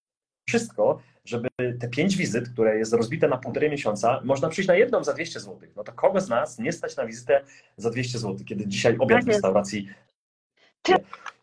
wszystko, 0.49 1.01
żeby 1.25 1.49
te 1.81 1.89
pięć 1.89 2.17
wizyt, 2.17 2.49
które 2.49 2.79
jest 2.79 2.93
rozbite 2.93 3.29
na 3.29 3.39
półtorej 3.39 3.71
miesiąca, 3.71 4.21
można 4.25 4.49
przyjść 4.49 4.69
na 4.69 4.75
jedną 4.75 5.05
za 5.05 5.13
200 5.13 5.41
zł. 5.41 5.59
No 5.77 5.85
to 5.85 5.93
kogo 5.93 6.21
z 6.21 6.29
nas 6.29 6.59
nie 6.59 6.73
stać 6.73 6.97
na 6.97 7.07
wizytę 7.07 7.45
za 7.77 7.91
200 7.91 8.19
zł, 8.19 8.45
kiedy 8.47 8.67
dzisiaj 8.67 8.97
obiad 8.99 9.19
Tak 9.19 9.25
w 9.25 9.29
restauracji. 9.29 9.89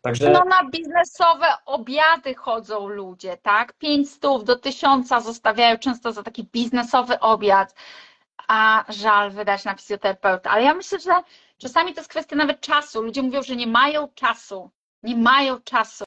Także 0.02 0.30
No 0.30 0.44
na 0.44 0.70
biznesowe 0.70 1.46
obiady 1.66 2.34
chodzą 2.34 2.88
ludzie, 2.88 3.36
tak? 3.36 3.72
500 3.72 4.44
do 4.44 4.56
1000 4.56 5.08
zostawiają 5.08 5.78
często 5.78 6.12
za 6.12 6.22
taki 6.22 6.44
biznesowy 6.44 7.20
obiad, 7.20 7.74
a 8.48 8.84
żal 8.88 9.30
wydać 9.30 9.64
na 9.64 9.74
fizjoterapeutę. 9.74 10.50
Ale 10.50 10.62
ja 10.62 10.74
myślę, 10.74 11.00
że 11.00 11.12
czasami 11.58 11.94
to 11.94 12.00
jest 12.00 12.10
kwestia 12.10 12.36
nawet 12.36 12.60
czasu. 12.60 13.02
Ludzie 13.02 13.22
mówią, 13.22 13.42
że 13.42 13.56
nie 13.56 13.66
mają 13.66 14.08
czasu. 14.14 14.70
Nie 15.02 15.16
mają 15.16 15.60
czasu. 15.60 16.04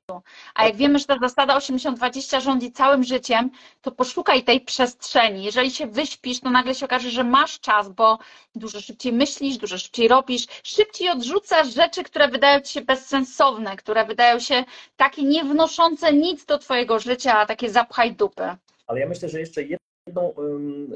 A 0.55 0.65
jak 0.65 0.75
wiemy, 0.75 0.99
że 0.99 1.05
ta 1.05 1.17
zasada 1.21 1.57
80-20 1.57 2.41
rządzi 2.41 2.71
całym 2.71 3.03
życiem, 3.03 3.49
to 3.81 3.91
poszukaj 3.91 4.43
tej 4.43 4.61
przestrzeni. 4.61 5.43
Jeżeli 5.43 5.71
się 5.71 5.87
wyśpisz, 5.87 6.39
to 6.39 6.49
nagle 6.49 6.75
się 6.75 6.85
okaże, 6.85 7.09
że 7.09 7.23
masz 7.23 7.59
czas, 7.59 7.89
bo 7.89 8.19
dużo 8.55 8.81
szybciej 8.81 9.13
myślisz, 9.13 9.57
dużo 9.57 9.77
szybciej 9.77 10.07
robisz, 10.07 10.45
szybciej 10.63 11.09
odrzucasz 11.09 11.73
rzeczy, 11.73 12.03
które 12.03 12.27
wydają 12.27 12.61
ci 12.61 12.73
się 12.73 12.81
bezsensowne, 12.81 13.75
które 13.75 14.05
wydają 14.05 14.39
się 14.39 14.63
takie 14.95 15.23
nie 15.23 15.43
wnoszące 15.43 16.13
nic 16.13 16.45
do 16.45 16.57
twojego 16.57 16.99
życia, 16.99 17.37
a 17.39 17.45
takie 17.45 17.69
zapchaj 17.69 18.15
dupy. 18.15 18.55
ale 18.87 18.99
ja 18.99 19.07
myślę, 19.09 19.29
że 19.29 19.39
jeszcze 19.39 19.61
jedną, 20.07 20.33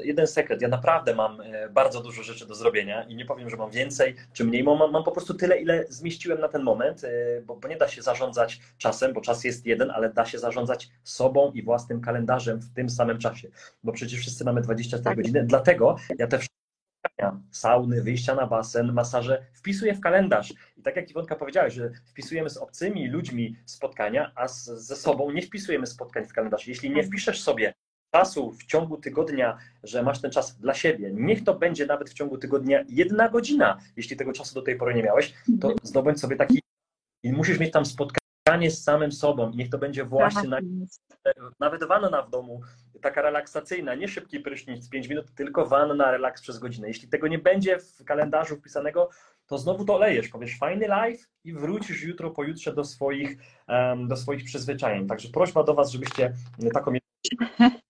jeden 0.02 0.26
sekret. 0.26 0.62
Ja 0.62 0.68
naprawdę 0.68 1.14
mam 1.14 1.40
e, 1.40 1.68
bardzo 1.68 2.00
dużo 2.00 2.22
rzeczy 2.22 2.46
do 2.46 2.54
zrobienia 2.54 3.02
i 3.02 3.14
nie 3.14 3.24
powiem, 3.24 3.50
że 3.50 3.56
mam 3.56 3.70
więcej 3.70 4.14
czy 4.32 4.44
mniej. 4.44 4.64
Mam, 4.64 4.92
mam 4.92 5.04
po 5.04 5.12
prostu 5.12 5.34
tyle, 5.34 5.58
ile 5.58 5.84
zmieściłem 5.88 6.40
na 6.40 6.48
ten 6.48 6.62
moment, 6.62 7.04
e, 7.04 7.08
bo, 7.42 7.56
bo, 7.56 7.68
nie 7.68 7.76
da 7.76 7.88
się 7.88 8.02
zarządzać 8.02 8.60
czasem, 8.78 9.12
bo 9.12 9.20
czas 9.20 9.44
jest 9.44 9.66
jeden, 9.66 9.90
ale 9.90 10.12
da 10.12 10.24
się 10.24 10.38
zarządzać 10.38 10.88
sobą 11.04 11.52
i 11.52 11.62
własnym 11.62 12.00
kalendarzem 12.00 12.60
w 12.60 12.74
tym 12.74 12.90
samym 12.90 13.18
czasie, 13.18 13.48
bo 13.84 13.92
przecież 13.92 14.20
wszyscy 14.20 14.44
mamy 14.44 14.62
24 14.62 15.04
tak. 15.04 15.16
godziny. 15.16 15.44
Dlatego 15.44 15.96
ja 16.18 16.26
te 16.26 16.38
sauny, 17.50 18.02
wyjścia 18.02 18.34
na 18.34 18.46
basen, 18.46 18.92
masaże 18.92 19.46
wpisuję 19.52 19.94
w 19.94 20.00
kalendarz. 20.00 20.54
I 20.76 20.82
tak 20.82 20.96
jak 20.96 21.10
Iwonka 21.10 21.36
powiedziałeś, 21.36 21.74
że 21.74 21.90
wpisujemy 22.04 22.50
z 22.50 22.56
obcymi 22.56 23.08
ludźmi 23.08 23.56
spotkania, 23.66 24.32
a 24.34 24.48
z, 24.48 24.64
ze 24.64 24.96
sobą 24.96 25.30
nie 25.30 25.42
wpisujemy 25.42 25.86
spotkań 25.86 26.26
w 26.26 26.32
kalendarz. 26.32 26.68
Jeśli 26.68 26.90
nie 26.90 27.02
wpiszesz 27.02 27.42
sobie 27.42 27.74
czasu 28.10 28.52
w 28.52 28.64
ciągu 28.64 28.96
tygodnia, 28.96 29.58
że 29.82 30.02
masz 30.02 30.20
ten 30.20 30.30
czas 30.30 30.58
dla 30.58 30.74
siebie, 30.74 31.10
niech 31.14 31.44
to 31.44 31.54
będzie 31.54 31.86
nawet 31.86 32.10
w 32.10 32.14
ciągu 32.14 32.38
tygodnia 32.38 32.84
jedna 32.88 33.28
godzina, 33.28 33.78
jeśli 33.96 34.16
tego 34.16 34.32
czasu 34.32 34.54
do 34.54 34.62
tej 34.62 34.76
pory 34.76 34.94
nie 34.94 35.02
miałeś, 35.02 35.34
to 35.60 35.68
mhm. 35.68 35.78
zdobądź 35.82 36.20
sobie 36.20 36.36
taki 36.36 36.62
i 37.22 37.32
musisz 37.32 37.58
mieć 37.58 37.72
tam 37.72 37.86
spotkanie 37.86 38.70
z 38.70 38.82
samym 38.82 39.12
sobą. 39.12 39.52
Niech 39.54 39.70
to 39.70 39.78
będzie 39.78 40.04
właśnie 40.04 40.48
na, 40.48 40.58
nawet 41.60 41.84
wanna 41.84 42.22
w 42.22 42.30
domu, 42.30 42.60
taka 43.02 43.22
relaksacyjna, 43.22 43.94
nie 43.94 44.08
szybki 44.08 44.40
prysznic 44.40 44.88
5 44.88 45.08
minut, 45.08 45.34
tylko 45.34 45.66
wanna, 45.66 46.10
relaks 46.10 46.42
przez 46.42 46.58
godzinę. 46.58 46.88
Jeśli 46.88 47.08
tego 47.08 47.28
nie 47.28 47.38
będzie 47.38 47.78
w 47.78 48.04
kalendarzu 48.04 48.56
wpisanego, 48.56 49.08
to 49.46 49.58
znowu 49.58 49.84
to 49.84 49.98
lejesz, 49.98 50.28
powiesz 50.28 50.58
fajny 50.58 50.88
live 50.88 51.20
i 51.44 51.52
wrócisz 51.52 52.02
jutro, 52.02 52.30
pojutrze 52.30 52.74
do 52.74 52.84
swoich, 52.84 53.38
do 54.08 54.16
swoich 54.16 54.44
przyzwyczajeń. 54.44 55.06
Także 55.06 55.28
prośba 55.28 55.62
do 55.62 55.74
Was, 55.74 55.90
żebyście 55.90 56.32
taką 56.72 56.92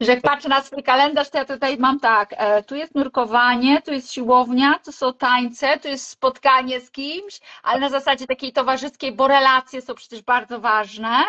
że 0.00 0.12
jak 0.12 0.22
patrzę 0.22 0.48
na 0.48 0.62
swój 0.62 0.82
kalendarz, 0.82 1.30
to 1.30 1.38
ja 1.38 1.44
tutaj 1.44 1.78
mam 1.78 2.00
tak, 2.00 2.34
e, 2.36 2.62
tu 2.62 2.74
jest 2.74 2.94
nurkowanie, 2.94 3.82
tu 3.82 3.92
jest 3.92 4.12
siłownia, 4.12 4.78
tu 4.84 4.92
są 4.92 5.12
tańce, 5.12 5.78
tu 5.78 5.88
jest 5.88 6.08
spotkanie 6.08 6.80
z 6.80 6.90
kimś, 6.90 7.40
ale 7.62 7.80
na 7.80 7.88
zasadzie 7.88 8.26
takiej 8.26 8.52
towarzyskiej, 8.52 9.12
bo 9.12 9.28
relacje 9.28 9.82
są 9.82 9.94
przecież 9.94 10.22
bardzo 10.22 10.60
ważne. 10.60 11.24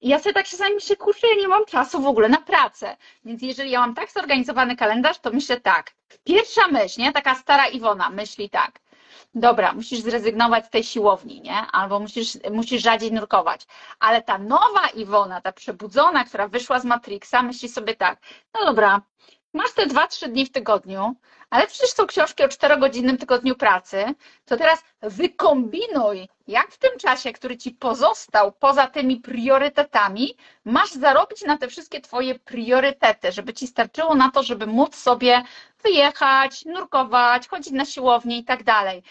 I 0.00 0.08
ja 0.08 0.18
sobie 0.18 0.32
tak 0.32 0.46
się 0.46 0.56
sami 0.56 0.74
myślę, 0.74 0.96
kurczę, 0.96 1.26
ja 1.26 1.42
nie 1.42 1.48
mam 1.48 1.64
czasu 1.64 2.00
w 2.00 2.06
ogóle 2.06 2.28
na 2.28 2.40
pracę. 2.40 2.96
Więc 3.24 3.42
jeżeli 3.42 3.70
ja 3.70 3.80
mam 3.80 3.94
tak 3.94 4.10
zorganizowany 4.10 4.76
kalendarz, 4.76 5.18
to 5.18 5.30
myślę 5.30 5.60
tak. 5.60 5.90
Pierwsza 6.24 6.68
myśl, 6.68 7.00
nie? 7.00 7.12
Taka 7.12 7.34
stara 7.34 7.68
Iwona 7.68 8.10
myśli 8.10 8.50
tak 8.50 8.80
dobra, 9.34 9.72
musisz 9.72 10.00
zrezygnować 10.00 10.66
z 10.66 10.70
tej 10.70 10.84
siłowni, 10.84 11.40
nie? 11.40 11.56
Albo 11.72 12.00
musisz, 12.00 12.38
musisz 12.50 12.82
rzadziej 12.82 13.12
nurkować. 13.12 13.66
Ale 14.00 14.22
ta 14.22 14.38
nowa 14.38 14.88
Iwona, 14.94 15.40
ta 15.40 15.52
przebudzona, 15.52 16.24
która 16.24 16.48
wyszła 16.48 16.80
z 16.80 16.84
Matrixa, 16.84 17.42
myśli 17.42 17.68
sobie 17.68 17.96
tak, 17.96 18.18
no 18.54 18.64
dobra, 18.64 19.00
masz 19.52 19.72
te 19.72 19.86
dwa, 19.86 20.06
trzy 20.06 20.28
dni 20.28 20.46
w 20.46 20.52
tygodniu, 20.52 21.14
ale 21.50 21.66
przecież 21.66 21.90
są 21.90 22.06
książki 22.06 22.44
o 22.44 22.48
czterogodzinnym 22.48 23.18
tygodniu 23.18 23.56
pracy, 23.56 24.04
to 24.44 24.56
teraz 24.56 24.82
wykombinuj, 25.02 26.28
jak 26.46 26.70
w 26.70 26.78
tym 26.78 26.98
czasie, 26.98 27.32
który 27.32 27.56
ci 27.56 27.70
pozostał 27.70 28.52
poza 28.52 28.86
tymi 28.86 29.16
priorytetami, 29.16 30.36
masz 30.64 30.92
zarobić 30.92 31.42
na 31.42 31.58
te 31.58 31.68
wszystkie 31.68 32.00
twoje 32.00 32.38
priorytety, 32.38 33.32
żeby 33.32 33.54
ci 33.54 33.66
starczyło 33.66 34.14
na 34.14 34.30
to, 34.30 34.42
żeby 34.42 34.66
móc 34.66 34.96
sobie 34.96 35.42
wyjechać, 35.82 36.64
nurkować, 36.64 37.48
chodzić 37.48 37.72
na 37.72 37.84
siłownię 37.84 38.38
i 38.38 38.44
tak 38.44 38.64
dalej. 38.64 39.02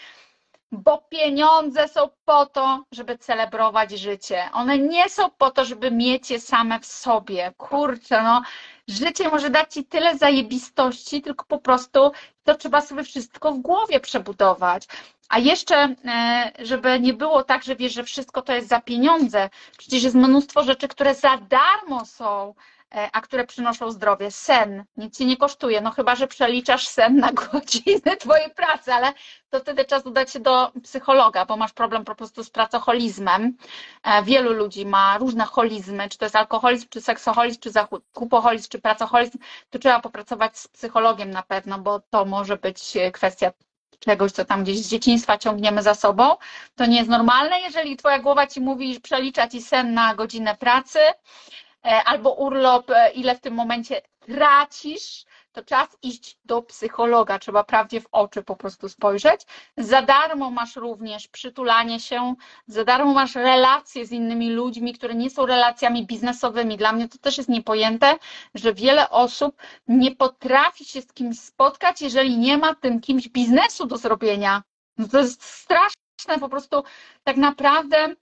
Bo 0.72 0.98
pieniądze 0.98 1.88
są 1.88 2.08
po 2.24 2.46
to, 2.46 2.84
żeby 2.92 3.18
celebrować 3.18 3.90
życie. 3.90 4.50
One 4.52 4.78
nie 4.78 5.08
są 5.08 5.30
po 5.30 5.50
to, 5.50 5.64
żeby 5.64 5.90
mieć 5.90 6.30
je 6.30 6.40
same 6.40 6.80
w 6.80 6.86
sobie. 6.86 7.52
Kurczę, 7.56 8.22
no, 8.22 8.42
życie 8.88 9.28
może 9.28 9.50
dać 9.50 9.74
ci 9.74 9.84
tyle 9.84 10.18
zajebistości, 10.18 11.22
tylko 11.22 11.44
po 11.44 11.58
prostu 11.58 12.12
to 12.44 12.54
trzeba 12.54 12.80
sobie 12.80 13.02
wszystko 13.04 13.52
w 13.52 13.58
głowie 13.58 14.00
przebudować. 14.00 14.86
A 15.28 15.38
jeszcze, 15.38 15.94
e, 16.04 16.52
żeby 16.58 17.00
nie 17.00 17.14
było 17.14 17.44
tak, 17.44 17.64
że 17.64 17.76
wiesz, 17.76 17.94
że 17.94 18.04
wszystko 18.04 18.42
to 18.42 18.52
jest 18.52 18.68
za 18.68 18.80
pieniądze. 18.80 19.50
Przecież 19.78 20.02
jest 20.02 20.16
mnóstwo 20.16 20.62
rzeczy, 20.62 20.88
które 20.88 21.14
za 21.14 21.36
darmo 21.36 22.04
są 22.06 22.54
a 22.90 23.20
które 23.20 23.46
przynoszą 23.46 23.90
zdrowie. 23.90 24.30
Sen 24.30 24.84
nic 24.96 25.18
ci 25.18 25.26
nie 25.26 25.36
kosztuje, 25.36 25.80
no 25.80 25.90
chyba, 25.90 26.16
że 26.16 26.26
przeliczasz 26.26 26.88
sen 26.88 27.16
na 27.16 27.32
godziny 27.32 28.16
twojej 28.20 28.50
pracy, 28.50 28.92
ale 28.92 29.12
to 29.50 29.60
wtedy 29.60 29.84
czas 29.84 30.06
udać 30.06 30.32
się 30.32 30.40
do 30.40 30.72
psychologa, 30.82 31.46
bo 31.46 31.56
masz 31.56 31.72
problem 31.72 32.04
po 32.04 32.14
prostu 32.14 32.44
z 32.44 32.50
pracoholizmem. 32.50 33.56
E, 34.04 34.22
wielu 34.22 34.52
ludzi 34.52 34.86
ma 34.86 35.18
różne 35.18 35.44
holizmy, 35.44 36.08
czy 36.08 36.18
to 36.18 36.24
jest 36.24 36.36
alkoholizm, 36.36 36.86
czy 36.90 37.00
seksoholizm, 37.00 37.60
czy 37.60 37.70
zakupoholizm, 37.70 38.68
czy 38.70 38.78
pracoholizm. 38.80 39.38
Tu 39.70 39.78
trzeba 39.78 40.00
popracować 40.00 40.58
z 40.58 40.68
psychologiem 40.68 41.30
na 41.30 41.42
pewno, 41.42 41.78
bo 41.78 42.00
to 42.10 42.24
może 42.24 42.56
być 42.56 42.94
kwestia 43.12 43.52
czegoś, 43.98 44.32
co 44.32 44.44
tam 44.44 44.62
gdzieś 44.64 44.78
z 44.78 44.88
dzieciństwa 44.88 45.38
ciągniemy 45.38 45.82
za 45.82 45.94
sobą. 45.94 46.36
To 46.76 46.86
nie 46.86 46.96
jest 46.98 47.10
normalne, 47.10 47.60
jeżeli 47.60 47.96
twoja 47.96 48.18
głowa 48.18 48.46
ci 48.46 48.60
mówi, 48.60 48.94
że 48.94 49.00
przelicza 49.00 49.48
ci 49.48 49.62
sen 49.62 49.94
na 49.94 50.14
godzinę 50.14 50.56
pracy, 50.56 50.98
E, 51.00 51.67
albo 51.82 52.34
urlop, 52.34 52.90
e, 52.90 53.10
ile 53.12 53.34
w 53.34 53.40
tym 53.40 53.54
momencie 53.54 54.02
tracisz, 54.20 55.24
to 55.52 55.64
czas 55.64 55.88
iść 56.02 56.38
do 56.44 56.62
psychologa, 56.62 57.38
trzeba 57.38 57.64
prawdzie 57.64 58.00
w 58.00 58.08
oczy 58.12 58.42
po 58.42 58.56
prostu 58.56 58.88
spojrzeć. 58.88 59.40
Za 59.76 60.02
darmo 60.02 60.50
masz 60.50 60.76
również 60.76 61.28
przytulanie 61.28 62.00
się, 62.00 62.34
za 62.66 62.84
darmo 62.84 63.12
masz 63.12 63.34
relacje 63.34 64.06
z 64.06 64.12
innymi 64.12 64.50
ludźmi, 64.50 64.94
które 64.94 65.14
nie 65.14 65.30
są 65.30 65.46
relacjami 65.46 66.06
biznesowymi. 66.06 66.76
Dla 66.76 66.92
mnie 66.92 67.08
to 67.08 67.18
też 67.18 67.38
jest 67.38 67.48
niepojęte, 67.48 68.16
że 68.54 68.74
wiele 68.74 69.10
osób 69.10 69.62
nie 69.88 70.16
potrafi 70.16 70.84
się 70.84 71.02
z 71.02 71.12
kimś 71.12 71.40
spotkać, 71.40 72.02
jeżeli 72.02 72.38
nie 72.38 72.58
ma 72.58 72.74
tym 72.74 73.00
kimś 73.00 73.28
biznesu 73.28 73.86
do 73.86 73.96
zrobienia. 73.96 74.62
No 74.98 75.08
to 75.08 75.18
jest 75.18 75.42
straszne, 75.42 76.38
po 76.40 76.48
prostu 76.48 76.84
tak 77.24 77.36
naprawdę 77.36 78.14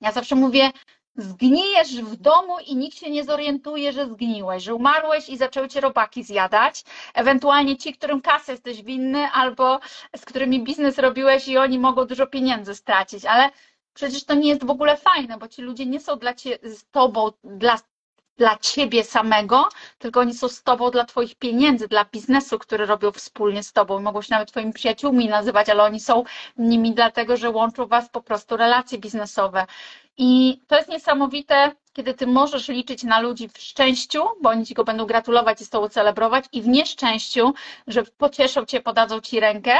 ja 0.00 0.12
zawsze 0.12 0.34
mówię, 0.34 0.70
zgnijesz 1.18 2.02
w 2.02 2.16
domu 2.16 2.58
i 2.66 2.76
nikt 2.76 2.98
się 2.98 3.10
nie 3.10 3.24
zorientuje, 3.24 3.92
że 3.92 4.06
zgniłeś, 4.06 4.62
że 4.62 4.74
umarłeś 4.74 5.28
i 5.28 5.36
zaczęły 5.36 5.68
cię 5.68 5.80
robaki 5.80 6.24
zjadać, 6.24 6.84
ewentualnie 7.14 7.76
ci, 7.76 7.92
którym 7.92 8.20
kasę 8.20 8.52
jesteś 8.52 8.82
winny 8.82 9.28
albo 9.32 9.80
z 10.16 10.24
którymi 10.24 10.64
biznes 10.64 10.98
robiłeś 10.98 11.48
i 11.48 11.58
oni 11.58 11.78
mogą 11.78 12.04
dużo 12.04 12.26
pieniędzy 12.26 12.74
stracić, 12.74 13.24
ale 13.24 13.50
przecież 13.94 14.24
to 14.24 14.34
nie 14.34 14.48
jest 14.48 14.64
w 14.64 14.70
ogóle 14.70 14.96
fajne, 14.96 15.38
bo 15.38 15.48
ci 15.48 15.62
ludzie 15.62 15.86
nie 15.86 16.00
są 16.00 16.18
dla 16.18 16.34
ciebie, 16.34 16.58
z 16.70 16.90
tobą, 16.90 17.30
dla 17.44 17.78
dla 18.38 18.58
ciebie 18.58 19.04
samego, 19.04 19.68
tylko 19.98 20.20
oni 20.20 20.34
są 20.34 20.48
z 20.48 20.62
tobą 20.62 20.90
dla 20.90 21.04
twoich 21.04 21.34
pieniędzy, 21.34 21.88
dla 21.88 22.04
biznesu, 22.04 22.58
który 22.58 22.86
robią 22.86 23.12
wspólnie 23.12 23.62
z 23.62 23.72
tobą. 23.72 24.00
Mogą 24.00 24.22
się 24.22 24.28
nawet 24.30 24.48
twoimi 24.48 24.72
przyjaciółmi 24.72 25.28
nazywać, 25.28 25.68
ale 25.68 25.82
oni 25.82 26.00
są 26.00 26.24
nimi 26.56 26.94
dlatego, 26.94 27.36
że 27.36 27.50
łączą 27.50 27.86
was 27.86 28.08
po 28.08 28.22
prostu 28.22 28.56
relacje 28.56 28.98
biznesowe. 28.98 29.66
I 30.20 30.60
to 30.66 30.76
jest 30.76 30.88
niesamowite, 30.88 31.72
kiedy 31.92 32.14
ty 32.14 32.26
możesz 32.26 32.68
liczyć 32.68 33.02
na 33.02 33.20
ludzi 33.20 33.48
w 33.48 33.58
szczęściu, 33.58 34.24
bo 34.42 34.50
oni 34.50 34.66
ci 34.66 34.74
go 34.74 34.84
będą 34.84 35.06
gratulować 35.06 35.60
i 35.60 35.64
z 35.64 35.70
tobą 35.70 35.88
celebrować, 35.88 36.44
i 36.52 36.62
w 36.62 36.68
nieszczęściu, 36.68 37.54
że 37.86 38.02
pocieszą 38.02 38.64
cię, 38.66 38.80
podadzą 38.80 39.20
ci 39.20 39.40
rękę, 39.40 39.76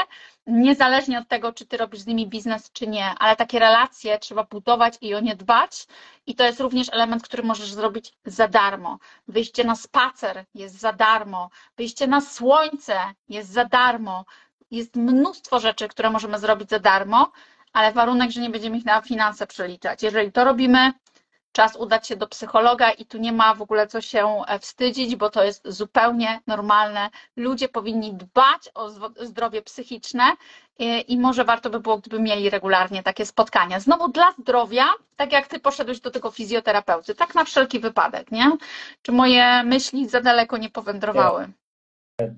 niezależnie 0.47 1.19
od 1.19 1.29
tego, 1.29 1.53
czy 1.53 1.67
ty 1.67 1.77
robisz 1.77 2.01
z 2.01 2.07
nimi 2.07 2.27
biznes, 2.27 2.73
czy 2.73 2.87
nie. 2.87 3.15
Ale 3.19 3.37
takie 3.37 3.59
relacje 3.59 4.19
trzeba 4.19 4.45
budować 4.45 4.95
i 5.01 5.15
o 5.15 5.21
nie 5.21 5.37
dbać. 5.37 5.87
I 6.27 6.35
to 6.35 6.45
jest 6.45 6.61
również 6.61 6.89
element, 6.93 7.23
który 7.23 7.43
możesz 7.43 7.73
zrobić 7.73 8.13
za 8.25 8.49
darmo. 8.49 8.99
Wyjście 9.29 9.65
na 9.65 9.77
spacer 9.77 10.45
jest 10.55 10.81
za 10.81 10.93
darmo, 10.93 11.51
wyjście 11.77 12.07
na 12.07 12.21
słońce 12.21 12.99
jest 13.29 13.51
za 13.53 13.65
darmo. 13.65 14.25
Jest 14.71 14.97
mnóstwo 14.97 15.61
rzeczy, 15.61 15.89
które 15.89 16.11
możemy 16.11 16.39
zrobić 16.39 16.71
za 16.71 16.79
darmo, 16.79 17.33
ale 17.79 17.93
warunek, 17.93 18.31
że 18.31 18.41
nie 18.41 18.51
będziemy 18.51 18.79
ich 18.79 18.85
na 18.85 19.03
finanse 19.03 19.47
przeliczać. 19.47 20.03
Jeżeli 20.03 20.33
to 20.33 20.45
robimy, 20.45 20.93
czas 21.53 21.77
udać 21.77 22.09
się 22.09 22.17
do 22.17 22.27
psychologa 22.27 22.91
i 22.91 23.07
tu 23.07 23.19
nie 23.19 23.33
ma 23.33 23.55
w 23.55 23.63
ogóle 23.63 23.87
co 23.87 24.01
się 24.01 24.43
e, 24.47 24.59
wstydzić, 24.59 25.17
bo 25.17 25.31
to 25.31 25.45
jest 25.45 25.69
zupełnie 25.69 26.41
normalne. 26.47 27.11
Ludzie 27.37 27.69
powinni 27.69 28.15
dbać 28.15 28.69
o 28.75 28.91
zdrowie 29.21 29.63
psychiczne 29.63 30.25
i 31.09 31.19
może 31.19 31.45
warto 31.45 31.71
by 31.71 31.81
było, 31.81 31.99
gdyby 31.99 32.21
mieli 32.21 32.51
regularnie 32.51 33.03
takie 33.03 33.27
spotkania. 33.27 33.81
Znowu 33.81 34.09
dla 34.09 34.33
zdrowia, 34.39 34.87
tak 35.17 35.33
jak 35.33 35.47
ty 35.47 35.61
poszedłeś 35.61 36.01
do 36.01 36.11
tego 36.11 36.31
fizjoterapeuty, 36.31 37.15
tak 37.15 37.35
na 37.35 37.45
wszelki 37.45 37.81
wypadek, 37.81 38.31
nie? 38.33 38.53
Czy 39.03 39.13
moje 39.13 39.63
myśli 39.65 40.09
za 40.09 40.21
daleko 40.21 40.57
nie 40.57 40.71
powędrowały? 40.71 41.53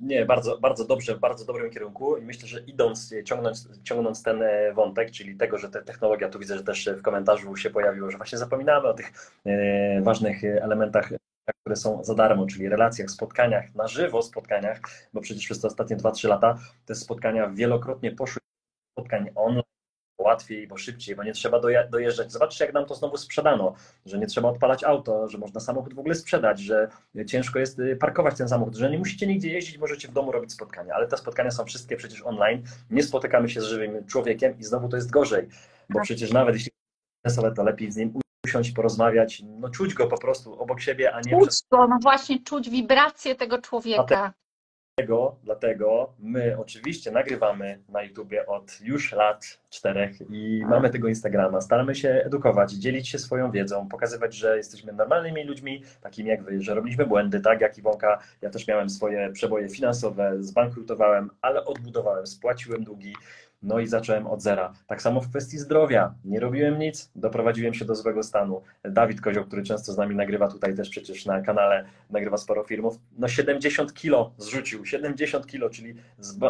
Nie, 0.02 0.26
bardzo, 0.26 0.58
bardzo 0.58 0.84
dobrze, 0.84 1.14
w 1.14 1.18
bardzo 1.18 1.44
dobrym 1.44 1.70
kierunku 1.70 2.16
i 2.16 2.22
myślę, 2.22 2.48
że 2.48 2.60
idąc, 2.60 3.14
ciągnąc, 3.24 3.68
ciągnąc 3.84 4.22
ten 4.22 4.42
e, 4.42 4.72
wątek, 4.72 5.10
czyli 5.10 5.36
tego, 5.36 5.58
że 5.58 5.70
ta 5.70 5.82
technologia, 5.82 6.28
tu 6.28 6.38
widzę, 6.38 6.56
że 6.56 6.64
też 6.64 6.90
w 6.98 7.02
komentarzu 7.02 7.56
się 7.56 7.70
pojawiło, 7.70 8.10
że 8.10 8.16
właśnie 8.16 8.38
zapominamy 8.38 8.88
o 8.88 8.94
tych 8.94 9.12
e, 9.46 10.02
ważnych 10.02 10.44
elementach, 10.44 11.10
które 11.60 11.76
są 11.76 12.04
za 12.04 12.14
darmo, 12.14 12.46
czyli 12.46 12.68
relacjach, 12.68 13.10
spotkaniach, 13.10 13.74
na 13.74 13.88
żywo 13.88 14.22
spotkaniach, 14.22 14.80
bo 15.12 15.20
przecież 15.20 15.44
przez 15.44 15.60
te 15.60 15.66
ostatnie 15.66 15.96
2-3 15.96 16.28
lata 16.28 16.58
te 16.86 16.94
spotkania 16.94 17.50
wielokrotnie 17.50 18.12
poszły 18.12 18.42
spotkań 18.92 19.30
online, 19.34 19.62
łatwiej, 20.22 20.66
bo 20.66 20.76
szybciej, 20.76 21.16
bo 21.16 21.24
nie 21.24 21.32
trzeba 21.32 21.60
dojeżdżać. 21.90 22.32
Zobaczcie, 22.32 22.64
jak 22.64 22.74
nam 22.74 22.86
to 22.86 22.94
znowu 22.94 23.16
sprzedano, 23.16 23.74
że 24.06 24.18
nie 24.18 24.26
trzeba 24.26 24.48
odpalać 24.48 24.84
auto, 24.84 25.28
że 25.28 25.38
można 25.38 25.60
samochód 25.60 25.94
w 25.94 25.98
ogóle 25.98 26.14
sprzedać, 26.14 26.60
że 26.60 26.88
ciężko 27.26 27.58
jest 27.58 27.78
y, 27.78 27.96
parkować 27.96 28.36
ten 28.36 28.48
samochód, 28.48 28.76
że 28.76 28.90
nie 28.90 28.98
musicie 28.98 29.26
nigdzie 29.26 29.52
jeździć, 29.52 29.78
możecie 29.78 30.08
w 30.08 30.12
domu 30.12 30.32
robić 30.32 30.52
spotkania, 30.52 30.94
ale 30.94 31.08
te 31.08 31.16
spotkania 31.16 31.50
są 31.50 31.64
wszystkie 31.64 31.96
przecież 31.96 32.22
online, 32.22 32.62
nie 32.90 33.02
spotykamy 33.02 33.48
się 33.48 33.60
z 33.60 33.64
żywym 33.64 34.06
człowiekiem 34.06 34.58
i 34.58 34.64
znowu 34.64 34.88
to 34.88 34.96
jest 34.96 35.10
gorzej, 35.10 35.48
bo 35.88 35.94
tak. 35.94 36.02
przecież 36.02 36.32
nawet 36.32 36.54
jeśli 36.54 36.70
to 37.56 37.62
lepiej 37.62 37.92
z 37.92 37.96
nim 37.96 38.12
usiąść, 38.46 38.72
porozmawiać, 38.72 39.42
no 39.46 39.68
czuć 39.70 39.94
go 39.94 40.06
po 40.06 40.18
prostu 40.18 40.60
obok 40.62 40.80
siebie, 40.80 41.14
a 41.14 41.20
nie... 41.20 41.40
Czuć 41.40 41.54
go, 41.70 41.88
no 41.88 41.98
właśnie, 42.02 42.42
czuć 42.42 42.70
wibrację 42.70 43.34
tego 43.34 43.58
człowieka. 43.58 44.32
Dlatego, 45.00 45.36
dlatego 45.44 46.12
my 46.18 46.56
oczywiście 46.58 47.10
nagrywamy 47.10 47.78
na 47.88 48.02
YouTubie 48.02 48.46
od 48.46 48.80
już 48.80 49.12
lat 49.12 49.58
czterech 49.70 50.12
i 50.30 50.62
mamy 50.68 50.90
tego 50.90 51.08
Instagrama. 51.08 51.60
Staramy 51.60 51.94
się 51.94 52.08
edukować, 52.08 52.72
dzielić 52.72 53.08
się 53.08 53.18
swoją 53.18 53.50
wiedzą, 53.50 53.88
pokazywać, 53.88 54.34
że 54.34 54.56
jesteśmy 54.56 54.92
normalnymi 54.92 55.44
ludźmi, 55.44 55.82
takimi 56.00 56.28
jak 56.28 56.42
wy, 56.42 56.62
że 56.62 56.74
robiliśmy 56.74 57.06
błędy, 57.06 57.40
tak 57.40 57.60
jak 57.60 57.78
Iwonka. 57.78 58.18
Ja 58.42 58.50
też 58.50 58.66
miałem 58.68 58.90
swoje 58.90 59.32
przeboje 59.32 59.68
finansowe, 59.68 60.36
zbankrutowałem, 60.40 61.30
ale 61.40 61.64
odbudowałem, 61.64 62.26
spłaciłem 62.26 62.84
długi, 62.84 63.14
no 63.62 63.80
i 63.80 63.86
zacząłem 63.86 64.26
od 64.26 64.42
zera. 64.42 64.72
Tak 64.86 65.02
samo 65.02 65.20
w 65.20 65.30
kwestii 65.30 65.58
zdrowia. 65.58 66.14
Nie 66.24 66.40
robiłem 66.40 66.78
nic, 66.78 67.10
doprowadziłem 67.14 67.74
się 67.74 67.84
do 67.84 67.94
złego 67.94 68.22
stanu. 68.22 68.62
Dawid 68.84 69.20
Kozioł, 69.20 69.44
który 69.44 69.62
często 69.62 69.92
z 69.92 69.96
nami 69.96 70.16
nagrywa 70.16 70.48
tutaj 70.48 70.74
też 70.74 70.90
przecież 70.90 71.26
na 71.26 71.40
kanale, 71.40 71.84
nagrywa 72.10 72.36
sporo 72.36 72.64
filmów, 72.64 72.98
no 73.18 73.28
70 73.28 73.94
kilo 73.94 74.32
zrzucił, 74.38 74.86
70 74.86 75.46
kilo, 75.46 75.70
czyli 75.70 75.94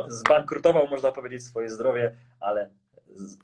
zbankrutował, 0.08 0.88
można 0.88 1.12
powiedzieć, 1.12 1.44
swoje 1.44 1.70
zdrowie, 1.70 2.14
ale 2.40 2.70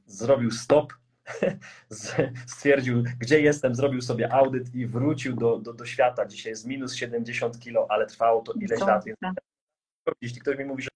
zrobił 0.07 0.51
stop, 0.51 0.93
stwierdził, 2.47 3.05
gdzie 3.19 3.41
jestem, 3.41 3.75
zrobił 3.75 4.03
sobie 4.03 4.33
audyt 4.33 4.75
i 4.75 4.87
wrócił 4.87 5.37
do, 5.37 5.59
do, 5.59 5.73
do 5.73 5.87
świata. 5.87 6.27
Dzisiaj 6.27 6.51
jest 6.51 6.67
minus 6.67 6.95
70 6.95 7.59
kilo, 7.59 7.87
ale 7.89 8.07
trwało 8.07 8.43
to 8.43 8.53
ileś 8.53 8.81
lat. 8.81 9.05
Więc 9.05 9.19
jeśli 10.21 10.41
ktoś 10.41 10.59
mi 10.59 10.65
mówi, 10.65 10.83
że 10.83 10.89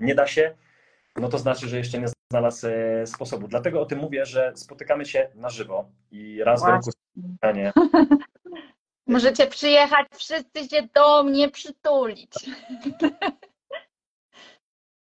nie 0.00 0.14
da 0.14 0.26
się, 0.26 0.54
no 1.16 1.28
to 1.28 1.38
znaczy, 1.38 1.68
że 1.68 1.78
jeszcze 1.78 1.98
nie 1.98 2.06
znalazł 2.30 2.66
e, 2.66 3.06
sposobu. 3.06 3.48
Dlatego 3.48 3.80
o 3.80 3.86
tym 3.86 3.98
mówię, 3.98 4.26
że 4.26 4.52
spotykamy 4.56 5.06
się 5.06 5.30
na 5.34 5.48
żywo 5.48 5.90
i 6.10 6.44
raz 6.44 6.60
Właśnie. 6.60 6.78
w 6.82 6.86
roku 6.86 6.98
spotkanie. 7.28 7.72
Możecie 9.06 9.46
przyjechać, 9.46 10.06
wszyscy 10.12 10.68
się 10.68 10.88
do 10.94 11.24
mnie 11.24 11.50
przytulić. 11.50 12.32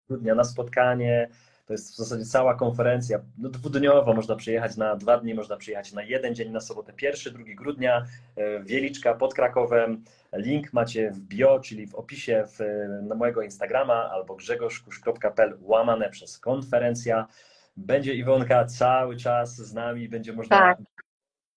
Grudnia 0.08 0.34
na 0.34 0.44
spotkanie, 0.44 1.28
to 1.70 1.74
jest 1.74 1.92
w 1.92 1.96
zasadzie 1.96 2.24
cała 2.24 2.54
konferencja, 2.54 3.20
no 3.38 3.48
dwudniowo 3.48 4.14
można 4.14 4.36
przyjechać 4.36 4.76
na 4.76 4.96
dwa 4.96 5.18
dni, 5.18 5.34
można 5.34 5.56
przyjechać 5.56 5.92
na 5.92 6.02
jeden 6.02 6.34
dzień, 6.34 6.50
na 6.50 6.60
sobotę 6.60 6.92
1, 7.02 7.34
2 7.34 7.44
grudnia, 7.54 8.06
e, 8.36 8.62
Wieliczka 8.62 9.14
pod 9.14 9.34
Krakowem. 9.34 10.04
Link 10.32 10.72
macie 10.72 11.10
w 11.10 11.18
bio, 11.18 11.60
czyli 11.60 11.86
w 11.86 11.94
opisie 11.94 12.44
w, 12.46 12.58
na 13.02 13.14
mojego 13.14 13.42
Instagrama 13.42 14.10
albo 14.10 14.36
grzegorzkusz.pl 14.36 15.58
łamane 15.60 16.10
przez 16.10 16.38
konferencja. 16.38 17.26
Będzie 17.76 18.14
Iwonka 18.14 18.64
cały 18.64 19.16
czas 19.16 19.56
z 19.56 19.74
nami, 19.74 20.08
będzie 20.08 20.32
można 20.32 20.74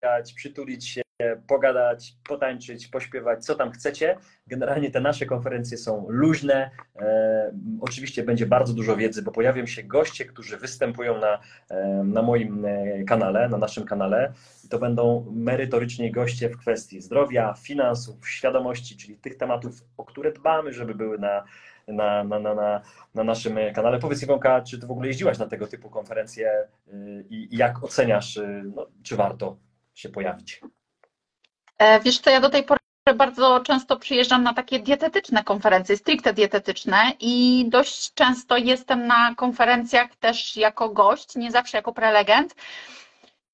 tak. 0.01 0.23
przytulić 0.35 0.87
się, 0.87 1.01
pogadać, 1.47 2.15
potańczyć, 2.27 2.87
pośpiewać, 2.87 3.45
co 3.45 3.55
tam 3.55 3.71
chcecie. 3.71 4.17
Generalnie 4.47 4.91
te 4.91 5.01
nasze 5.01 5.25
konferencje 5.25 5.77
są 5.77 6.05
luźne. 6.09 6.71
E, 6.99 7.51
oczywiście 7.81 8.23
będzie 8.23 8.45
bardzo 8.45 8.73
dużo 8.73 8.95
wiedzy, 8.95 9.21
bo 9.21 9.31
pojawią 9.31 9.65
się 9.65 9.83
goście, 9.83 10.25
którzy 10.25 10.57
występują 10.57 11.19
na, 11.19 11.39
e, 11.69 12.03
na 12.03 12.21
moim 12.21 12.65
e, 12.65 13.03
kanale, 13.03 13.49
na 13.49 13.57
naszym 13.57 13.85
kanale. 13.85 14.33
I 14.65 14.69
to 14.69 14.79
będą 14.79 15.25
merytoryczni 15.31 16.11
goście 16.11 16.49
w 16.49 16.57
kwestii 16.57 17.01
zdrowia, 17.01 17.53
finansów, 17.53 18.29
świadomości, 18.29 18.97
czyli 18.97 19.17
tych 19.17 19.37
tematów, 19.37 19.83
o 19.97 20.05
które 20.05 20.31
dbamy, 20.31 20.73
żeby 20.73 20.95
były 20.95 21.17
na, 21.17 21.43
na, 21.87 22.23
na, 22.23 22.39
na, 22.39 22.81
na 23.15 23.23
naszym 23.23 23.57
kanale. 23.75 23.99
Powiedz 23.99 24.23
Iwonka, 24.23 24.61
czy 24.61 24.79
ty 24.79 24.87
w 24.87 24.91
ogóle 24.91 25.07
jeździłaś 25.07 25.37
na 25.37 25.47
tego 25.47 25.67
typu 25.67 25.89
konferencje 25.89 26.67
y, 26.87 27.25
i, 27.29 27.55
i 27.55 27.57
jak 27.57 27.83
oceniasz, 27.83 28.37
y, 28.37 28.63
no, 28.75 28.87
czy 29.03 29.15
warto 29.15 29.57
się 29.93 30.09
pojawić? 30.09 30.61
E, 31.83 31.99
wiesz 31.99 32.19
co, 32.19 32.29
ja 32.29 32.39
do 32.39 32.49
tej 32.49 32.63
pory 32.63 32.79
bardzo 33.15 33.59
często 33.59 33.97
przyjeżdżam 33.97 34.43
na 34.43 34.53
takie 34.53 34.79
dietetyczne 34.79 35.43
konferencje, 35.43 35.97
stricte 35.97 36.33
dietetyczne 36.33 37.11
i 37.19 37.65
dość 37.67 38.13
często 38.13 38.57
jestem 38.57 39.07
na 39.07 39.35
konferencjach 39.35 40.15
też 40.15 40.57
jako 40.57 40.89
gość, 40.89 41.35
nie 41.35 41.51
zawsze 41.51 41.77
jako 41.77 41.93
prelegent. 41.93 42.55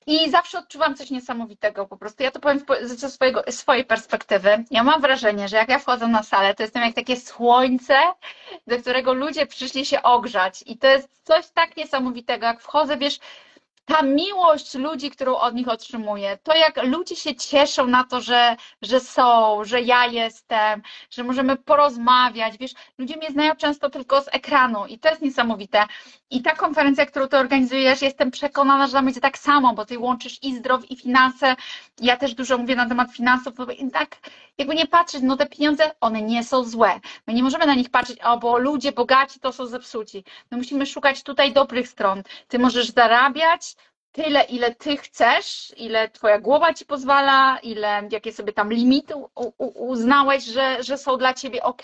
I 0.08 0.30
zawsze 0.30 0.60
odczuwam 0.60 0.96
coś 0.96 1.10
niesamowitego 1.10 1.86
po 1.86 1.98
prostu. 1.98 2.24
Ja 2.24 2.32
to 2.32 2.40
powiem 2.40 2.62
ze 2.82 3.10
swojego, 3.10 3.44
swojej 3.50 3.86
perspektywy. 3.86 4.64
Ja 4.72 4.84
mam 4.84 5.02
wrażenie, 5.02 5.48
że 5.48 5.58
jak 5.58 5.70
ja 5.70 5.80
wchodzę 5.80 6.08
na 6.08 6.24
salę, 6.24 6.56
to 6.56 6.64
jestem 6.64 6.84
jak 6.84 6.96
takie 6.96 7.18
słońce, 7.18 7.98
do 8.68 8.78
którego 8.78 9.14
ludzie 9.14 9.46
przyszli 9.46 9.86
się 9.86 10.04
ogrzać. 10.04 10.64
I 10.66 10.78
to 10.78 10.88
jest 10.88 11.10
coś 11.24 11.50
tak 11.54 11.78
niesamowitego. 11.78 12.46
Jak 12.46 12.62
wchodzę, 12.62 12.98
wiesz, 12.98 13.20
ta 13.90 14.02
miłość 14.02 14.74
ludzi, 14.74 15.12
którą 15.12 15.36
od 15.36 15.56
nich 15.56 15.68
otrzymuję, 15.68 16.38
to 16.44 16.56
jak 16.56 16.84
ludzie 16.84 17.16
się 17.16 17.36
cieszą 17.36 17.88
na 17.88 18.04
to, 18.04 18.22
że, 18.22 18.56
że 18.82 19.00
są, 19.00 19.64
że 19.64 19.82
ja 19.82 20.06
jestem, 20.06 20.82
że 21.10 21.24
możemy 21.24 21.56
porozmawiać, 21.56 22.58
wiesz, 22.58 22.72
ludzie 22.98 23.18
mnie 23.18 23.32
znają 23.32 23.56
często 23.56 23.90
tylko 23.90 24.22
z 24.22 24.28
ekranu 24.32 24.86
i 24.86 25.00
to 25.00 25.10
jest 25.10 25.22
niesamowite. 25.22 25.86
I 26.32 26.42
ta 26.42 26.56
konferencja, 26.56 27.06
którą 27.06 27.28
ty 27.28 27.38
organizujesz, 27.38 28.02
jestem 28.02 28.32
przekonana, 28.32 28.88
że 28.88 28.94
tam 28.94 29.06
będzie 29.06 29.22
tak 29.22 29.38
samo, 29.38 29.74
bo 29.74 29.86
ty 29.86 30.00
łączysz 30.00 30.44
i 30.44 30.56
zdrowie, 30.56 30.88
i 30.88 30.96
finanse. 30.96 31.56
Ja 32.02 32.18
też 32.18 32.34
dużo 32.36 32.58
mówię 32.58 32.76
na 32.76 32.90
temat 32.90 33.12
finansów, 33.14 33.56
bo 33.56 33.66
tak 33.94 34.18
jakby 34.58 34.76
nie 34.76 34.88
patrzeć, 34.88 35.22
no 35.24 35.38
te 35.38 35.46
pieniądze, 35.46 35.92
one 36.02 36.22
nie 36.22 36.44
są 36.44 36.64
złe. 36.64 37.00
My 37.28 37.34
nie 37.34 37.44
możemy 37.44 37.66
na 37.66 37.76
nich 37.76 37.90
patrzeć, 37.90 38.20
o, 38.22 38.38
bo 38.38 38.58
ludzie 38.58 38.92
bogaci 38.92 39.40
to 39.40 39.54
są 39.54 39.66
zepsuci. 39.66 40.24
My 40.52 40.58
musimy 40.58 40.86
szukać 40.86 41.24
tutaj 41.24 41.54
dobrych 41.54 41.88
stron. 41.88 42.24
Ty 42.48 42.60
możesz 42.60 42.92
zarabiać, 42.92 43.76
tyle, 44.12 44.44
ile 44.44 44.76
ty 44.76 44.98
chcesz, 44.98 45.74
ile 45.78 46.10
twoja 46.10 46.40
głowa 46.40 46.74
ci 46.74 46.86
pozwala, 46.86 47.60
ile, 47.64 48.08
jakie 48.12 48.34
sobie 48.34 48.54
tam 48.54 48.74
limity 48.74 49.14
uznałeś, 49.76 50.44
że, 50.44 50.84
że 50.84 50.98
są 50.98 51.18
dla 51.18 51.34
ciebie 51.34 51.64
ok. 51.64 51.84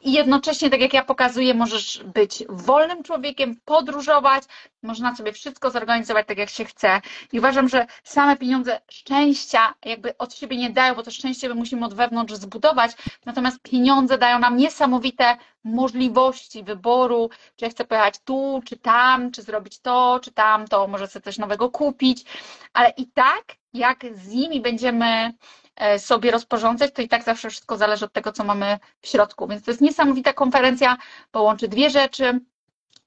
I 0.00 0.12
jednocześnie, 0.12 0.70
tak 0.70 0.80
jak 0.80 0.94
ja 0.94 1.04
pokazuję, 1.04 1.54
możesz 1.54 2.02
być 2.04 2.44
wolnym 2.48 3.02
człowiekiem, 3.02 3.56
podróżować, 3.64 4.44
można 4.82 5.16
sobie 5.16 5.32
wszystko 5.32 5.70
zorganizować 5.70 6.26
tak, 6.26 6.38
jak 6.38 6.50
się 6.50 6.64
chce. 6.64 7.00
I 7.32 7.38
uważam, 7.38 7.68
że 7.68 7.86
same 8.04 8.36
pieniądze 8.36 8.80
szczęścia 8.90 9.74
jakby 9.84 10.18
od 10.18 10.34
siebie 10.34 10.56
nie 10.56 10.70
dają, 10.70 10.94
bo 10.94 11.02
to 11.02 11.10
szczęście 11.10 11.48
my 11.48 11.54
musimy 11.54 11.86
od 11.86 11.94
wewnątrz 11.94 12.34
zbudować. 12.34 12.92
Natomiast 13.24 13.62
pieniądze 13.62 14.18
dają 14.18 14.38
nam 14.38 14.56
niesamowite 14.56 15.36
możliwości 15.64 16.64
wyboru, 16.64 17.30
czy 17.56 17.64
ja 17.64 17.70
chcę 17.70 17.84
pojechać 17.84 18.18
tu, 18.24 18.62
czy 18.64 18.76
tam, 18.76 19.30
czy 19.30 19.42
zrobić 19.42 19.80
to, 19.80 20.20
czy 20.22 20.32
tamto, 20.32 20.86
może 20.88 21.06
sobie 21.08 21.22
coś 21.22 21.38
nowego 21.38 21.70
kupić. 21.70 22.24
Ale 22.72 22.90
i 22.96 23.06
tak, 23.06 23.44
jak 23.72 24.04
z 24.14 24.28
nimi 24.28 24.60
będziemy 24.60 25.34
e, 25.76 25.98
sobie 25.98 26.30
rozporządzać, 26.30 26.92
to 26.94 27.02
i 27.02 27.08
tak 27.08 27.22
zawsze 27.24 27.50
wszystko 27.50 27.76
zależy 27.76 28.04
od 28.04 28.12
tego, 28.12 28.32
co 28.32 28.44
mamy 28.44 28.78
w 29.00 29.08
środku. 29.08 29.48
Więc 29.48 29.64
to 29.64 29.70
jest 29.70 29.80
niesamowita 29.80 30.32
konferencja, 30.32 30.96
połączy 31.30 31.68
dwie 31.68 31.90
rzeczy 31.90 32.40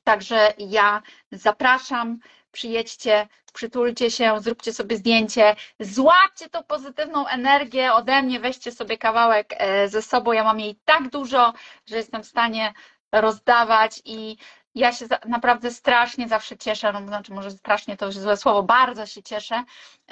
Także 0.07 0.53
ja 0.57 1.01
zapraszam, 1.31 2.19
przyjedźcie, 2.57 3.27
przytulcie 3.53 4.11
się, 4.11 4.35
zróbcie 4.39 4.73
sobie 4.73 4.97
zdjęcie, 4.97 5.55
złapcie 5.79 6.49
tą 6.49 6.63
pozytywną 6.63 7.27
energię 7.27 7.93
ode 7.93 8.21
mnie, 8.21 8.39
weźcie 8.39 8.71
sobie 8.71 8.97
kawałek 8.97 9.53
e, 9.57 9.89
ze 9.89 10.01
sobą. 10.01 10.31
Ja 10.31 10.43
mam 10.43 10.59
jej 10.59 10.79
tak 10.85 11.09
dużo, 11.09 11.53
że 11.85 11.95
jestem 11.97 12.23
w 12.23 12.27
stanie 12.27 12.73
rozdawać 13.11 14.01
i 14.05 14.37
ja 14.75 14.91
się 14.91 15.05
naprawdę 15.25 15.71
strasznie 15.71 16.27
zawsze 16.27 16.57
cieszę, 16.57 16.93
no 16.93 17.07
znaczy 17.07 17.33
może 17.33 17.51
strasznie 17.51 17.97
to 17.97 18.05
już 18.05 18.17
złe 18.17 18.37
słowo, 18.37 18.63
bardzo 18.63 19.05
się 19.05 19.23
cieszę, 19.23 19.63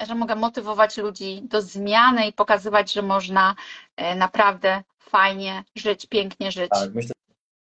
że 0.08 0.16
mogę 0.16 0.36
motywować 0.36 0.98
ludzi 0.98 1.42
do 1.44 1.62
zmiany 1.62 2.28
i 2.28 2.34
pokazywać, 2.34 2.94
że 2.94 3.02
można 3.02 3.56
e, 3.98 4.16
naprawdę 4.16 4.84
fajnie 5.00 5.64
żyć, 5.76 6.06
pięknie 6.06 6.52
żyć. 6.52 6.70
Tak, 6.70 6.94
myślę, 6.94 7.16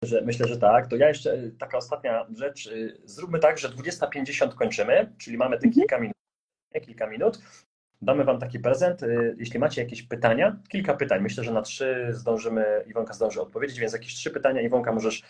że, 0.04 0.22
myślę, 0.22 0.48
że 0.48 0.58
tak. 0.58 0.88
To 0.88 0.96
ja 0.96 1.08
jeszcze 1.08 1.34
e, 1.34 1.52
taka 1.60 1.78
ostatnia 1.78 2.26
rzecz. 2.36 2.68
E, 2.68 2.72
zróbmy 3.06 3.39
tak, 3.39 3.58
że 3.58 3.70
20.50 3.70 4.56
kończymy, 4.56 5.14
czyli 5.18 5.38
mamy 5.38 5.58
te 5.58 5.68
mhm. 5.68 5.74
kilka 5.74 6.00
minut. 6.00 6.16
Kilka 6.82 7.08
minut. 7.08 7.39
Damy 8.02 8.24
Wam 8.24 8.39
taki 8.39 8.60
prezent. 8.60 9.04
E, 9.04 9.08
jeśli 9.38 9.60
macie 9.60 9.82
jakieś 9.82 10.04
pytania, 10.04 10.58
kilka 10.70 10.93
pytań. 10.93 11.22
Myślę, 11.22 11.43
że 11.43 11.54
na 11.54 11.62
trzy 11.62 12.08
zdążymy, 12.10 12.84
Iwonka 12.88 13.14
zdąży 13.14 13.41
odpowiedzieć, 13.41 13.80
więc 13.80 13.93
jakieś 13.93 14.16
trzy 14.16 14.32
pytania, 14.32 14.62
Iwonka, 14.62 14.91
możesz, 14.91 15.24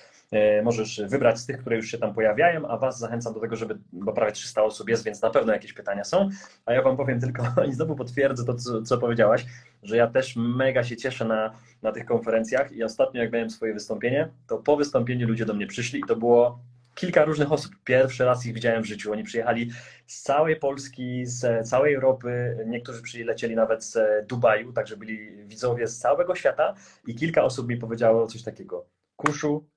możesz 0.63 1.01
wybrać 1.07 1.39
z 1.39 1.45
tych, 1.45 1.57
które 1.57 1.76
już 1.76 1.91
się 1.91 1.97
tam 1.97 2.13
pojawiają, 2.13 2.68
a 2.68 2.78
Was 2.78 2.99
zachęcam 2.99 3.34
do 3.34 3.39
tego, 3.39 3.55
żeby, 3.55 3.78
bo 3.93 4.13
prawie 4.13 4.32
300 4.32 4.63
osób 4.63 4.89
jest, 4.89 5.03
więc 5.03 5.22
na 5.22 5.30
pewno 5.30 5.53
jakieś 5.53 5.74
pytania 5.74 6.03
są. 6.03 6.30
A 6.66 6.74
ja 6.74 6.82
Wam 6.82 6.97
powiem 6.97 7.20
tylko, 7.20 7.43
i 7.70 7.74
znowu 7.74 7.95
potwierdzę 7.95 8.45
to, 8.45 8.53
co, 8.53 8.82
co 8.82 8.97
powiedziałaś, 8.97 9.45
że 9.86 9.97
ja 9.97 10.07
też 10.07 10.36
mega 10.36 10.83
się 10.83 10.97
cieszę 10.97 11.25
na, 11.25 11.51
na 11.81 11.91
tych 11.91 12.05
konferencjach 12.05 12.71
i 12.71 12.83
ostatnio 12.83 13.21
jak 13.21 13.31
miałem 13.31 13.49
swoje 13.49 13.73
wystąpienie, 13.73 14.29
to 14.47 14.57
po 14.57 14.77
wystąpieniu 14.77 15.27
ludzie 15.27 15.45
do 15.45 15.53
mnie 15.53 15.67
przyszli 15.67 15.99
i 15.99 16.03
to 16.07 16.15
było 16.15 16.59
kilka 16.95 17.25
różnych 17.25 17.51
osób. 17.51 17.71
Pierwszy 17.83 18.25
raz 18.25 18.45
ich 18.45 18.53
widziałem 18.53 18.83
w 18.83 18.86
życiu. 18.86 19.11
Oni 19.11 19.23
przyjechali 19.23 19.71
z 20.07 20.21
całej 20.21 20.55
Polski, 20.55 21.25
z 21.25 21.69
całej 21.69 21.93
Europy. 21.93 22.57
Niektórzy 22.67 23.01
przylecieli 23.01 23.55
nawet 23.55 23.83
z 23.83 23.97
Dubaju, 24.27 24.73
także 24.73 24.97
byli 24.97 25.45
widzowie 25.45 25.88
z 25.88 25.97
całego 25.97 26.36
świata 26.36 26.73
i 27.07 27.15
kilka 27.15 27.43
osób 27.43 27.67
mi 27.67 27.77
powiedziało 27.77 28.27
coś 28.27 28.43
takiego. 28.43 28.86
Kuszu, 29.15 29.67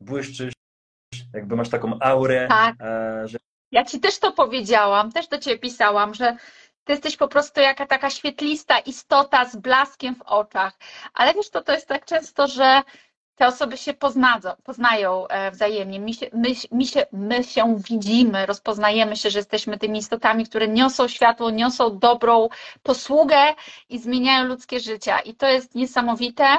błyszczysz, 0.00 0.52
jakby 1.34 1.56
masz 1.56 1.68
taką 1.68 1.98
aurę, 2.00 2.46
Tak. 2.48 2.74
e, 2.80 3.28
że 3.28 3.38
Ja 3.72 3.84
ci 3.84 4.00
też 4.00 4.18
to 4.18 4.32
powiedziałam, 4.32 5.12
też 5.12 5.28
do 5.28 5.38
ciebie 5.38 5.58
pisałam, 5.58 6.14
że 6.14 6.36
ty 6.84 6.92
jesteś 6.92 7.16
po 7.16 7.28
prostu 7.28 7.60
jaka 7.60 7.86
taka 7.86 8.10
świetlista 8.10 8.78
istota 8.78 9.44
z 9.44 9.56
blaskiem 9.56 10.14
w 10.14 10.22
oczach. 10.22 10.78
Ale 11.14 11.34
wiesz, 11.34 11.50
to, 11.50 11.62
to 11.62 11.72
jest 11.72 11.88
tak 11.88 12.04
często, 12.04 12.46
że 12.46 12.82
te 13.36 13.46
osoby 13.46 13.76
się 13.76 13.94
poznadzą, 13.94 14.50
poznają 14.64 15.28
e, 15.28 15.50
wzajemnie. 15.50 16.00
My 16.00 16.14
się, 16.14 16.26
my, 16.32 16.48
my, 16.72 16.86
się, 16.86 17.06
my 17.12 17.44
się 17.44 17.76
widzimy, 17.90 18.46
rozpoznajemy 18.46 19.16
się, 19.16 19.30
że 19.30 19.38
jesteśmy 19.38 19.78
tymi 19.78 19.98
istotami, 19.98 20.46
które 20.46 20.68
niosą 20.68 21.08
światło, 21.08 21.50
niosą 21.50 21.98
dobrą 21.98 22.48
posługę 22.82 23.54
i 23.88 23.98
zmieniają 23.98 24.44
ludzkie 24.44 24.80
życia. 24.80 25.18
I 25.18 25.34
to 25.34 25.48
jest 25.48 25.74
niesamowite. 25.74 26.58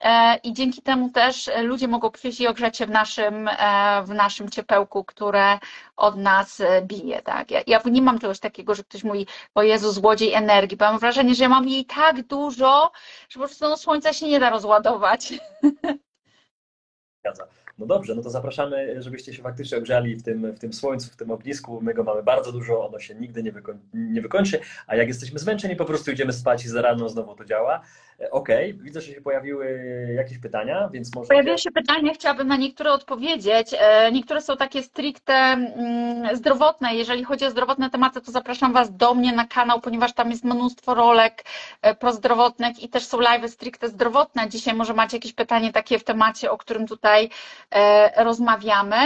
E, 0.00 0.36
I 0.36 0.52
dzięki 0.52 0.82
temu 0.82 1.10
też 1.10 1.50
ludzie 1.62 1.88
mogą 1.88 2.10
przyjść 2.10 2.40
i 2.40 2.46
ogrzać 2.46 2.76
się 2.76 2.86
w 2.86 2.90
naszym, 2.90 3.48
e, 3.48 4.02
w 4.04 4.08
naszym 4.08 4.50
ciepełku, 4.50 5.04
które 5.04 5.58
od 5.96 6.16
nas 6.16 6.60
e, 6.60 6.82
bije. 6.82 7.22
Tak? 7.22 7.50
Ja, 7.50 7.60
ja 7.66 7.80
nie 7.84 8.02
mam 8.02 8.18
czegoś 8.18 8.40
takiego, 8.40 8.74
że 8.74 8.84
ktoś 8.84 9.04
mówi, 9.04 9.26
o 9.54 9.62
Jezu, 9.62 9.92
złodziej 9.92 10.34
energii, 10.34 10.76
bo 10.76 10.84
mam 10.84 10.98
wrażenie, 10.98 11.34
że 11.34 11.42
ja 11.44 11.48
mam 11.48 11.68
jej 11.68 11.84
tak 11.84 12.22
dużo, 12.22 12.92
że 13.28 13.40
po 13.40 13.46
prostu 13.46 13.68
no, 13.68 13.76
słońca 13.76 14.12
się 14.12 14.26
nie 14.26 14.40
da 14.40 14.50
rozładować. 14.50 15.32
No 17.80 17.86
dobrze, 17.86 18.14
no 18.14 18.22
to 18.22 18.30
zapraszamy, 18.30 19.02
żebyście 19.02 19.34
się 19.34 19.42
faktycznie 19.42 19.78
ogrzali 19.78 20.16
w 20.16 20.22
tym, 20.22 20.52
w 20.52 20.58
tym 20.58 20.72
słońcu, 20.72 21.10
w 21.10 21.16
tym 21.16 21.30
ognisku. 21.30 21.80
My 21.82 21.94
go 21.94 22.04
mamy 22.04 22.22
bardzo 22.22 22.52
dużo, 22.52 22.86
ono 22.88 22.98
się 22.98 23.14
nigdy 23.14 23.42
nie, 23.42 23.52
wykoń, 23.52 23.78
nie 23.94 24.22
wykończy, 24.22 24.60
a 24.86 24.96
jak 24.96 25.08
jesteśmy 25.08 25.38
zmęczeni, 25.38 25.76
po 25.76 25.84
prostu 25.84 26.10
idziemy 26.10 26.32
spać 26.32 26.64
i 26.64 26.68
za 26.68 26.82
rano 26.82 27.08
znowu 27.08 27.34
to 27.34 27.44
działa. 27.44 27.80
E, 28.20 28.30
Okej, 28.30 28.70
okay. 28.70 28.84
widzę, 28.84 29.00
że 29.00 29.12
się 29.12 29.20
pojawiły 29.20 29.84
jakieś 30.16 30.38
pytania, 30.38 30.88
więc 30.92 31.14
może... 31.14 31.28
Pojawiły 31.28 31.58
się 31.58 31.70
pytania, 31.70 32.14
chciałabym 32.14 32.48
na 32.48 32.56
niektóre 32.56 32.92
odpowiedzieć. 32.92 33.74
E, 33.78 34.12
niektóre 34.12 34.40
są 34.40 34.56
takie 34.56 34.82
stricte 34.82 35.32
mm, 35.32 36.36
zdrowotne. 36.36 36.94
Jeżeli 36.94 37.24
chodzi 37.24 37.44
o 37.44 37.50
zdrowotne 37.50 37.90
tematy, 37.90 38.20
to 38.20 38.32
zapraszam 38.32 38.72
Was 38.72 38.96
do 38.96 39.14
mnie 39.14 39.32
na 39.32 39.46
kanał, 39.46 39.80
ponieważ 39.80 40.12
tam 40.12 40.30
jest 40.30 40.44
mnóstwo 40.44 40.94
rolek 40.94 41.44
e, 41.82 41.94
prozdrowotnych 41.94 42.82
i 42.82 42.88
też 42.88 43.06
są 43.06 43.20
live 43.20 43.50
stricte 43.50 43.88
zdrowotne. 43.88 44.48
Dzisiaj 44.48 44.74
może 44.74 44.94
macie 44.94 45.16
jakieś 45.16 45.32
pytanie 45.32 45.72
takie 45.72 45.98
w 45.98 46.04
temacie, 46.04 46.50
o 46.50 46.58
którym 46.58 46.86
tutaj 46.86 47.30
rozmawiamy. 48.16 48.96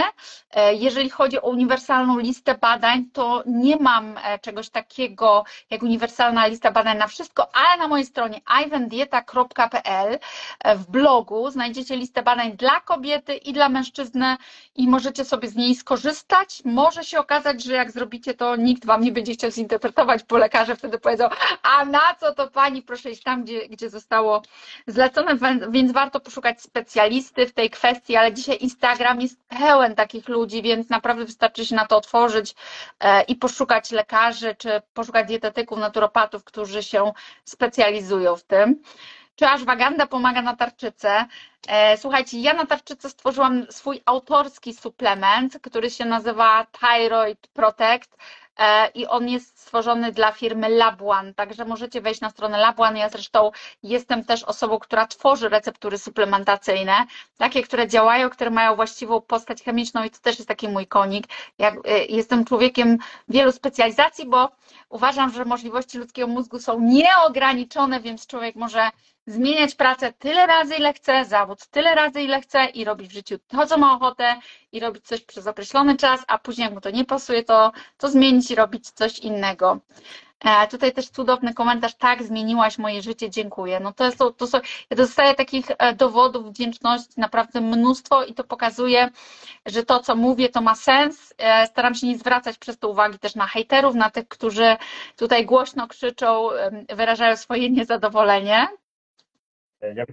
Jeżeli 0.73 1.09
chodzi 1.09 1.41
o 1.41 1.49
uniwersalną 1.49 2.19
listę 2.19 2.55
badań, 2.55 3.05
to 3.13 3.43
nie 3.45 3.77
mam 3.77 4.19
czegoś 4.41 4.69
takiego 4.69 5.43
jak 5.69 5.83
uniwersalna 5.83 6.47
lista 6.47 6.71
badań 6.71 6.97
na 6.97 7.07
wszystko, 7.07 7.47
ale 7.55 7.77
na 7.77 7.87
mojej 7.87 8.05
stronie 8.05 8.41
ivandieta.pl 8.65 10.19
w 10.75 10.91
blogu 10.91 11.51
znajdziecie 11.51 11.95
listę 11.97 12.23
badań 12.23 12.51
dla 12.57 12.79
kobiety 12.79 13.35
i 13.35 13.53
dla 13.53 13.69
mężczyzny 13.69 14.37
i 14.75 14.87
możecie 14.87 15.25
sobie 15.25 15.47
z 15.47 15.55
niej 15.55 15.75
skorzystać. 15.75 16.61
Może 16.65 17.03
się 17.03 17.19
okazać, 17.19 17.63
że 17.63 17.73
jak 17.73 17.91
zrobicie 17.91 18.33
to, 18.33 18.55
nikt 18.55 18.85
Wam 18.85 19.01
nie 19.01 19.11
będzie 19.11 19.33
chciał 19.33 19.51
zinterpretować, 19.51 20.23
bo 20.23 20.37
lekarze 20.37 20.75
wtedy 20.75 20.99
powiedzą, 20.99 21.29
a 21.63 21.85
na 21.85 22.15
co 22.19 22.33
to 22.33 22.47
Pani, 22.47 22.81
proszę 22.81 23.11
iść 23.11 23.23
tam, 23.23 23.43
gdzie, 23.43 23.67
gdzie 23.67 23.89
zostało 23.89 24.41
zlecone, 24.87 25.37
więc 25.69 25.91
warto 25.91 26.19
poszukać 26.19 26.61
specjalisty 26.61 27.47
w 27.47 27.53
tej 27.53 27.69
kwestii, 27.69 28.15
ale 28.15 28.33
dzisiaj 28.33 28.54
Instagram 28.55 29.21
jest 29.21 29.39
pełen 29.47 29.95
takich 29.95 30.27
ludzi, 30.29 30.61
więc 30.61 30.89
naprawdę 30.89 31.25
wystarczy 31.25 31.65
się 31.65 31.75
na 31.75 31.87
to 31.87 31.97
otworzyć 31.97 32.55
i 33.27 33.35
poszukać 33.35 33.91
lekarzy, 33.91 34.55
czy 34.55 34.81
poszukać 34.93 35.27
dietetyków, 35.27 35.77
naturopatów, 35.79 36.43
którzy 36.43 36.83
się 36.83 37.13
specjalizują 37.45 38.35
w 38.35 38.43
tym. 38.43 38.81
Czy 39.35 39.45
ashwagandha 39.47 40.07
pomaga 40.07 40.41
na 40.41 40.55
tarczycę? 40.55 41.25
Słuchajcie, 41.97 42.39
ja 42.39 42.53
na 42.53 42.65
tarczycę 42.65 43.09
stworzyłam 43.09 43.65
swój 43.69 44.01
autorski 44.05 44.73
suplement, 44.73 45.59
który 45.61 45.89
się 45.89 46.05
nazywa 46.05 46.65
Thyroid 46.79 47.47
Protect 47.47 48.17
i 48.93 49.07
on 49.07 49.29
jest 49.29 49.59
stworzony 49.59 50.11
dla 50.11 50.31
firmy 50.31 50.69
Labuan, 50.69 51.33
także 51.33 51.65
możecie 51.65 52.01
wejść 52.01 52.21
na 52.21 52.29
stronę 52.29 52.57
Labuan. 52.57 52.97
Ja 52.97 53.09
zresztą 53.09 53.51
jestem 53.83 54.25
też 54.25 54.43
osobą, 54.43 54.79
która 54.79 55.07
tworzy 55.07 55.49
receptury 55.49 55.97
suplementacyjne, 55.97 57.05
takie, 57.37 57.63
które 57.63 57.87
działają, 57.87 58.29
które 58.29 58.49
mają 58.49 58.75
właściwą 58.75 59.21
postać 59.21 59.63
chemiczną 59.63 60.03
i 60.03 60.09
to 60.09 60.17
też 60.21 60.37
jest 60.37 60.47
taki 60.47 60.67
mój 60.67 60.87
konik. 60.87 61.27
Ja 61.57 61.71
jestem 62.09 62.45
człowiekiem 62.45 62.97
wielu 63.27 63.51
specjalizacji, 63.51 64.25
bo 64.25 64.49
uważam, 64.89 65.33
że 65.33 65.45
możliwości 65.45 65.97
ludzkiego 65.97 66.27
mózgu 66.27 66.59
są 66.59 66.79
nieograniczone, 66.79 67.99
więc 67.99 68.27
człowiek 68.27 68.55
może 68.55 68.89
zmieniać 69.27 69.75
pracę 69.75 70.13
tyle 70.13 70.47
razy, 70.47 70.75
ile 70.75 70.93
chce, 70.93 71.25
zawód 71.25 71.67
tyle 71.67 71.95
razy, 71.95 72.21
ile 72.21 72.41
chce 72.41 72.65
i 72.65 72.85
robić 72.85 73.09
w 73.09 73.13
życiu 73.13 73.39
to, 73.47 73.67
co 73.67 73.77
ma 73.77 73.93
ochotę 73.95 74.35
i 74.71 74.79
robić 74.79 75.05
coś 75.05 75.21
przez 75.21 75.47
określony 75.47 75.97
czas, 75.97 76.23
a 76.27 76.37
później 76.37 76.65
jak 76.65 76.73
mu 76.73 76.81
to 76.81 76.89
nie 76.89 77.05
pasuje, 77.05 77.43
to, 77.43 77.71
to 77.97 78.09
zmienić 78.09 78.51
i 78.51 78.55
robić 78.55 78.91
coś 78.91 79.19
innego. 79.19 79.79
E, 80.45 80.67
tutaj 80.67 80.93
też 80.93 81.09
cudowny 81.09 81.53
komentarz, 81.53 81.95
tak, 81.95 82.23
zmieniłaś 82.23 82.77
moje 82.77 83.01
życie, 83.01 83.29
dziękuję. 83.29 83.79
No 83.79 83.93
to, 83.93 84.05
jest, 84.05 84.17
to 84.37 84.47
są, 84.47 84.57
ja 84.89 84.97
dostaję 84.97 85.35
takich 85.35 85.65
dowodów 85.95 86.49
wdzięczności 86.49 87.13
naprawdę 87.17 87.61
mnóstwo 87.61 88.23
i 88.23 88.33
to 88.33 88.43
pokazuje, 88.43 89.09
że 89.65 89.83
to, 89.83 89.99
co 89.99 90.15
mówię, 90.15 90.49
to 90.49 90.61
ma 90.61 90.75
sens. 90.75 91.33
E, 91.37 91.67
staram 91.67 91.95
się 91.95 92.07
nie 92.07 92.17
zwracać 92.17 92.57
przez 92.57 92.77
to 92.79 92.89
uwagi 92.89 93.19
też 93.19 93.35
na 93.35 93.47
hejterów, 93.47 93.95
na 93.95 94.09
tych, 94.09 94.27
którzy 94.27 94.77
tutaj 95.17 95.45
głośno 95.45 95.87
krzyczą, 95.87 96.49
wyrażają 96.89 97.37
swoje 97.37 97.69
niezadowolenie. 97.77 98.67
Ja 99.81 100.05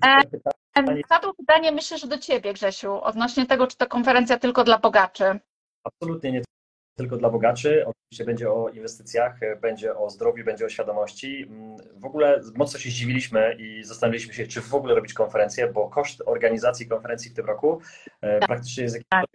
Padło 1.08 1.34
pytanie, 1.34 1.72
myślę, 1.72 1.98
że 1.98 2.06
do 2.06 2.18
Ciebie, 2.18 2.52
Grzesiu, 2.52 2.92
odnośnie 3.02 3.46
tego, 3.46 3.66
czy 3.66 3.76
to 3.76 3.86
konferencja 3.86 4.38
tylko 4.38 4.64
dla 4.64 4.78
bogaczy. 4.78 5.40
Absolutnie 5.84 6.32
nie 6.32 6.42
tylko 6.96 7.16
dla 7.16 7.30
bogaczy. 7.30 7.84
Oczywiście 7.86 8.24
będzie 8.24 8.50
o 8.50 8.68
inwestycjach, 8.68 9.38
będzie 9.60 9.96
o 9.96 10.10
zdrowiu, 10.10 10.44
będzie 10.44 10.66
o 10.66 10.68
świadomości. 10.68 11.50
W 11.94 12.04
ogóle 12.04 12.40
mocno 12.54 12.78
się 12.78 12.90
zdziwiliśmy 12.90 13.56
i 13.58 13.84
zastanawialiśmy 13.84 14.34
się, 14.34 14.46
czy 14.46 14.60
w 14.60 14.74
ogóle 14.74 14.94
robić 14.94 15.14
konferencję, 15.14 15.72
bo 15.72 15.88
koszt 15.88 16.22
organizacji 16.26 16.88
konferencji 16.88 17.30
w 17.30 17.34
tym 17.34 17.46
roku 17.46 17.80
tak. 18.20 18.46
praktycznie 18.46 18.82
jest 18.82 18.98
tak. 19.08 19.26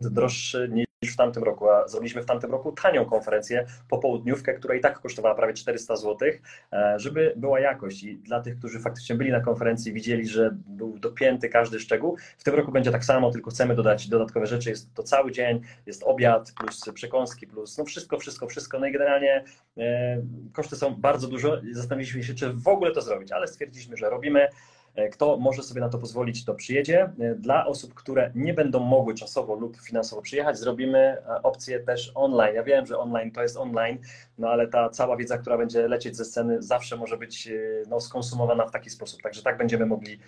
droższy 0.00 0.68
w 1.14 1.16
tamtym 1.16 1.42
roku, 1.42 1.70
a 1.70 1.88
zrobiliśmy 1.88 2.22
w 2.22 2.26
tamtym 2.26 2.50
roku 2.50 2.72
tanią 2.72 3.04
konferencję, 3.04 3.66
popołudniówkę, 3.88 4.54
która 4.54 4.74
i 4.74 4.80
tak 4.80 5.00
kosztowała 5.00 5.34
prawie 5.34 5.54
400 5.54 5.96
zł, 5.96 6.28
żeby 6.96 7.32
była 7.36 7.60
jakość. 7.60 8.02
I 8.02 8.16
dla 8.16 8.40
tych, 8.40 8.58
którzy 8.58 8.80
faktycznie 8.80 9.16
byli 9.16 9.32
na 9.32 9.40
konferencji, 9.40 9.92
widzieli, 9.92 10.28
że 10.28 10.50
był 10.66 10.98
dopięty 10.98 11.48
każdy 11.48 11.80
szczegół. 11.80 12.16
W 12.38 12.44
tym 12.44 12.54
roku 12.54 12.72
będzie 12.72 12.90
tak 12.90 13.04
samo, 13.04 13.30
tylko 13.30 13.50
chcemy 13.50 13.74
dodać 13.74 14.08
dodatkowe 14.08 14.46
rzeczy, 14.46 14.70
jest 14.70 14.94
to 14.94 15.02
cały 15.02 15.32
dzień, 15.32 15.60
jest 15.86 16.02
obiad 16.02 16.52
plus 16.52 16.80
przekąski, 16.94 17.46
plus 17.46 17.78
no 17.78 17.84
wszystko, 17.84 18.18
wszystko, 18.18 18.46
wszystko, 18.46 18.78
no 18.78 18.86
i 18.86 18.92
generalnie 18.92 19.44
e, 19.78 20.22
koszty 20.52 20.76
są 20.76 20.94
bardzo 20.94 21.28
dużo, 21.28 21.60
zastanowiliśmy 21.72 22.22
się, 22.22 22.34
czy 22.34 22.52
w 22.52 22.68
ogóle 22.68 22.92
to 22.92 23.00
zrobić, 23.00 23.32
ale 23.32 23.48
stwierdziliśmy, 23.48 23.96
że 23.96 24.10
robimy, 24.10 24.48
kto 25.12 25.36
może 25.36 25.62
sobie 25.62 25.80
na 25.80 25.88
to 25.88 25.98
pozwolić, 25.98 26.44
to 26.44 26.54
przyjedzie. 26.54 27.10
Dla 27.36 27.66
osób, 27.66 27.94
które 27.94 28.30
nie 28.34 28.54
będą 28.54 28.80
mogły 28.80 29.14
czasowo 29.14 29.54
lub 29.54 29.76
finansowo 29.80 30.22
przyjechać, 30.22 30.58
zrobimy 30.58 31.16
opcję 31.42 31.80
też 31.80 32.12
online. 32.14 32.54
Ja 32.54 32.62
wiem, 32.62 32.86
że 32.86 32.98
online 32.98 33.30
to 33.30 33.42
jest 33.42 33.56
online, 33.56 33.98
no 34.38 34.48
ale 34.48 34.68
ta 34.68 34.88
cała 34.88 35.16
wiedza, 35.16 35.38
która 35.38 35.58
będzie 35.58 35.88
lecieć 35.88 36.16
ze 36.16 36.24
sceny, 36.24 36.62
zawsze 36.62 36.96
może 36.96 37.16
być 37.16 37.48
no, 37.88 38.00
skonsumowana 38.00 38.66
w 38.66 38.70
taki 38.70 38.90
sposób. 38.90 39.22
Także 39.22 39.42
tak 39.42 39.58
będziemy 39.58 39.86
mogli, 39.86 40.18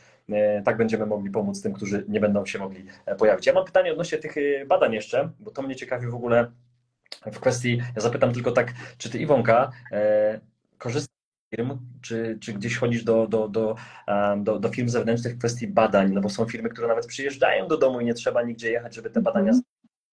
tak 0.64 0.76
będziemy 0.76 1.06
mogli 1.06 1.30
pomóc 1.30 1.62
tym, 1.62 1.72
którzy 1.72 2.04
nie 2.08 2.20
będą 2.20 2.46
się 2.46 2.58
mogli 2.58 2.86
pojawić. 3.18 3.46
Ja 3.46 3.52
mam 3.52 3.64
pytanie 3.64 3.92
odnośnie 3.92 4.18
tych 4.18 4.34
badań 4.66 4.92
jeszcze, 4.92 5.30
bo 5.40 5.50
to 5.50 5.62
mnie 5.62 5.76
ciekawi 5.76 6.06
w 6.06 6.14
ogóle 6.14 6.50
w 7.32 7.40
kwestii, 7.40 7.82
ja 7.96 8.02
zapytam 8.02 8.32
tylko 8.32 8.52
tak, 8.52 8.72
czy 8.98 9.10
ty 9.10 9.18
Iwonka 9.18 9.72
e, 9.92 10.40
korzystasz 10.78 11.15
firm, 11.50 11.78
czy, 12.02 12.38
czy 12.40 12.52
gdzieś 12.52 12.76
chodzisz 12.76 13.04
do, 13.04 13.26
do, 13.26 13.48
do, 13.48 13.76
do, 14.36 14.58
do 14.58 14.68
firm 14.68 14.88
zewnętrznych 14.88 15.34
w 15.34 15.38
kwestii 15.38 15.68
badań, 15.68 16.12
no 16.12 16.20
bo 16.20 16.28
są 16.28 16.46
firmy, 16.46 16.68
które 16.68 16.88
nawet 16.88 17.06
przyjeżdżają 17.06 17.68
do 17.68 17.76
domu 17.76 18.00
i 18.00 18.04
nie 18.04 18.14
trzeba 18.14 18.42
nigdzie 18.42 18.70
jechać, 18.70 18.94
żeby 18.94 19.10
te 19.10 19.20
badania 19.20 19.52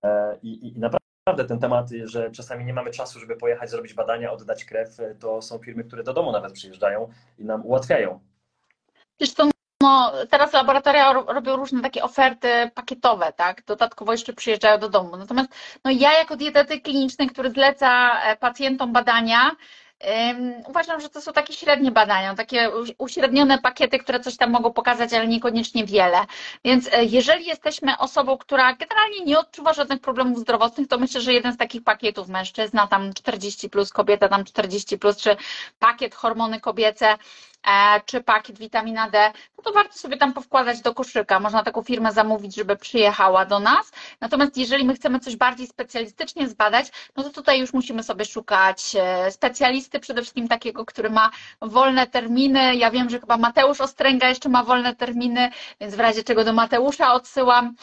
mm. 0.02 0.38
i, 0.42 0.68
i 0.68 0.80
naprawdę 0.80 1.48
ten 1.48 1.60
temat, 1.60 1.90
że 2.04 2.32
czasami 2.32 2.66
nie 2.66 2.74
mamy 2.74 2.92
czasu, 2.92 3.20
żeby 3.20 3.36
pojechać, 3.36 3.70
zrobić 3.70 3.94
badania, 3.94 4.32
oddać 4.32 4.66
krew, 4.66 4.98
to 5.20 5.42
są 5.42 5.60
firmy, 5.60 5.84
które 5.84 6.04
do 6.04 6.14
domu 6.14 6.32
nawet 6.32 6.54
przyjeżdżają 6.54 7.10
i 7.38 7.46
nam 7.46 7.66
ułatwiają. 7.66 8.20
Wiesz 9.20 9.34
co, 9.34 9.50
no, 9.82 10.12
teraz 10.30 10.54
laboratoria 10.54 11.14
robią 11.14 11.56
różne 11.56 11.82
takie 11.82 12.04
oferty 12.04 12.48
pakietowe, 12.76 13.34
tak? 13.34 13.64
Dodatkowo 13.66 14.12
jeszcze 14.12 14.34
przyjeżdżają 14.34 14.80
do 14.80 14.90
domu. 14.90 15.18
Natomiast 15.18 15.50
no, 15.86 15.92
ja 15.92 16.14
jako 16.18 16.36
dietetyk 16.36 16.84
kliniczny, 16.84 17.30
który 17.30 17.52
zleca 17.52 18.12
pacjentom 18.40 18.94
badania, 18.94 19.52
Uważam, 20.68 21.02
że 21.02 21.10
to 21.10 21.22
są 21.22 21.34
takie 21.34 21.54
średnie 21.54 21.92
badania, 21.92 22.36
takie 22.36 22.72
uśrednione 22.98 23.60
pakiety, 23.60 24.00
które 24.00 24.20
coś 24.20 24.38
tam 24.38 24.52
mogą 24.52 24.74
pokazać, 24.74 25.14
ale 25.14 25.28
niekoniecznie 25.28 25.86
wiele. 25.86 26.18
Więc 26.66 26.90
e, 26.94 27.04
jeżeli 27.06 27.46
jesteśmy 27.46 27.98
osobą, 27.98 28.38
która 28.38 28.74
generalnie 28.74 29.26
nie 29.26 29.40
odczuwa 29.40 29.74
żadnych 29.74 30.00
problemów 30.02 30.40
zdrowotnych, 30.40 30.88
to 30.88 30.98
myślę, 31.00 31.22
że 31.22 31.34
jeden 31.34 31.54
z 31.54 31.58
takich 31.58 31.84
pakietów 31.84 32.28
mężczyzna, 32.30 32.88
tam 32.88 33.14
40 33.14 33.70
plus, 33.70 33.90
kobieta 33.94 34.30
tam 34.30 34.46
40 34.46 34.98
plus, 34.98 35.18
czy 35.18 35.36
pakiet 35.80 36.16
hormony 36.16 36.60
kobiece, 36.62 37.18
czy 38.06 38.24
pakiet 38.24 38.60
witamina 38.60 39.10
D, 39.10 39.32
no 39.58 39.64
to 39.64 39.72
warto 39.72 39.94
sobie 39.94 40.18
tam 40.18 40.34
powkładać 40.34 40.82
do 40.82 40.94
koszyka. 40.94 41.40
Można 41.40 41.64
taką 41.64 41.84
firmę 41.84 42.12
zamówić, 42.12 42.56
żeby 42.56 42.76
przyjechała 42.76 43.46
do 43.46 43.60
nas. 43.60 43.92
Natomiast 44.22 44.58
jeżeli 44.58 44.86
my 44.86 44.94
chcemy 44.94 45.20
coś 45.20 45.36
bardziej 45.36 45.68
specjalistycznie 45.68 46.48
zbadać, 46.48 46.92
no 47.16 47.24
to 47.24 47.30
tutaj 47.30 47.60
już 47.60 47.74
musimy 47.74 48.04
sobie 48.04 48.26
szukać 48.26 48.96
e, 49.00 49.32
specjalisty, 49.32 50.00
przede 50.00 50.22
wszystkim 50.22 50.48
takiego, 50.48 50.86
który 50.86 51.10
ma 51.10 51.32
wolne 51.62 52.08
terminy. 52.08 52.76
Ja 52.76 52.92
wiem, 52.92 53.10
że 53.10 53.20
chyba 53.20 53.38
Mateusz 53.38 53.82
Ostręga 53.82 54.30
jeszcze 54.30 54.50
ma 54.50 54.64
wolne 54.64 54.96
terminy, 54.96 55.50
więc 55.80 55.96
w 55.96 56.00
razie 56.00 56.24
czego 56.24 56.44
do 56.44 56.54
Mateusza 56.54 57.14
odsyłam, 57.14 57.76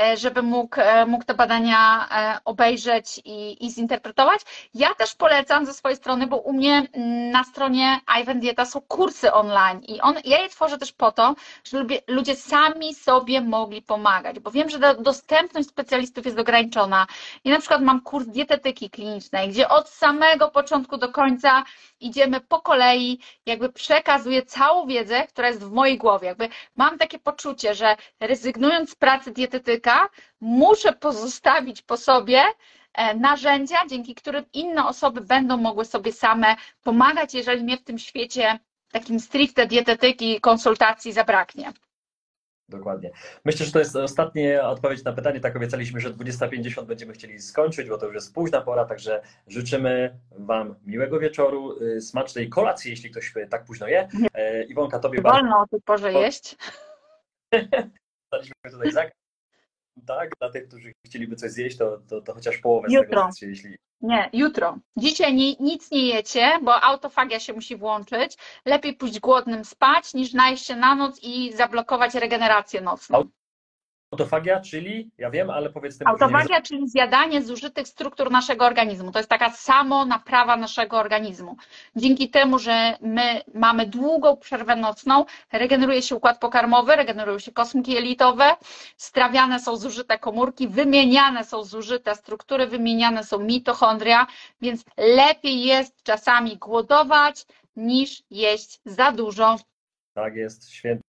e, 0.00 0.16
żeby 0.16 0.42
mógł, 0.42 0.80
mógł 1.06 1.24
te 1.24 1.34
badania 1.34 2.08
obejrzeć 2.44 3.20
i, 3.24 3.66
i 3.66 3.70
zinterpretować. 3.70 4.40
Ja 4.74 4.94
też 4.94 5.14
polecam 5.14 5.66
ze 5.66 5.74
swojej 5.74 5.96
strony, 5.96 6.26
bo 6.26 6.36
u 6.36 6.52
mnie 6.52 6.86
mm, 6.92 7.30
na 7.30 7.44
stronie 7.44 8.00
Ivan 8.22 8.40
Dieta 8.40 8.64
są 8.64 8.80
kursy 8.80 9.27
kursy 9.28 9.32
online 9.32 9.80
i 9.88 10.00
on, 10.00 10.14
ja 10.24 10.38
je 10.42 10.48
tworzę 10.48 10.78
też 10.78 10.92
po 10.92 11.12
to, 11.12 11.34
żeby 11.64 12.02
ludzie 12.06 12.36
sami 12.36 12.94
sobie 12.94 13.40
mogli 13.40 13.82
pomagać, 13.82 14.38
bo 14.40 14.50
wiem, 14.50 14.68
że 14.70 14.78
dostępność 14.94 15.68
specjalistów 15.68 16.26
jest 16.26 16.38
ograniczona. 16.38 17.06
I 17.44 17.50
na 17.50 17.58
przykład 17.58 17.82
mam 17.82 18.00
kurs 18.00 18.26
dietetyki 18.26 18.90
klinicznej, 18.90 19.48
gdzie 19.48 19.68
od 19.68 19.88
samego 19.88 20.48
początku 20.50 20.96
do 20.96 21.08
końca 21.08 21.64
idziemy 22.00 22.40
po 22.40 22.60
kolei, 22.60 23.18
jakby 23.46 23.72
przekazuję 23.72 24.42
całą 24.42 24.86
wiedzę, 24.86 25.26
która 25.26 25.48
jest 25.48 25.64
w 25.64 25.72
mojej 25.72 25.98
głowie. 25.98 26.28
Jakby 26.28 26.48
mam 26.76 26.98
takie 26.98 27.18
poczucie, 27.18 27.74
że 27.74 27.96
rezygnując 28.20 28.90
z 28.90 28.94
pracy 28.94 29.32
dietetyka, 29.32 30.08
muszę 30.40 30.92
pozostawić 30.92 31.82
po 31.82 31.96
sobie 31.96 32.42
e, 32.94 33.14
narzędzia, 33.14 33.76
dzięki 33.88 34.14
którym 34.14 34.44
inne 34.52 34.86
osoby 34.86 35.20
będą 35.20 35.56
mogły 35.56 35.84
sobie 35.84 36.12
same 36.12 36.56
pomagać, 36.82 37.34
jeżeli 37.34 37.62
mnie 37.64 37.76
w 37.76 37.84
tym 37.84 37.98
świecie 37.98 38.58
takim 38.92 39.20
stricte 39.20 39.66
dietetyki, 39.66 40.40
konsultacji 40.40 41.12
zabraknie. 41.12 41.72
Dokładnie. 42.68 43.10
Myślę, 43.44 43.66
że 43.66 43.72
to 43.72 43.78
jest 43.78 43.96
ostatnia 43.96 44.68
odpowiedź 44.68 45.04
na 45.04 45.12
pytanie. 45.12 45.40
Tak 45.40 45.56
obiecaliśmy, 45.56 46.00
że 46.00 46.10
20.50 46.10 46.84
będziemy 46.84 47.12
chcieli 47.12 47.40
skończyć, 47.40 47.88
bo 47.88 47.98
to 47.98 48.06
już 48.06 48.14
jest 48.14 48.34
późna 48.34 48.60
pora, 48.60 48.84
także 48.84 49.22
życzymy 49.46 50.18
Wam 50.30 50.74
miłego 50.86 51.20
wieczoru, 51.20 51.82
y, 51.82 52.00
smacznej 52.00 52.48
kolacji, 52.48 52.90
jeśli 52.90 53.10
ktoś 53.10 53.34
tak 53.50 53.64
późno 53.64 53.88
je. 53.88 54.08
E, 54.34 54.64
Iwonka, 54.64 54.98
Tobie 54.98 55.22
bardzo... 55.22 55.40
Wolno 55.40 55.60
o 55.60 55.66
tej 55.66 55.80
porze 55.80 56.12
jeść. 56.12 56.56
Daliśmy 58.32 58.70
tutaj 58.70 58.92
zakaz. 58.92 59.27
Tak, 60.06 60.30
dla 60.40 60.50
tych, 60.50 60.68
którzy 60.68 60.92
chcieliby 61.06 61.36
coś 61.36 61.50
zjeść, 61.50 61.76
to, 61.76 61.98
to, 62.08 62.20
to 62.20 62.34
chociaż 62.34 62.58
połowę 62.58 62.88
Jutro. 62.90 63.22
tego, 63.22 63.50
jeśli 63.50 63.76
nie, 64.00 64.30
jutro. 64.32 64.78
Dzisiaj 64.96 65.34
ni, 65.34 65.56
nic 65.60 65.90
nie 65.90 66.06
jecie, 66.06 66.58
bo 66.62 66.84
autofagia 66.84 67.40
się 67.40 67.52
musi 67.52 67.76
włączyć. 67.76 68.36
Lepiej 68.64 68.96
pójść 68.96 69.20
głodnym 69.20 69.64
spać, 69.64 70.14
niż 70.14 70.32
najść 70.32 70.66
się 70.66 70.76
na 70.76 70.94
noc 70.94 71.20
i 71.22 71.52
zablokować 71.52 72.14
regenerację 72.14 72.80
nocną. 72.80 73.24
Autofagia, 74.10 74.60
czyli, 74.60 75.10
ja 75.18 75.30
wiem, 75.30 75.50
ale 75.50 75.70
powiedz 75.70 75.98
tym 75.98 76.08
Autofagia, 76.08 76.62
czyli 76.62 76.88
zjadanie 76.88 77.42
zużytych 77.42 77.88
struktur 77.88 78.30
naszego 78.30 78.66
organizmu. 78.66 79.12
To 79.12 79.18
jest 79.18 79.28
taka 79.28 79.50
samo 79.50 80.04
naprawa 80.04 80.56
naszego 80.56 80.98
organizmu. 80.98 81.56
Dzięki 81.96 82.30
temu, 82.30 82.58
że 82.58 82.96
my 83.00 83.40
mamy 83.54 83.86
długą 83.86 84.36
przerwę 84.36 84.76
nocną, 84.76 85.24
regeneruje 85.52 86.02
się 86.02 86.16
układ 86.16 86.38
pokarmowy, 86.38 86.96
regenerują 86.96 87.38
się 87.38 87.52
kosmki 87.52 87.92
jelitowe, 87.92 88.56
strawiane 88.96 89.60
są 89.60 89.76
zużyte 89.76 90.18
komórki, 90.18 90.68
wymieniane 90.68 91.44
są 91.44 91.64
zużyte 91.64 92.14
struktury, 92.14 92.66
wymieniane 92.66 93.24
są 93.24 93.38
mitochondria, 93.38 94.26
więc 94.60 94.84
lepiej 94.96 95.64
jest 95.64 96.02
czasami 96.02 96.56
głodować 96.56 97.46
niż 97.76 98.22
jeść 98.30 98.80
za 98.84 99.12
dużo. 99.12 99.56
Tak 100.14 100.34
jest, 100.36 100.70
świetnie 100.70 101.07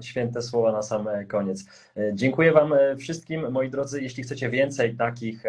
święte 0.00 0.42
słowa 0.42 0.72
na 0.72 0.82
sam 0.82 1.08
e, 1.08 1.24
koniec. 1.24 1.64
E, 1.96 2.14
dziękuję 2.14 2.52
Wam 2.52 2.72
e, 2.72 2.96
wszystkim, 2.96 3.50
moi 3.52 3.70
drodzy. 3.70 4.02
Jeśli 4.02 4.22
chcecie 4.22 4.50
więcej 4.50 4.96
takich 4.96 5.42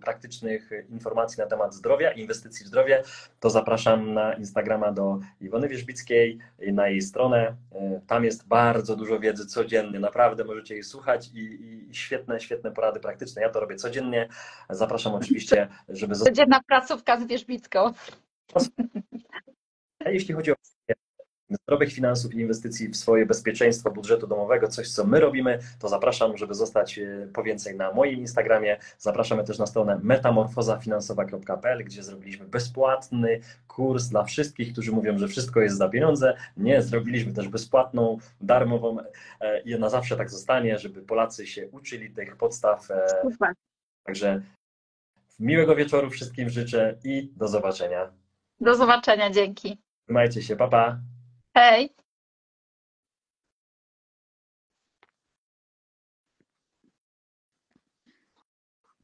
praktycznych 0.00 0.70
informacji 0.90 1.38
na 1.38 1.46
temat 1.46 1.74
zdrowia, 1.74 2.12
inwestycji 2.12 2.64
w 2.64 2.68
zdrowie, 2.68 3.02
to 3.40 3.50
zapraszam 3.50 4.14
na 4.14 4.34
Instagrama 4.34 4.92
do 4.92 5.18
Iwony 5.40 5.68
Wierzbickiej, 5.68 6.38
na 6.72 6.88
jej 6.88 7.02
stronę. 7.02 7.56
Tam 8.06 8.24
jest 8.24 8.48
bardzo 8.48 8.96
dużo 8.96 9.20
wiedzy 9.20 9.46
codziennie. 9.46 10.00
Naprawdę 10.00 10.44
możecie 10.44 10.74
jej 10.74 10.82
słuchać 10.82 11.30
i, 11.34 11.38
i 11.90 11.94
świetne, 11.94 12.40
świetne 12.40 12.70
porady 12.70 13.00
praktyczne. 13.00 13.42
Ja 13.42 13.50
to 13.50 13.60
robię 13.60 13.76
codziennie. 13.76 14.28
Zapraszam 14.70 15.14
oczywiście, 15.14 15.68
żeby... 15.88 16.14
Codzienna 16.14 16.60
placówka 16.68 17.20
z 17.20 17.26
Wierzbicką. 17.26 17.92
Jeśli 20.06 20.34
chodzi 20.34 20.52
o 20.52 20.54
zdrowych 21.50 21.92
finansów 21.92 22.34
i 22.34 22.40
inwestycji 22.40 22.88
w 22.88 22.96
swoje 22.96 23.26
bezpieczeństwo 23.26 23.90
budżetu 23.90 24.26
domowego, 24.26 24.68
coś 24.68 24.90
co 24.90 25.06
my 25.06 25.20
robimy, 25.20 25.58
to 25.78 25.88
zapraszam, 25.88 26.36
żeby 26.36 26.54
zostać 26.54 26.98
e, 26.98 27.28
po 27.32 27.42
więcej 27.42 27.76
na 27.76 27.92
moim 27.92 28.20
Instagramie. 28.20 28.76
Zapraszamy 28.98 29.44
też 29.44 29.58
na 29.58 29.66
stronę 29.66 30.00
metamorfozafinansowa.pl, 30.02 31.84
gdzie 31.84 32.02
zrobiliśmy 32.02 32.46
bezpłatny 32.46 33.40
kurs 33.68 34.08
dla 34.08 34.24
wszystkich, 34.24 34.72
którzy 34.72 34.92
mówią, 34.92 35.18
że 35.18 35.28
wszystko 35.28 35.60
jest 35.60 35.76
za 35.76 35.88
pieniądze. 35.88 36.36
Nie, 36.56 36.82
zrobiliśmy 36.82 37.32
też 37.32 37.48
bezpłatną, 37.48 38.18
darmową 38.40 38.96
e, 39.40 39.60
i 39.60 39.78
na 39.78 39.90
zawsze 39.90 40.16
tak 40.16 40.30
zostanie, 40.30 40.78
żeby 40.78 41.02
Polacy 41.02 41.46
się 41.46 41.68
uczyli 41.68 42.10
tych 42.10 42.36
podstaw. 42.36 42.90
E, 42.90 43.06
Super. 43.22 43.52
Także 44.04 44.42
miłego 45.40 45.76
wieczoru 45.76 46.10
wszystkim 46.10 46.50
życzę 46.50 46.98
i 47.04 47.32
do 47.36 47.48
zobaczenia. 47.48 48.10
Do 48.60 48.74
zobaczenia, 48.74 49.30
dzięki. 49.30 49.78
Trzymajcie 50.04 50.42
się, 50.42 50.56
papa. 50.56 50.70
Pa. 50.70 51.17
Hey 51.58 51.90